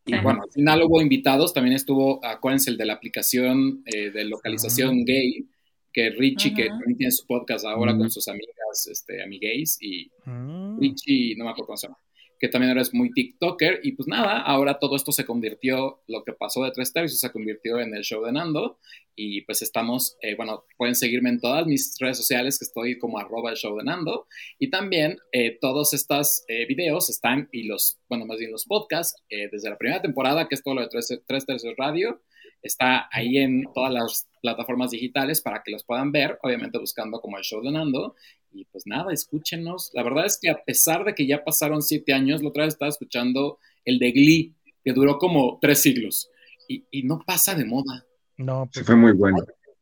[0.05, 4.25] Y bueno, al final hubo invitados, también estuvo, acuérdense, el de la aplicación eh, de
[4.25, 5.45] localización gay,
[5.93, 10.79] que Richie, que también tiene su podcast ahora con sus amigas, este, amigays, y Mm.
[10.79, 11.97] Richie, no me acuerdo cómo se llama,
[12.39, 16.23] que también ahora es muy TikToker, y pues nada, ahora todo esto se convirtió, lo
[16.23, 18.79] que pasó de tres tercios se convirtió en el show de Nando,
[19.15, 23.19] y pues estamos, eh, bueno, pueden seguirme en todas mis redes sociales, que estoy como
[23.19, 27.99] arroba el show de Nando, y también eh, todos estos eh, videos están, y los,
[28.07, 30.87] bueno, más bien los podcasts, eh, desde la primera temporada, que es todo lo de
[30.87, 32.21] tres, tres tercios radio,
[32.61, 37.37] está ahí en todas las plataformas digitales para que los puedan ver, obviamente buscando como
[37.37, 38.15] el show de Nando.
[38.51, 39.91] Y pues nada, escúchenos.
[39.93, 42.73] La verdad es que a pesar de que ya pasaron siete años, la otra vez
[42.73, 44.53] estaba escuchando el de Glee,
[44.83, 46.29] que duró como tres siglos.
[46.67, 48.05] Y, y no pasa de moda.
[48.37, 49.37] No, pues fue muy bueno.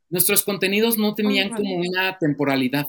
[0.09, 2.87] Nuestros contenidos no tenían como una temporalidad,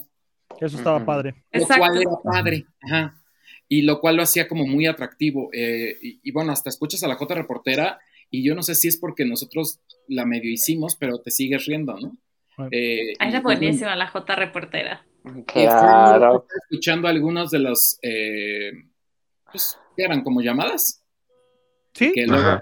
[0.59, 1.05] eso estaba Ujú.
[1.05, 1.35] padre.
[1.51, 1.83] lo Exacto.
[1.85, 2.65] cual era padre.
[2.81, 3.21] Ajá.
[3.67, 5.49] Y lo cual lo hacía como muy atractivo.
[5.53, 7.99] Eh, y, y bueno, hasta escuchas a la J reportera
[8.31, 11.95] y yo no sé si es porque nosotros la medio hicimos, pero te sigues riendo,
[11.99, 12.17] ¿no?
[12.57, 12.69] Bueno.
[12.73, 15.05] Eh, Ahí y- era buenísima la J reportera.
[15.47, 16.45] Claro.
[16.63, 18.71] Escuchando algunos de los, eh,
[19.51, 20.23] pues, ¿qué eran?
[20.23, 21.03] ¿Como llamadas?
[21.93, 22.11] Sí.
[22.13, 22.61] Que luego,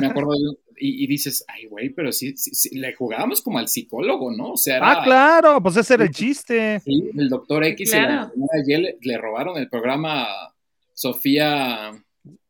[0.00, 3.58] me acuerdo de- y, y dices, ay, güey, pero sí, sí, sí, le jugábamos como
[3.58, 4.52] al psicólogo, ¿no?
[4.52, 6.80] O sea, era, Ah, claro, pues ese era el chiste.
[6.80, 8.30] sí, el doctor X y la Claro.
[8.32, 10.54] señora Y le, le robaron el programa a
[10.92, 11.92] Sofía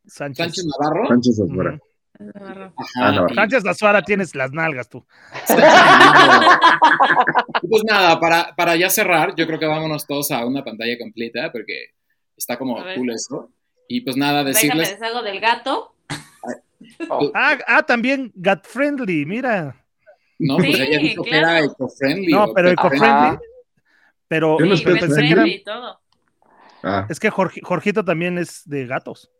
[0.07, 0.37] Sánchez.
[0.37, 1.07] Sánchez Navarro.
[1.09, 1.77] Sánchez Ah,
[2.19, 3.27] no.
[3.29, 5.05] y- Sánchez Lazuara tienes las nalgas tú.
[7.69, 11.51] Pues nada, para, para ya cerrar, yo creo que vámonos todos a una pantalla completa
[11.51, 11.87] porque
[12.37, 13.49] está como cool eso.
[13.87, 15.95] Y pues nada, Déjame decirles, deshago del gato.
[17.33, 19.75] Ah, ah, también Gat Friendly, mira.
[20.39, 22.31] no, pues Sí, ella dijo que era eco-friendly.
[22.31, 23.07] No, pero eco-friendly.
[23.09, 23.39] Ajá.
[24.27, 25.99] Pero Sí, pensé que era- friendly y todo.
[26.83, 29.31] Ah, es que Jorge- Jorgito también es de gatos.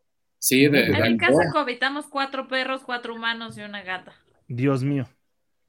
[0.45, 4.11] Sí, de, En de mi casa cohabitamos cuatro perros, cuatro humanos y una gata.
[4.49, 5.05] Dios mío.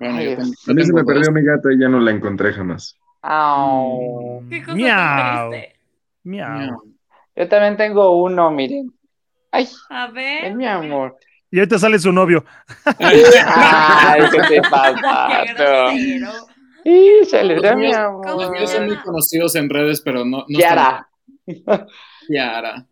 [0.01, 2.52] Bueno, yo tengo- a mí se me perdió mi gata y ya no la encontré
[2.52, 2.98] jamás.
[3.22, 4.42] Au.
[4.51, 4.96] Qué cosa Miau.
[4.96, 5.76] tan triste.
[6.24, 6.82] Miau.
[7.36, 8.92] Yo también tengo uno, miren.
[9.52, 10.46] Ay, A ver.
[10.46, 11.18] es mi amor.
[11.52, 12.44] Y ahorita sale su novio.
[12.98, 13.22] Ay,
[14.32, 15.44] ¿qué te Qué pasa?
[15.55, 16.32] grosero.
[16.84, 18.51] Y se le da mi ¿Cómo Los amor.
[18.59, 20.38] míos son muy conocidos en redes, pero no.
[20.38, 21.09] no Kiara.
[21.46, 21.86] están-
[22.26, 22.86] Kiara.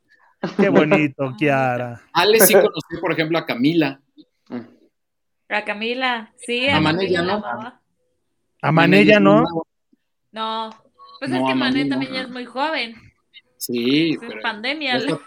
[0.58, 2.00] Qué bonito, Kiara.
[2.12, 4.00] Ale sí conoció, por ejemplo, a Camila.
[5.48, 7.38] A Camila, sí, A a Mané Camila ya la no.
[7.46, 7.80] amaba.
[8.62, 9.44] A Manella, ¿no?
[10.32, 10.70] No,
[11.18, 11.90] pues No, es que Mané no.
[11.90, 12.94] también ya es muy joven.
[13.58, 14.92] Sí, Es pero pandemia.
[14.92, 15.18] ya hasta,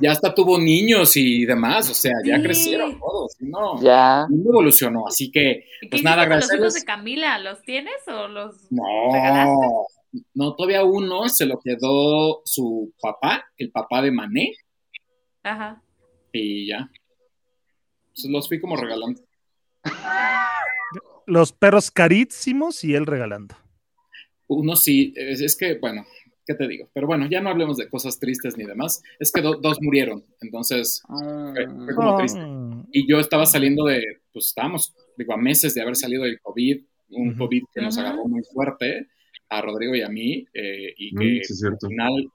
[0.00, 2.42] ya hasta tuvo niños y demás, o sea, ya Sí.
[2.42, 3.80] crecieron todos, ¿no?
[3.80, 4.26] Ya.
[4.28, 6.84] No evolucionó, así que, ¿Y qué pues nada, con los hijos de.
[6.84, 7.38] Camila?
[7.38, 9.66] ¿Los tienes o los regalaste?
[10.34, 14.54] No, todavía uno se lo quedó su papá, el papá de Mané,
[15.42, 15.82] Ajá.
[16.32, 16.90] y ya.
[18.14, 19.20] Pues los fui como regalando.
[21.26, 23.54] Los perros carísimos y él regalando.
[24.46, 26.06] Uno sí, es, es que, bueno,
[26.46, 26.88] ¿qué te digo?
[26.94, 29.02] Pero bueno, ya no hablemos de cosas tristes ni demás.
[29.18, 32.40] Es que do- dos murieron, entonces fue, fue como triste.
[32.40, 32.82] Oh.
[32.92, 34.02] Y yo estaba saliendo de,
[34.32, 37.36] pues estábamos, digo, a meses de haber salido del COVID, un.
[37.36, 39.08] COVID que nos agarró muy fuerte
[39.48, 42.30] a Rodrigo y a mí, eh, y Mm, que sí, al final,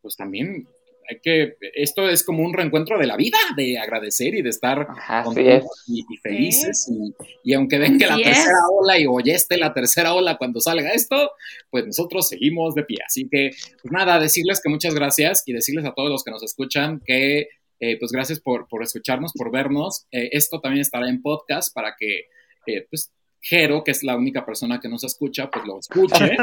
[0.00, 0.66] pues también
[1.10, 4.86] hay que, esto es como un reencuentro de la vida, de agradecer y de estar
[5.24, 5.88] contentos es.
[5.88, 6.86] y, y felices.
[6.90, 7.14] Y,
[7.50, 10.90] y aunque ven que la tercera ola y ya esté la tercera ola cuando salga
[10.90, 11.30] esto,
[11.70, 12.98] pues nosotros seguimos de pie.
[13.06, 13.50] Así que,
[13.82, 17.48] pues nada, decirles que muchas gracias y decirles a todos los que nos escuchan que,
[17.80, 20.06] eh, pues gracias por, por escucharnos, por vernos.
[20.12, 22.24] Eh, esto también estará en podcast para que,
[22.66, 26.36] eh, pues, Jero, que es la única persona que nos escucha, pues lo escuche.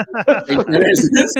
[0.47, 1.33] 20 veces.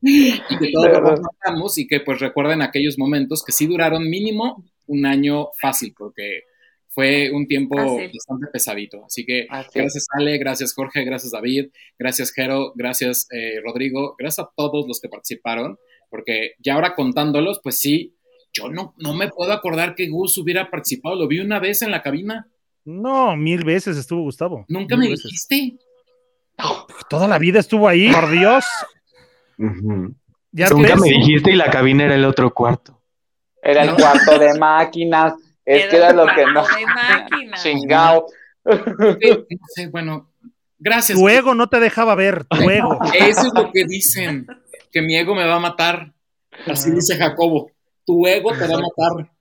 [0.00, 4.64] y que todos lo compartamos y que pues recuerden aquellos momentos que sí duraron mínimo
[4.86, 6.42] un año fácil, porque
[6.88, 8.10] fue un tiempo Fácil.
[8.12, 9.04] bastante pesadito.
[9.04, 14.46] Así que Así gracias Ale, gracias Jorge, gracias David, gracias Jero, gracias eh, Rodrigo, gracias
[14.46, 15.78] a todos los que participaron,
[16.10, 18.14] porque ya ahora contándolos, pues sí,
[18.52, 21.90] yo no, no me puedo acordar que Gus hubiera participado, lo vi una vez en
[21.90, 22.46] la cabina,
[22.84, 24.64] No, mil veces estuvo Gustavo.
[24.68, 25.24] nunca Mil me veces.
[25.24, 25.78] dijiste.
[27.08, 28.64] Toda la vida estuvo ahí, por Dios.
[30.52, 31.00] Ya Nunca ves.
[31.00, 33.00] me dijiste y la cabina era el otro cuarto.
[33.62, 35.34] Era el cuarto de máquinas.
[35.64, 36.62] Es que era lo que no.
[37.62, 38.26] Chingao.
[38.64, 39.16] No
[39.74, 40.30] sé, bueno,
[40.78, 41.18] gracias.
[41.18, 42.98] Tu ego no te dejaba ver, tu ego.
[43.14, 44.46] Eso es lo que dicen,
[44.92, 46.12] que mi ego me va a matar.
[46.66, 47.70] Así dice Jacobo,
[48.06, 49.32] tu ego te va a matar.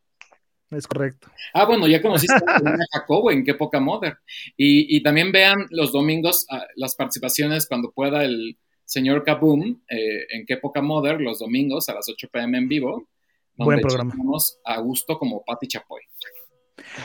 [0.76, 1.30] Es correcto.
[1.54, 2.62] Ah, bueno, ya conociste a
[2.94, 4.18] Jacobo en qué poca Mother.
[4.58, 10.26] Y, y también vean los domingos ah, las participaciones cuando pueda el señor Kaboom eh,
[10.30, 13.08] en qué poca Mother los domingos a las 8 pm en vivo.
[13.56, 14.12] Buen donde programa.
[14.12, 16.02] chismeamos a gusto como Patti Chapoy.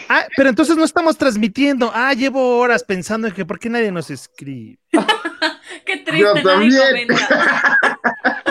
[0.09, 1.91] Ah, pero entonces no estamos transmitiendo.
[1.93, 4.79] Ah, llevo horas pensando en que por qué nadie nos escribe.
[5.85, 7.07] Qué Yo triste, nadie también.
[7.09, 7.79] comenta.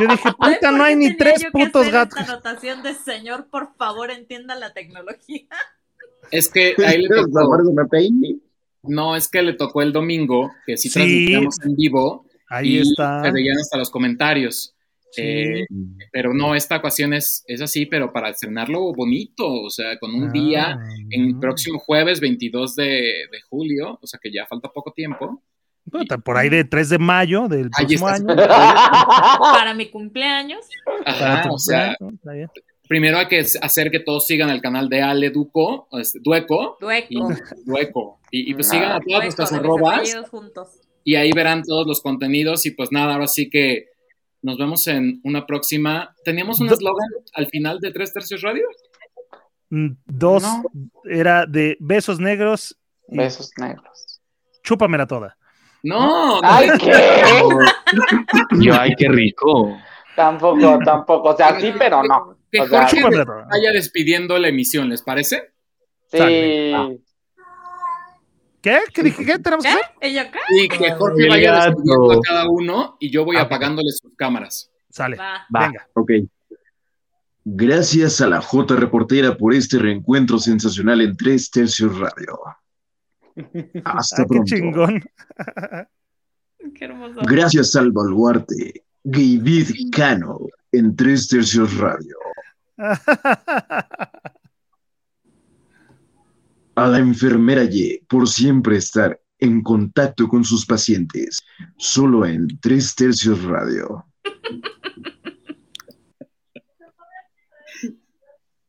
[0.00, 2.20] Yo dije, ¿Sabes puta, no hay ni tres yo que putos hacer gatos.
[2.20, 5.46] Esta anotación de señor, por favor, entienda la tecnología.
[6.30, 7.58] Es que ahí le tocó.
[8.84, 10.94] No, es que le tocó el domingo, que sí, Sí.
[10.94, 12.26] transmitíamos en vivo.
[12.48, 13.22] Ahí y está.
[13.22, 14.74] Se veían hasta los comentarios.
[15.12, 15.22] Sí.
[15.22, 15.66] Eh,
[16.10, 20.28] pero no, esta ocasión es, es así, pero para estrenarlo bonito, o sea, con un
[20.28, 20.78] Ah, día,
[21.10, 21.40] en el mm.
[21.40, 22.84] próximo jueves 22 de,
[23.30, 25.42] de julio, o sea que ya falta poco tiempo.
[25.90, 28.26] Puta, por ahí de 3 de mayo del Ahí próximo año.
[28.36, 30.64] Para mi cumpleaños.
[31.04, 31.96] Ajá, o sea,
[32.88, 35.88] primero hay que hacer que todos sigan el canal de Ale Duco,
[36.22, 36.78] Dueco,
[37.08, 37.34] y, Dueco.
[37.64, 40.14] Dueco, y, y pues Ah, sigan a todas Dueco, nuestras arrobas,
[41.04, 43.86] y ahí verán todos los contenidos, y pues nada, ahora sí que
[44.40, 46.14] nos vemos en una próxima.
[46.24, 48.66] ¿Teníamos un eslogan al final de Tres Tercios Radio?
[49.70, 50.62] Mm, Dos No.
[51.04, 52.78] era de besos negros
[53.08, 54.20] Besos negros.
[54.62, 55.36] chúpamela toda.
[55.82, 56.92] No, no, Ay, ¿qué?
[58.60, 59.76] Yo, ay, qué rico.
[60.14, 61.30] Tampoco, tampoco.
[61.30, 62.36] O sea, sí, pero no.
[62.50, 65.52] Que O sea, Jorge vaya despidiendo la emisión, ¿les parece?
[66.10, 66.18] sí.
[66.18, 67.00] Sale.
[68.60, 68.78] ¿Qué?
[68.94, 69.24] ¿Qué dije?
[69.24, 69.74] ¿Qué tenemos que ¿Qué?
[69.78, 69.90] hacer?
[70.00, 70.38] ¿Ella acá?
[70.50, 74.70] Y que Jorge vaya despidiendo a cada uno y yo voy Ah, apagándole sus cámaras.
[74.88, 75.16] Sale.
[75.16, 75.44] Va.
[75.54, 75.66] Va.
[75.66, 75.88] Venga.
[75.94, 76.12] Ok.
[77.44, 82.38] Gracias a la J Reportera por este reencuentro sensacional en Tres Tercios Radio.
[83.84, 84.44] Hasta Ah, qué pronto.
[84.54, 85.02] chingón.
[86.74, 87.20] Qué hermoso.
[87.24, 90.38] Gracias al baluarte David Cano
[90.70, 92.16] en Tres Tercios Radio.
[96.74, 101.40] A la enfermera Y por siempre estar en contacto con sus pacientes,
[101.76, 104.06] solo en Tres Tercios Radio.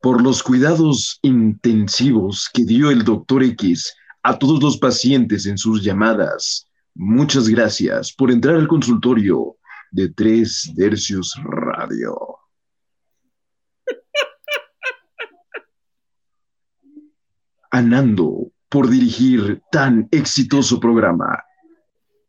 [0.02, 3.94] Por los cuidados intensivos que dio el doctor X
[4.24, 9.58] a todos los pacientes en sus llamadas, muchas gracias por entrar al consultorio
[9.92, 12.16] de Tres Tercios Radio.
[17.72, 21.44] a Nando por dirigir tan exitoso programa.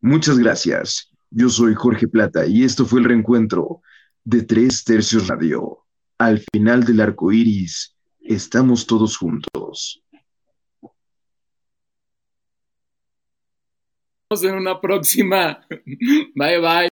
[0.00, 1.10] Muchas gracias.
[1.30, 3.80] Yo soy Jorge Plata y esto fue el reencuentro
[4.24, 5.78] de Tres Tercios Radio.
[6.18, 10.04] Al final del arco iris, estamos todos juntos.
[10.82, 10.92] Nos
[14.02, 15.66] vemos en una próxima.
[16.34, 16.93] Bye bye.